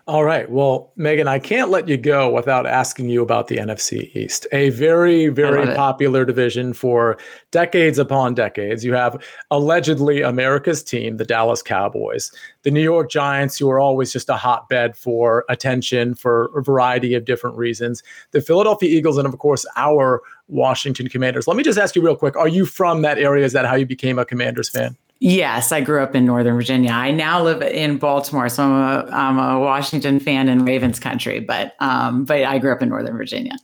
All 0.07 0.25
right. 0.25 0.49
Well, 0.49 0.91
Megan, 0.95 1.27
I 1.27 1.37
can't 1.37 1.69
let 1.69 1.87
you 1.87 1.95
go 1.95 2.31
without 2.31 2.65
asking 2.65 3.09
you 3.09 3.21
about 3.21 3.47
the 3.47 3.57
NFC 3.57 4.13
East, 4.15 4.47
a 4.51 4.69
very, 4.71 5.27
very 5.27 5.75
popular 5.75 6.25
division 6.25 6.73
for 6.73 7.17
decades 7.51 7.99
upon 7.99 8.33
decades. 8.33 8.83
You 8.83 8.93
have 8.93 9.23
allegedly 9.51 10.21
America's 10.21 10.81
team, 10.81 11.17
the 11.17 11.25
Dallas 11.25 11.61
Cowboys, 11.61 12.31
the 12.63 12.71
New 12.71 12.81
York 12.81 13.11
Giants, 13.11 13.59
who 13.59 13.69
are 13.69 13.79
always 13.79 14.11
just 14.11 14.27
a 14.29 14.35
hotbed 14.35 14.97
for 14.97 15.45
attention 15.49 16.15
for 16.15 16.49
a 16.57 16.63
variety 16.63 17.13
of 17.13 17.25
different 17.25 17.55
reasons, 17.55 18.01
the 18.31 18.41
Philadelphia 18.41 18.89
Eagles, 18.89 19.19
and 19.19 19.27
of 19.27 19.37
course, 19.37 19.67
our 19.75 20.23
Washington 20.47 21.09
Commanders. 21.09 21.47
Let 21.47 21.57
me 21.57 21.63
just 21.63 21.77
ask 21.77 21.95
you 21.95 22.01
real 22.01 22.15
quick 22.15 22.35
Are 22.35 22.47
you 22.47 22.65
from 22.65 23.03
that 23.03 23.19
area? 23.19 23.45
Is 23.45 23.53
that 23.53 23.65
how 23.65 23.75
you 23.75 23.85
became 23.85 24.17
a 24.17 24.25
Commanders 24.25 24.67
fan? 24.67 24.97
Yes, 25.23 25.71
I 25.71 25.81
grew 25.81 26.01
up 26.01 26.15
in 26.15 26.25
Northern 26.25 26.55
Virginia. 26.55 26.89
I 26.89 27.11
now 27.11 27.43
live 27.43 27.61
in 27.61 27.97
Baltimore, 27.97 28.49
so 28.49 28.63
I'm 28.63 28.71
a, 28.71 29.11
I'm 29.11 29.37
a 29.37 29.59
Washington 29.59 30.19
fan 30.19 30.49
in 30.49 30.65
Ravens 30.65 30.99
country, 30.99 31.39
but 31.39 31.75
um, 31.79 32.25
but 32.25 32.43
I 32.43 32.57
grew 32.57 32.71
up 32.71 32.81
in 32.81 32.89
Northern 32.89 33.15
Virginia. 33.15 33.55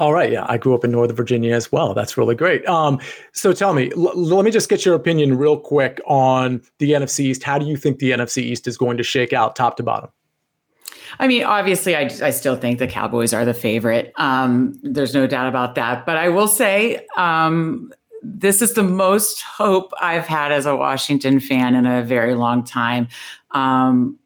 All 0.00 0.12
right, 0.12 0.32
yeah, 0.32 0.44
I 0.48 0.58
grew 0.58 0.74
up 0.74 0.84
in 0.84 0.90
Northern 0.90 1.14
Virginia 1.14 1.54
as 1.54 1.70
well. 1.70 1.94
That's 1.94 2.16
really 2.18 2.34
great. 2.34 2.66
Um, 2.66 2.98
so 3.32 3.52
tell 3.52 3.72
me, 3.72 3.92
l- 3.92 4.20
let 4.20 4.44
me 4.44 4.50
just 4.50 4.68
get 4.68 4.84
your 4.84 4.96
opinion 4.96 5.38
real 5.38 5.56
quick 5.56 6.00
on 6.06 6.60
the 6.78 6.90
NFC 6.90 7.20
East. 7.20 7.44
How 7.44 7.56
do 7.56 7.66
you 7.66 7.76
think 7.76 8.00
the 8.00 8.10
NFC 8.10 8.38
East 8.38 8.66
is 8.66 8.76
going 8.76 8.96
to 8.96 9.04
shake 9.04 9.32
out, 9.32 9.54
top 9.54 9.76
to 9.76 9.84
bottom? 9.84 10.10
I 11.20 11.28
mean, 11.28 11.44
obviously, 11.44 11.94
I, 11.94 12.10
I 12.20 12.30
still 12.30 12.56
think 12.56 12.80
the 12.80 12.88
Cowboys 12.88 13.32
are 13.32 13.44
the 13.44 13.54
favorite. 13.54 14.12
Um, 14.16 14.76
there's 14.82 15.14
no 15.14 15.28
doubt 15.28 15.48
about 15.48 15.76
that. 15.76 16.04
But 16.04 16.16
I 16.16 16.30
will 16.30 16.48
say, 16.48 17.06
um, 17.16 17.92
this 18.34 18.60
is 18.60 18.74
the 18.74 18.82
most 18.82 19.42
hope 19.42 19.92
I've 20.00 20.26
had 20.26 20.52
as 20.52 20.66
a 20.66 20.76
Washington 20.76 21.40
fan 21.40 21.74
in 21.74 21.86
a 21.86 22.02
very 22.02 22.34
long 22.34 22.64
time. 22.64 23.08
Um, 23.52 24.18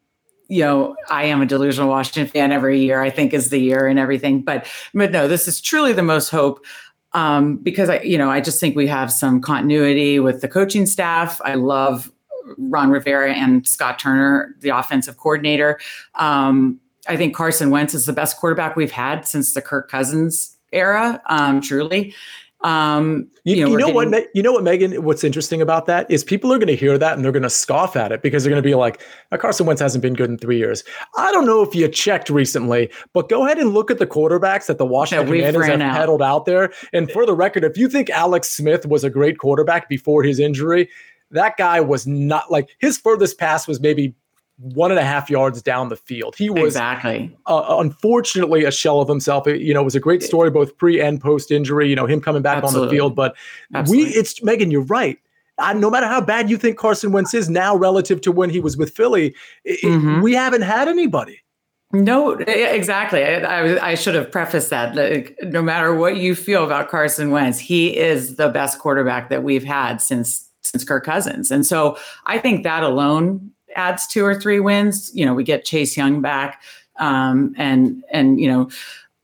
you 0.47 0.61
know, 0.61 0.95
I 1.09 1.25
am 1.25 1.41
a 1.41 1.45
delusional 1.45 1.89
Washington 1.89 2.27
fan 2.27 2.51
every 2.51 2.79
year, 2.79 3.01
I 3.01 3.09
think 3.09 3.33
is 3.33 3.49
the 3.49 3.59
year 3.59 3.87
and 3.87 3.97
everything. 3.97 4.41
But 4.41 4.67
but 4.93 5.11
no, 5.11 5.27
this 5.27 5.47
is 5.47 5.61
truly 5.61 5.93
the 5.93 6.03
most 6.03 6.29
hope. 6.29 6.65
Um, 7.13 7.57
because 7.57 7.89
I, 7.89 7.99
you 8.01 8.17
know, 8.17 8.29
I 8.29 8.39
just 8.39 8.59
think 8.59 8.75
we 8.75 8.87
have 8.87 9.11
some 9.11 9.41
continuity 9.41 10.19
with 10.19 10.41
the 10.41 10.47
coaching 10.47 10.85
staff. 10.85 11.41
I 11.43 11.55
love 11.55 12.11
Ron 12.57 12.89
Rivera 12.89 13.33
and 13.33 13.67
Scott 13.67 13.99
Turner, 13.99 14.55
the 14.59 14.69
offensive 14.69 15.17
coordinator. 15.17 15.79
Um, 16.15 16.79
I 17.07 17.17
think 17.17 17.35
Carson 17.35 17.69
Wentz 17.69 17.93
is 17.93 18.05
the 18.05 18.13
best 18.13 18.37
quarterback 18.37 18.75
we've 18.75 18.91
had 18.91 19.27
since 19.27 19.53
the 19.53 19.61
Kirk 19.61 19.89
Cousins 19.89 20.57
era, 20.71 21.21
um, 21.27 21.59
truly. 21.61 22.13
Um, 22.63 23.27
you, 23.43 23.55
you 23.55 23.63
know, 23.63 23.71
you 23.71 23.77
know 23.77 23.93
getting, 23.93 24.11
what? 24.11 24.27
You 24.35 24.43
know 24.43 24.51
what, 24.51 24.63
Megan? 24.63 25.03
What's 25.03 25.23
interesting 25.23 25.61
about 25.61 25.87
that 25.87 26.09
is 26.11 26.23
people 26.23 26.53
are 26.53 26.57
going 26.57 26.67
to 26.67 26.75
hear 26.75 26.97
that 26.97 27.13
and 27.15 27.25
they're 27.25 27.31
going 27.31 27.41
to 27.43 27.49
scoff 27.49 27.95
at 27.95 28.11
it 28.11 28.21
because 28.21 28.43
they're 28.43 28.51
going 28.51 28.61
to 28.61 28.67
be 28.67 28.75
like, 28.75 29.01
"Carson 29.39 29.65
Wentz 29.65 29.81
hasn't 29.81 30.01
been 30.01 30.13
good 30.13 30.29
in 30.29 30.37
three 30.37 30.57
years." 30.57 30.83
I 31.17 31.31
don't 31.31 31.45
know 31.45 31.63
if 31.63 31.73
you 31.73 31.87
checked 31.87 32.29
recently, 32.29 32.91
but 33.13 33.29
go 33.29 33.45
ahead 33.45 33.57
and 33.57 33.73
look 33.73 33.89
at 33.89 33.97
the 33.97 34.05
quarterbacks 34.05 34.67
that 34.67 34.77
the 34.77 34.85
Washington 34.85 35.25
Commanders 35.27 35.67
have 35.67 35.81
out. 35.81 35.95
peddled 35.95 36.21
out 36.21 36.45
there. 36.45 36.71
And 36.93 37.09
for 37.11 37.25
the 37.25 37.33
record, 37.33 37.63
if 37.63 37.77
you 37.77 37.89
think 37.89 38.09
Alex 38.11 38.49
Smith 38.51 38.85
was 38.85 39.03
a 39.03 39.09
great 39.09 39.39
quarterback 39.39 39.89
before 39.89 40.21
his 40.21 40.39
injury, 40.39 40.87
that 41.31 41.57
guy 41.57 41.79
was 41.79 42.05
not 42.05 42.51
like 42.51 42.69
his 42.79 42.97
furthest 42.97 43.39
pass 43.39 43.67
was 43.67 43.79
maybe 43.79 44.13
one 44.61 44.91
and 44.91 44.99
a 44.99 45.03
half 45.03 45.29
yards 45.29 45.61
down 45.61 45.89
the 45.89 45.95
field. 45.95 46.35
He 46.35 46.49
was 46.49 46.75
exactly, 46.75 47.35
uh, 47.47 47.77
unfortunately, 47.79 48.63
a 48.63 48.71
shell 48.71 49.01
of 49.01 49.07
himself. 49.07 49.47
It, 49.47 49.61
you 49.61 49.73
know, 49.73 49.81
it 49.81 49.85
was 49.85 49.95
a 49.95 49.99
great 49.99 50.21
story 50.21 50.51
both 50.51 50.77
pre 50.77 51.01
and 51.01 51.19
post 51.19 51.51
injury. 51.51 51.89
You 51.89 51.95
know, 51.95 52.05
him 52.05 52.21
coming 52.21 52.41
back 52.41 52.63
Absolutely. 52.63 52.81
on 52.81 52.87
the 52.87 52.95
field. 52.95 53.15
But 53.15 53.35
Absolutely. 53.73 54.11
we, 54.11 54.17
it's 54.17 54.43
Megan, 54.43 54.71
you're 54.71 54.83
right. 54.83 55.19
I, 55.57 55.73
no 55.73 55.89
matter 55.89 56.07
how 56.07 56.21
bad 56.21 56.49
you 56.49 56.57
think 56.57 56.77
Carson 56.77 57.11
Wentz 57.11 57.33
is 57.33 57.49
now 57.49 57.75
relative 57.75 58.21
to 58.21 58.31
when 58.31 58.49
he 58.49 58.59
was 58.59 58.77
with 58.77 58.91
Philly, 58.91 59.35
it, 59.63 59.81
mm-hmm. 59.81 60.21
we 60.21 60.33
haven't 60.33 60.61
had 60.61 60.87
anybody. 60.87 61.41
No, 61.93 62.31
exactly. 62.31 63.23
I, 63.23 63.39
I, 63.39 63.89
I, 63.89 63.95
should 63.95 64.15
have 64.15 64.31
prefaced 64.31 64.69
that. 64.69 64.95
Like, 64.95 65.37
no 65.43 65.61
matter 65.61 65.93
what 65.93 66.15
you 66.15 66.35
feel 66.35 66.63
about 66.63 66.89
Carson 66.89 67.31
Wentz, 67.31 67.59
he 67.59 67.97
is 67.97 68.37
the 68.37 68.47
best 68.47 68.79
quarterback 68.79 69.29
that 69.29 69.43
we've 69.43 69.63
had 69.63 69.97
since 69.97 70.47
since 70.63 70.83
Kirk 70.85 71.03
Cousins, 71.03 71.51
and 71.51 71.65
so 71.65 71.97
I 72.25 72.37
think 72.37 72.63
that 72.63 72.83
alone 72.83 73.51
adds 73.75 74.07
two 74.07 74.25
or 74.25 74.39
three 74.39 74.59
wins, 74.59 75.11
you 75.13 75.25
know, 75.25 75.33
we 75.33 75.43
get 75.43 75.65
Chase 75.65 75.95
Young 75.95 76.21
back, 76.21 76.61
um, 76.99 77.53
and 77.57 78.03
and 78.11 78.39
you 78.39 78.47
know, 78.47 78.69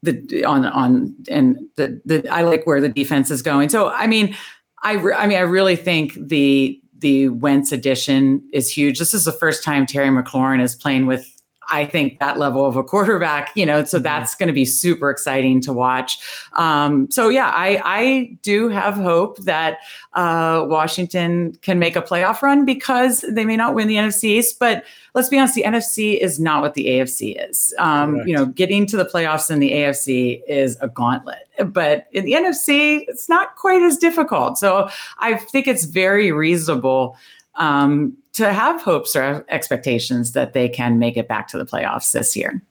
the 0.03 0.43
on 0.45 0.65
on 0.65 1.15
and 1.29 1.57
the 1.75 2.01
the 2.05 2.27
I 2.29 2.41
like 2.41 2.65
where 2.65 2.81
the 2.81 2.89
defense 2.89 3.31
is 3.31 3.41
going. 3.41 3.69
So 3.69 3.89
I 3.89 4.07
mean, 4.07 4.35
I 4.83 4.93
re- 4.93 5.15
I 5.15 5.27
mean, 5.27 5.37
I 5.37 5.41
really 5.41 5.75
think 5.75 6.13
the 6.15 6.79
the 6.99 7.29
Wentz 7.29 7.71
addition 7.71 8.41
is 8.53 8.71
huge. 8.71 8.99
This 8.99 9.13
is 9.13 9.25
the 9.25 9.31
first 9.31 9.63
time 9.63 9.85
Terry 9.85 10.09
McLaurin 10.09 10.61
is 10.61 10.75
playing 10.75 11.05
with 11.05 11.31
I 11.69 11.85
think 11.85 12.19
that 12.19 12.37
level 12.37 12.65
of 12.65 12.75
a 12.75 12.83
quarterback, 12.83 13.51
you 13.55 13.65
know, 13.65 13.83
so 13.83 13.97
mm-hmm. 13.97 14.03
that's 14.03 14.35
going 14.35 14.47
to 14.47 14.53
be 14.53 14.65
super 14.65 15.09
exciting 15.09 15.61
to 15.61 15.73
watch. 15.73 16.19
Um, 16.53 17.09
so 17.11 17.29
yeah, 17.29 17.51
I, 17.53 17.81
I 17.83 18.37
do 18.41 18.69
have 18.69 18.95
hope 18.95 19.37
that 19.39 19.79
uh, 20.13 20.65
Washington 20.67 21.57
can 21.61 21.79
make 21.79 21.95
a 21.95 22.01
playoff 22.01 22.41
run 22.41 22.65
because 22.65 23.25
they 23.29 23.45
may 23.45 23.57
not 23.57 23.75
win 23.75 23.87
the 23.87 23.95
NFC 23.95 24.25
East, 24.25 24.59
but 24.59 24.83
let's 25.13 25.29
be 25.29 25.37
honest, 25.37 25.55
the 25.55 25.63
NFC 25.63 26.17
is 26.17 26.39
not 26.39 26.61
what 26.61 26.73
the 26.73 26.87
AFC 26.87 27.49
is. 27.49 27.73
Um, 27.79 28.27
you 28.27 28.35
know, 28.35 28.45
getting 28.45 28.85
to 28.87 28.97
the 28.97 29.05
playoffs 29.05 29.49
in 29.49 29.59
the 29.59 29.71
AFC 29.71 30.41
is 30.47 30.77
a 30.81 30.87
gauntlet, 30.87 31.47
but 31.65 32.07
in 32.11 32.23
the 32.23 32.33
NFC, 32.33 33.03
it's 33.07 33.27
not 33.27 33.55
quite 33.55 33.81
as 33.81 33.97
difficult. 33.97 34.57
So 34.57 34.89
I 35.19 35.35
think 35.35 35.67
it's 35.67 35.85
very 35.85 36.31
reasonable 36.31 37.17
um, 37.55 38.15
to 38.37 38.53
have 38.53 38.81
hopes 38.81 39.15
or 39.15 39.43
expectations 39.49 40.33
that 40.33 40.53
they 40.53 40.69
can 40.69 40.99
make 40.99 41.17
it 41.17 41.27
back 41.27 41.47
to 41.47 41.57
the 41.57 41.65
playoffs 41.65 42.11
this 42.11 42.35
year. 42.35 42.61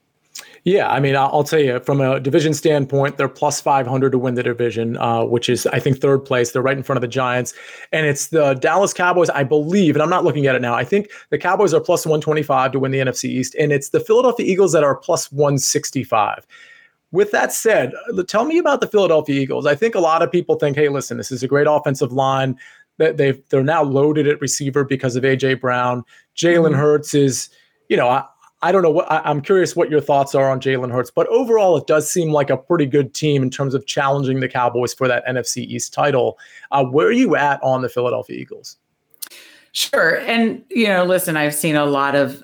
Yeah, 0.63 0.89
I 0.89 1.01
mean, 1.01 1.17
I'll 1.17 1.45
tell 1.45 1.61
you 1.61 1.79
from 1.81 2.01
a 2.01 2.19
division 2.19 2.55
standpoint, 2.55 3.17
they're 3.17 3.29
plus 3.29 3.61
500 3.61 4.11
to 4.11 4.19
win 4.19 4.35
the 4.35 4.43
division, 4.43 4.97
uh, 4.97 5.25
which 5.25 5.49
is, 5.49 5.67
I 5.69 5.79
think, 5.79 6.01
third 6.01 6.21
place. 6.25 6.53
They're 6.53 6.63
right 6.63 6.77
in 6.77 6.83
front 6.83 6.97
of 6.97 7.03
the 7.03 7.09
Giants. 7.09 7.53
And 7.93 8.07
it's 8.07 8.29
the 8.29 8.55
Dallas 8.55 8.93
Cowboys, 8.93 9.31
I 9.31 9.45
believe, 9.45 9.95
and 9.95 10.03
I'm 10.03 10.11
not 10.11 10.25
looking 10.25 10.47
at 10.47 10.55
it 10.55 10.63
now. 10.63 10.75
I 10.75 10.85
think 10.85 11.09
the 11.31 11.39
Cowboys 11.39 11.73
are 11.73 11.81
plus 11.81 12.05
125 12.05 12.73
to 12.73 12.79
win 12.81 12.91
the 12.91 12.99
NFC 12.99 13.25
East, 13.25 13.55
and 13.59 13.73
it's 13.73 13.91
the 13.91 14.01
Philadelphia 14.01 14.47
Eagles 14.47 14.73
that 14.73 14.85
are 14.85 14.97
plus 14.97 15.31
165. 15.33 16.47
With 17.13 17.31
that 17.31 17.53
said, 17.53 17.93
tell 18.27 18.45
me 18.45 18.59
about 18.59 18.81
the 18.81 18.89
Philadelphia 18.89 19.41
Eagles. 19.41 19.67
I 19.67 19.77
think 19.77 19.95
a 19.95 20.01
lot 20.01 20.23
of 20.23 20.31
people 20.31 20.57
think, 20.57 20.77
hey, 20.77 20.89
listen, 20.89 21.17
this 21.17 21.31
is 21.31 21.43
a 21.43 21.49
great 21.49 21.69
offensive 21.69 22.13
line 22.13 22.59
that 22.99 23.17
they 23.17 23.33
they're 23.51 23.63
now 23.63 23.83
loaded 23.83 24.27
at 24.27 24.41
receiver 24.41 24.85
because 24.85 25.17
of 25.17 25.25
AJ 25.25 25.61
Brown. 25.61 26.05
Jalen 26.37 26.71
mm-hmm. 26.71 26.81
Hurts 26.81 27.15
is, 27.15 27.49
you 27.89 27.97
know, 27.97 28.09
I, 28.09 28.25
I 28.63 28.73
don't 28.73 28.83
know 28.83 28.91
what 28.91 29.11
I, 29.11 29.31
am 29.31 29.43
curious 29.43 29.77
what 29.77 29.91
your 29.91 30.01
thoughts 30.01 30.35
are 30.35 30.51
on 30.51 30.61
Jalen 30.61 30.91
Hurts, 30.91 31.11
but 31.11 31.27
overall, 31.29 31.77
it 31.77 31.87
does 31.87 32.11
seem 32.11 32.31
like 32.31 32.51
a 32.51 32.57
pretty 32.57 32.87
good 32.87 33.15
team 33.15 33.43
in 33.43 33.51
terms 33.51 33.75
of 33.75 33.87
challenging 33.87 34.41
the 34.41 34.49
Cowboys 34.49 34.95
for 34.95 35.07
that 35.09 35.25
NFC 35.27 35.59
East 35.59 35.93
title. 35.93 36.39
Uh, 36.71 36.85
where 36.85 37.07
are 37.07 37.13
you 37.13 37.37
at 37.37 37.63
on 37.63 37.83
the 37.83 37.89
Philadelphia 37.89 38.37
Eagles? 38.37 38.79
Sure, 39.73 40.17
and 40.21 40.65
you 40.71 40.87
know, 40.87 41.05
listen, 41.05 41.37
I've 41.37 41.55
seen 41.55 41.77
a 41.77 41.85
lot 41.85 42.15
of 42.15 42.43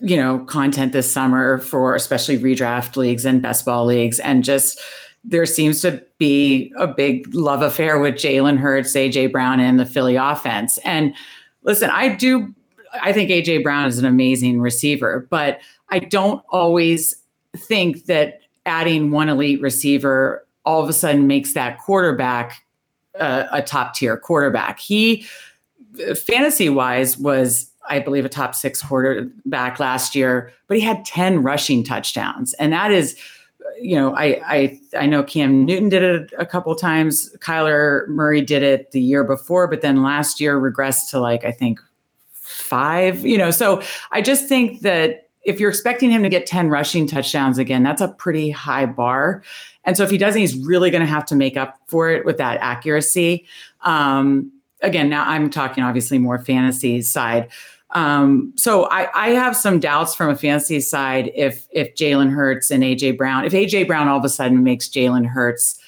you 0.00 0.16
know 0.16 0.38
content 0.44 0.92
this 0.92 1.12
summer 1.12 1.58
for 1.58 1.96
especially 1.96 2.38
redraft 2.38 2.96
leagues 2.96 3.24
and 3.24 3.42
best 3.42 3.64
ball 3.64 3.84
leagues, 3.86 4.20
and 4.20 4.44
just 4.44 4.80
there 5.24 5.46
seems 5.46 5.80
to 5.80 6.04
be 6.18 6.72
a 6.76 6.86
big 6.86 7.34
love 7.34 7.62
affair 7.62 7.98
with 7.98 8.14
Jalen 8.14 8.58
Hurts, 8.58 8.94
AJ 8.94 9.32
Brown, 9.32 9.58
and 9.58 9.80
the 9.80 9.86
Philly 9.86 10.16
offense. 10.16 10.78
And 10.84 11.14
listen, 11.62 11.90
I 11.90 12.14
do, 12.14 12.54
I 13.02 13.12
think 13.12 13.30
AJ 13.30 13.62
Brown 13.62 13.86
is 13.86 13.98
an 13.98 14.04
amazing 14.04 14.60
receiver, 14.60 15.26
but 15.30 15.60
I 15.88 16.00
don't 16.00 16.44
always 16.50 17.16
think 17.56 18.06
that 18.06 18.40
adding 18.66 19.10
one 19.10 19.28
elite 19.28 19.60
receiver 19.60 20.46
all 20.64 20.82
of 20.82 20.88
a 20.88 20.92
sudden 20.92 21.26
makes 21.26 21.54
that 21.54 21.78
quarterback 21.78 22.64
uh, 23.18 23.44
a 23.52 23.62
top 23.62 23.94
tier 23.94 24.16
quarterback. 24.16 24.80
He, 24.80 25.26
fantasy 26.16 26.68
wise, 26.68 27.16
was 27.16 27.70
I 27.88 27.98
believe 27.98 28.24
a 28.24 28.30
top 28.30 28.54
six 28.54 28.82
quarterback 28.82 29.78
last 29.78 30.14
year, 30.14 30.52
but 30.66 30.76
he 30.76 30.82
had 30.82 31.04
10 31.04 31.42
rushing 31.42 31.84
touchdowns. 31.84 32.54
And 32.54 32.72
that 32.72 32.90
is 32.92 33.16
you 33.80 33.96
know, 33.96 34.14
I 34.14 34.40
I 34.46 34.80
I 34.96 35.06
know 35.06 35.22
Cam 35.22 35.64
Newton 35.64 35.88
did 35.88 36.02
it 36.02 36.32
a 36.38 36.46
couple 36.46 36.74
times. 36.74 37.34
Kyler 37.38 38.06
Murray 38.08 38.40
did 38.40 38.62
it 38.62 38.90
the 38.92 39.00
year 39.00 39.24
before, 39.24 39.66
but 39.66 39.80
then 39.80 40.02
last 40.02 40.40
year 40.40 40.60
regressed 40.60 41.10
to 41.10 41.20
like 41.20 41.44
I 41.44 41.52
think 41.52 41.80
five, 42.32 43.24
you 43.24 43.38
know. 43.38 43.50
So 43.50 43.82
I 44.12 44.22
just 44.22 44.48
think 44.48 44.80
that 44.80 45.28
if 45.44 45.60
you're 45.60 45.70
expecting 45.70 46.10
him 46.10 46.22
to 46.22 46.28
get 46.28 46.46
10 46.46 46.68
rushing 46.68 47.06
touchdowns 47.06 47.58
again, 47.58 47.82
that's 47.82 48.00
a 48.00 48.08
pretty 48.08 48.50
high 48.50 48.86
bar. 48.86 49.42
And 49.84 49.96
so 49.96 50.02
if 50.02 50.10
he 50.10 50.18
doesn't, 50.18 50.40
he's 50.40 50.56
really 50.56 50.90
going 50.90 51.02
to 51.02 51.06
have 51.06 51.26
to 51.26 51.36
make 51.36 51.56
up 51.56 51.78
for 51.86 52.10
it 52.10 52.24
with 52.24 52.38
that 52.38 52.58
accuracy. 52.60 53.46
Um, 53.82 54.50
again, 54.80 55.10
now 55.10 55.28
I'm 55.28 55.50
talking 55.50 55.84
obviously 55.84 56.18
more 56.18 56.38
fantasy 56.38 57.02
side. 57.02 57.50
Um, 57.90 58.52
so 58.56 58.84
I, 58.86 59.08
I, 59.14 59.28
have 59.30 59.56
some 59.56 59.78
doubts 59.78 60.16
from 60.16 60.28
a 60.28 60.36
fantasy 60.36 60.80
side 60.80 61.30
if 61.34 61.68
if 61.70 61.94
Jalen 61.94 62.32
Hurts 62.32 62.70
and 62.72 62.82
AJ 62.82 63.16
Brown, 63.16 63.44
if 63.44 63.52
AJ 63.52 63.86
Brown 63.86 64.08
all 64.08 64.18
of 64.18 64.24
a 64.24 64.28
sudden 64.28 64.64
makes 64.64 64.88
Jalen 64.88 65.26
Hurts, 65.26 65.78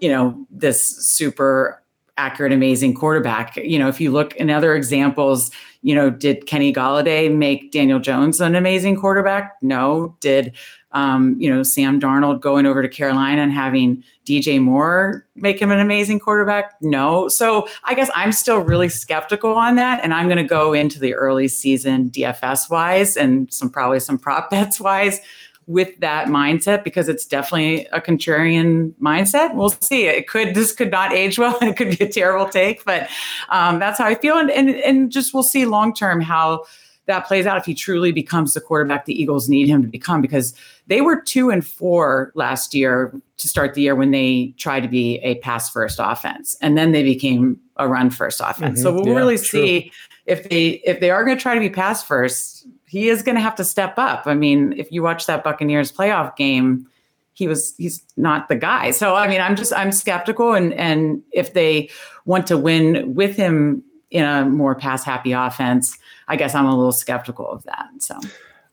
you 0.00 0.08
know, 0.08 0.46
this 0.50 0.84
super 0.84 1.80
accurate, 2.16 2.52
amazing 2.52 2.94
quarterback. 2.94 3.56
You 3.56 3.78
know, 3.78 3.88
if 3.88 4.00
you 4.00 4.10
look 4.10 4.34
in 4.36 4.50
other 4.50 4.74
examples, 4.74 5.50
you 5.82 5.94
know, 5.94 6.10
did 6.10 6.46
Kenny 6.46 6.72
Golladay 6.72 7.34
make 7.34 7.72
Daniel 7.72 7.98
Jones 7.98 8.40
an 8.40 8.54
amazing 8.54 8.96
quarterback? 8.96 9.56
No. 9.62 10.16
Did 10.20 10.54
um, 10.94 11.36
you 11.38 11.52
know, 11.52 11.62
Sam 11.62 12.00
Darnold 12.00 12.40
going 12.40 12.66
over 12.66 12.80
to 12.80 12.88
Carolina 12.88 13.42
and 13.42 13.52
having 13.52 14.02
DJ 14.24 14.60
Moore 14.60 15.26
make 15.34 15.60
him 15.60 15.70
an 15.70 15.80
amazing 15.80 16.20
quarterback? 16.20 16.74
No. 16.80 17.28
So 17.28 17.68
I 17.82 17.94
guess 17.94 18.10
I'm 18.14 18.32
still 18.32 18.58
really 18.58 18.88
skeptical 18.88 19.52
on 19.52 19.74
that. 19.74 20.02
And 20.02 20.14
I'm 20.14 20.26
going 20.28 20.38
to 20.38 20.44
go 20.44 20.72
into 20.72 21.00
the 21.00 21.14
early 21.14 21.48
season 21.48 22.10
DFS 22.10 22.70
wise 22.70 23.16
and 23.16 23.52
some 23.52 23.68
probably 23.68 24.00
some 24.00 24.18
prop 24.18 24.50
bets 24.50 24.80
wise 24.80 25.20
with 25.66 25.98
that 26.00 26.28
mindset 26.28 26.84
because 26.84 27.08
it's 27.08 27.26
definitely 27.26 27.86
a 27.86 28.00
contrarian 28.00 28.92
mindset. 29.00 29.54
We'll 29.54 29.70
see. 29.70 30.06
It 30.06 30.28
could 30.28 30.54
this 30.54 30.72
could 30.72 30.90
not 30.90 31.12
age 31.12 31.38
well. 31.38 31.58
It 31.62 31.76
could 31.76 31.98
be 31.98 32.04
a 32.04 32.08
terrible 32.08 32.48
take, 32.48 32.84
but 32.84 33.08
um, 33.48 33.78
that's 33.78 33.98
how 33.98 34.04
I 34.04 34.14
feel. 34.14 34.36
And, 34.36 34.50
and 34.50 34.68
and 34.70 35.10
just 35.10 35.32
we'll 35.32 35.42
see 35.42 35.64
long 35.64 35.94
term 35.94 36.20
how 36.20 36.64
that 37.06 37.26
plays 37.26 37.46
out 37.46 37.58
if 37.58 37.64
he 37.64 37.74
truly 37.74 38.12
becomes 38.12 38.54
the 38.54 38.60
quarterback 38.60 39.04
the 39.04 39.20
Eagles 39.20 39.48
need 39.48 39.68
him 39.68 39.82
to 39.82 39.88
become 39.88 40.20
because 40.20 40.54
they 40.86 41.00
were 41.00 41.20
two 41.20 41.50
and 41.50 41.66
four 41.66 42.32
last 42.34 42.74
year 42.74 43.12
to 43.36 43.48
start 43.48 43.74
the 43.74 43.82
year 43.82 43.94
when 43.94 44.10
they 44.10 44.54
tried 44.56 44.80
to 44.80 44.88
be 44.88 45.18
a 45.18 45.36
pass 45.36 45.70
first 45.70 45.98
offense. 46.02 46.56
And 46.60 46.78
then 46.78 46.92
they 46.92 47.02
became 47.02 47.60
a 47.76 47.88
run 47.88 48.10
first 48.10 48.40
offense. 48.40 48.78
Mm-hmm. 48.78 48.82
So 48.82 48.94
we'll 48.94 49.08
yeah, 49.08 49.14
really 49.14 49.36
true. 49.36 49.44
see 49.60 49.92
if 50.26 50.48
they 50.48 50.82
if 50.84 51.00
they 51.00 51.10
are 51.10 51.24
going 51.24 51.36
to 51.36 51.42
try 51.42 51.54
to 51.54 51.60
be 51.60 51.70
pass 51.70 52.02
first, 52.02 52.66
he 52.86 53.08
is 53.08 53.22
going 53.22 53.34
to 53.34 53.40
have 53.40 53.56
to 53.56 53.64
step 53.64 53.98
up. 53.98 54.22
I 54.26 54.34
mean, 54.34 54.72
if 54.76 54.90
you 54.90 55.02
watch 55.02 55.26
that 55.26 55.44
Buccaneers 55.44 55.92
playoff 55.92 56.36
game, 56.36 56.86
he 57.34 57.48
was 57.48 57.74
he's 57.76 58.02
not 58.16 58.48
the 58.48 58.56
guy. 58.56 58.92
So 58.92 59.14
I 59.14 59.28
mean, 59.28 59.40
I'm 59.40 59.56
just 59.56 59.72
I'm 59.74 59.92
skeptical 59.92 60.54
and 60.54 60.72
and 60.74 61.22
if 61.32 61.52
they 61.52 61.90
want 62.24 62.46
to 62.46 62.56
win 62.56 63.14
with 63.14 63.36
him 63.36 63.82
in 64.10 64.24
a 64.24 64.44
more 64.44 64.74
pass 64.74 65.04
happy 65.04 65.32
offense, 65.32 65.98
I 66.28 66.36
guess 66.36 66.54
I'm 66.54 66.66
a 66.66 66.76
little 66.76 66.92
skeptical 66.92 67.50
of 67.50 67.62
that. 67.64 67.88
So. 67.98 68.18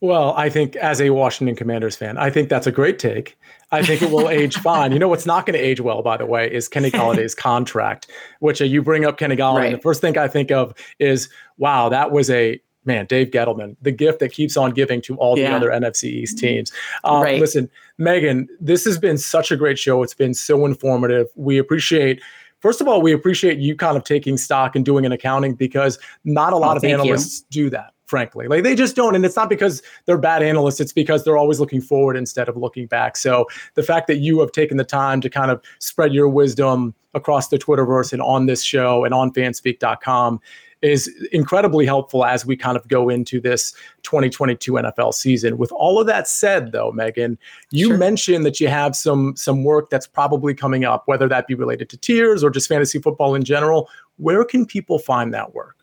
Well, 0.02 0.34
I 0.36 0.50
think 0.50 0.76
as 0.78 1.00
a 1.00 1.12
Washington 1.12 1.56
Commanders 1.56 1.96
fan, 1.96 2.18
I 2.18 2.32
think 2.32 2.50
that's 2.50 2.66
a 2.66 2.72
great 2.72 2.98
take. 2.98 3.38
I 3.72 3.84
think 3.84 4.02
it 4.02 4.10
will 4.10 4.30
age 4.30 4.58
fine. 4.62 4.92
You 4.92 5.00
know 5.00 5.08
what's 5.08 5.28
not 5.28 5.46
going 5.46 5.54
to 5.54 5.64
age 5.64 5.80
well, 5.80 6.02
by 6.02 6.18
the 6.18 6.26
way, 6.26 6.52
is 6.52 6.68
Kenny 6.68 6.90
Golladay's 6.92 7.36
contract, 7.36 8.08
which 8.40 8.62
uh, 8.62 8.66
you 8.66 8.82
bring 8.82 9.06
up 9.06 9.18
Kenny 9.18 9.36
Golladay. 9.36 9.58
Right. 9.58 9.72
The 9.74 9.82
first 9.82 10.02
thing 10.02 10.18
I 10.18 10.28
think 10.28 10.52
of 10.52 10.74
is, 10.98 11.30
wow, 11.58 11.88
that 11.90 12.12
was 12.12 12.32
a 12.32 12.60
man, 12.84 13.06
Dave 13.06 13.30
Gettleman, 13.30 13.76
the 13.82 13.92
gift 13.92 14.20
that 14.20 14.32
keeps 14.32 14.58
on 14.58 14.72
giving 14.72 15.02
to 15.04 15.16
all 15.18 15.38
yeah. 15.38 15.52
the 15.52 15.56
other 15.56 15.70
NFC 15.70 16.06
East 16.06 16.40
teams. 16.40 16.72
Um, 17.04 17.22
right. 17.22 17.40
Listen, 17.40 17.70
Megan, 18.00 18.50
this 18.60 18.84
has 18.86 18.98
been 18.98 19.20
such 19.20 19.52
a 19.52 19.56
great 19.56 19.78
show. 19.78 20.02
It's 20.02 20.16
been 20.16 20.34
so 20.34 20.66
informative. 20.66 21.28
We 21.36 21.60
appreciate 21.60 22.22
First 22.62 22.80
of 22.80 22.88
all, 22.88 23.02
we 23.02 23.12
appreciate 23.12 23.58
you 23.58 23.76
kind 23.76 23.98
of 23.98 24.04
taking 24.04 24.38
stock 24.38 24.76
and 24.76 24.86
doing 24.86 25.06
an 25.06 25.12
accounting 25.12 25.56
because 25.56 26.00
not 26.24 26.54
a 26.54 26.58
lot 26.58 26.76
oh, 26.76 26.78
of 26.78 26.84
analysts 26.84 27.44
you. 27.50 27.64
do 27.64 27.70
that 27.72 27.94
frankly. 28.12 28.46
Like 28.46 28.64
they 28.64 28.76
just 28.76 28.94
don't. 28.94 29.16
And 29.16 29.26
it's 29.26 29.38
not 29.38 29.48
because 29.48 29.82
they're 30.06 30.18
bad 30.18 30.44
analysts, 30.44 30.82
it's 30.82 30.92
because 30.92 31.24
they're 31.24 31.38
always 31.38 31.62
looking 31.62 31.80
forward 31.80 32.18
instead 32.18 32.50
of 32.50 32.58
looking 32.58 32.86
back. 32.86 33.16
So 33.16 33.48
the 33.76 33.84
fact 33.84 34.08
that 34.08 34.18
you 34.18 34.42
have 34.42 34.52
taken 34.52 34.76
the 34.76 34.84
time 34.84 35.22
to 35.22 35.30
kind 35.30 35.50
of 35.50 35.64
spread 35.80 36.14
your 36.14 36.28
wisdom 36.28 36.94
across 37.14 37.48
the 37.48 37.58
Twitterverse 37.58 38.12
and 38.12 38.22
on 38.22 38.48
this 38.48 38.64
show 38.64 39.06
and 39.06 39.14
on 39.14 39.32
fanspeak.com 39.32 40.42
is 40.82 41.08
incredibly 41.32 41.86
helpful 41.86 42.26
as 42.26 42.46
we 42.46 42.56
kind 42.56 42.76
of 42.76 42.88
go 42.88 43.10
into 43.10 43.40
this 43.40 43.74
2022 44.04 44.74
NFL 44.74 45.14
season. 45.14 45.58
With 45.58 45.72
all 45.72 46.00
of 46.00 46.08
that 46.08 46.28
said, 46.28 46.72
though, 46.72 46.92
Megan, 46.92 47.38
you 47.70 47.90
sure. 47.90 47.98
mentioned 47.98 48.46
that 48.46 48.60
you 48.60 48.68
have 48.68 48.96
some 48.96 49.36
some 49.36 49.64
work 49.64 49.90
that's 49.90 50.08
probably 50.08 50.54
coming 50.54 50.84
up, 50.84 51.04
whether 51.08 51.28
that 51.28 51.48
be 51.48 51.54
related 51.54 51.90
to 51.90 51.98
tiers 51.98 52.44
or 52.44 52.50
just 52.50 52.68
fantasy 52.68 53.00
football 53.00 53.36
in 53.36 53.44
general. 53.44 53.90
Where 54.18 54.44
can 54.44 54.66
people 54.66 55.00
find 55.00 55.34
that 55.34 55.54
work? 55.54 55.78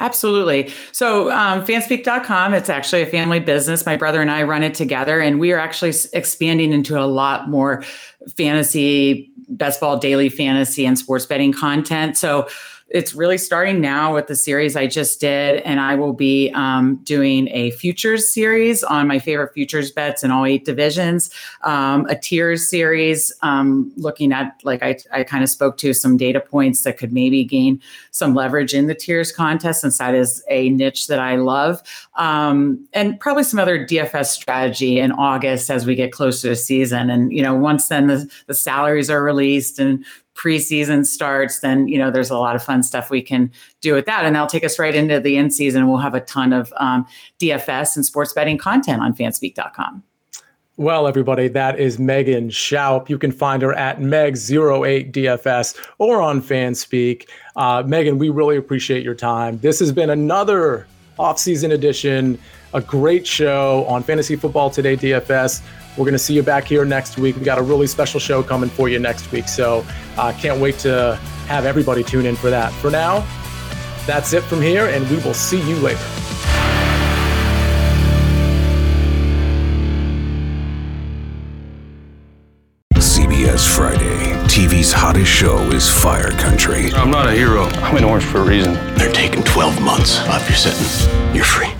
Absolutely. 0.00 0.72
So, 0.92 1.30
um, 1.30 1.64
fanspeak.com, 1.64 2.54
it's 2.54 2.70
actually 2.70 3.02
a 3.02 3.06
family 3.06 3.38
business. 3.38 3.84
My 3.84 3.96
brother 3.96 4.22
and 4.22 4.30
I 4.30 4.42
run 4.44 4.62
it 4.62 4.72
together, 4.72 5.20
and 5.20 5.38
we 5.38 5.52
are 5.52 5.58
actually 5.58 5.92
expanding 6.14 6.72
into 6.72 6.98
a 6.98 7.04
lot 7.04 7.50
more 7.50 7.84
fantasy, 8.34 9.30
best 9.50 9.78
ball, 9.78 9.98
daily 9.98 10.30
fantasy, 10.30 10.86
and 10.86 10.98
sports 10.98 11.26
betting 11.26 11.52
content. 11.52 12.16
So, 12.16 12.48
it's 12.90 13.14
really 13.14 13.38
starting 13.38 13.80
now 13.80 14.12
with 14.12 14.26
the 14.26 14.34
series 14.34 14.74
I 14.74 14.88
just 14.88 15.20
did, 15.20 15.60
and 15.62 15.80
I 15.80 15.94
will 15.94 16.12
be 16.12 16.50
um, 16.54 16.96
doing 17.04 17.48
a 17.48 17.70
futures 17.70 18.32
series 18.32 18.82
on 18.82 19.06
my 19.06 19.20
favorite 19.20 19.54
futures 19.54 19.92
bets 19.92 20.24
in 20.24 20.32
all 20.32 20.44
eight 20.44 20.64
divisions, 20.64 21.30
um, 21.62 22.04
a 22.06 22.16
tiers 22.16 22.68
series 22.68 23.32
um, 23.42 23.92
looking 23.96 24.32
at 24.32 24.60
like 24.64 24.82
I, 24.82 24.98
I 25.12 25.22
kind 25.22 25.44
of 25.44 25.50
spoke 25.50 25.76
to 25.78 25.94
some 25.94 26.16
data 26.16 26.40
points 26.40 26.82
that 26.82 26.98
could 26.98 27.12
maybe 27.12 27.44
gain 27.44 27.80
some 28.10 28.34
leverage 28.34 28.74
in 28.74 28.88
the 28.88 28.94
tiers 28.94 29.30
contest, 29.30 29.82
since 29.82 29.98
that 29.98 30.16
is 30.16 30.42
a 30.50 30.70
niche 30.70 31.06
that 31.06 31.20
I 31.20 31.36
love, 31.36 31.80
um, 32.16 32.84
and 32.92 33.18
probably 33.20 33.44
some 33.44 33.60
other 33.60 33.86
DFS 33.86 34.26
strategy 34.26 34.98
in 34.98 35.12
August 35.12 35.70
as 35.70 35.86
we 35.86 35.94
get 35.94 36.10
closer 36.10 36.48
to 36.48 36.56
season, 36.56 37.08
and 37.08 37.32
you 37.32 37.42
know 37.42 37.54
once 37.54 37.86
then 37.86 38.08
the, 38.08 38.28
the 38.48 38.54
salaries 38.54 39.08
are 39.08 39.22
released 39.22 39.78
and 39.78 40.04
preseason 40.40 41.04
starts, 41.04 41.60
then 41.60 41.86
you 41.88 41.98
know 41.98 42.10
there's 42.10 42.30
a 42.30 42.38
lot 42.38 42.56
of 42.56 42.62
fun 42.62 42.82
stuff 42.82 43.10
we 43.10 43.20
can 43.20 43.50
do 43.80 43.94
with 43.94 44.06
that, 44.06 44.24
and 44.24 44.34
that'll 44.34 44.48
take 44.48 44.64
us 44.64 44.78
right 44.78 44.94
into 44.94 45.20
the 45.20 45.36
in 45.36 45.50
season. 45.50 45.88
We'll 45.88 45.98
have 45.98 46.14
a 46.14 46.20
ton 46.20 46.52
of 46.52 46.72
um, 46.78 47.06
DFS 47.38 47.96
and 47.96 48.06
sports 48.06 48.32
betting 48.32 48.58
content 48.58 49.02
on 49.02 49.14
Fanspeak.com. 49.14 50.02
Well, 50.76 51.06
everybody, 51.06 51.48
that 51.48 51.78
is 51.78 51.98
Megan 51.98 52.48
Schaub. 52.48 53.10
You 53.10 53.18
can 53.18 53.32
find 53.32 53.60
her 53.60 53.74
at 53.74 53.98
Meg08DFS 53.98 55.76
or 55.98 56.22
on 56.22 56.40
Fanspeak. 56.40 57.28
Uh, 57.54 57.82
Megan, 57.86 58.16
we 58.16 58.30
really 58.30 58.56
appreciate 58.56 59.04
your 59.04 59.14
time. 59.14 59.58
This 59.58 59.78
has 59.80 59.92
been 59.92 60.08
another 60.08 60.86
off-season 61.18 61.72
edition, 61.72 62.38
a 62.72 62.80
great 62.80 63.26
show 63.26 63.84
on 63.88 64.02
Fantasy 64.02 64.36
Football 64.36 64.70
Today 64.70 64.96
DFS. 64.96 65.60
We're 65.96 66.04
going 66.04 66.12
to 66.12 66.18
see 66.18 66.34
you 66.34 66.42
back 66.42 66.64
here 66.64 66.84
next 66.84 67.18
week. 67.18 67.36
We 67.36 67.42
got 67.42 67.58
a 67.58 67.62
really 67.62 67.86
special 67.86 68.20
show 68.20 68.42
coming 68.42 68.70
for 68.70 68.88
you 68.88 68.98
next 68.98 69.30
week. 69.32 69.48
So 69.48 69.84
I 70.16 70.30
uh, 70.30 70.32
can't 70.38 70.60
wait 70.60 70.78
to 70.80 71.16
have 71.46 71.66
everybody 71.66 72.04
tune 72.04 72.26
in 72.26 72.36
for 72.36 72.48
that. 72.48 72.72
For 72.74 72.90
now, 72.90 73.26
that's 74.06 74.32
it 74.32 74.42
from 74.44 74.62
here, 74.62 74.86
and 74.86 75.08
we 75.10 75.16
will 75.16 75.34
see 75.34 75.60
you 75.68 75.76
later. 75.76 75.98
CBS 82.94 83.76
Friday. 83.76 84.18
TV's 84.46 84.92
hottest 84.92 85.30
show 85.30 85.58
is 85.70 85.88
Fire 85.88 86.30
Country. 86.32 86.92
I'm 86.92 87.10
not 87.10 87.26
a 87.26 87.32
hero. 87.32 87.64
I'm 87.64 87.96
in 87.96 88.04
orange 88.04 88.24
for 88.24 88.38
a 88.38 88.44
reason. 88.44 88.74
They're 88.94 89.12
taking 89.12 89.42
12 89.42 89.80
months 89.82 90.20
off 90.28 90.48
your 90.48 90.56
sentence. 90.56 91.06
You're 91.34 91.44
free 91.44 91.79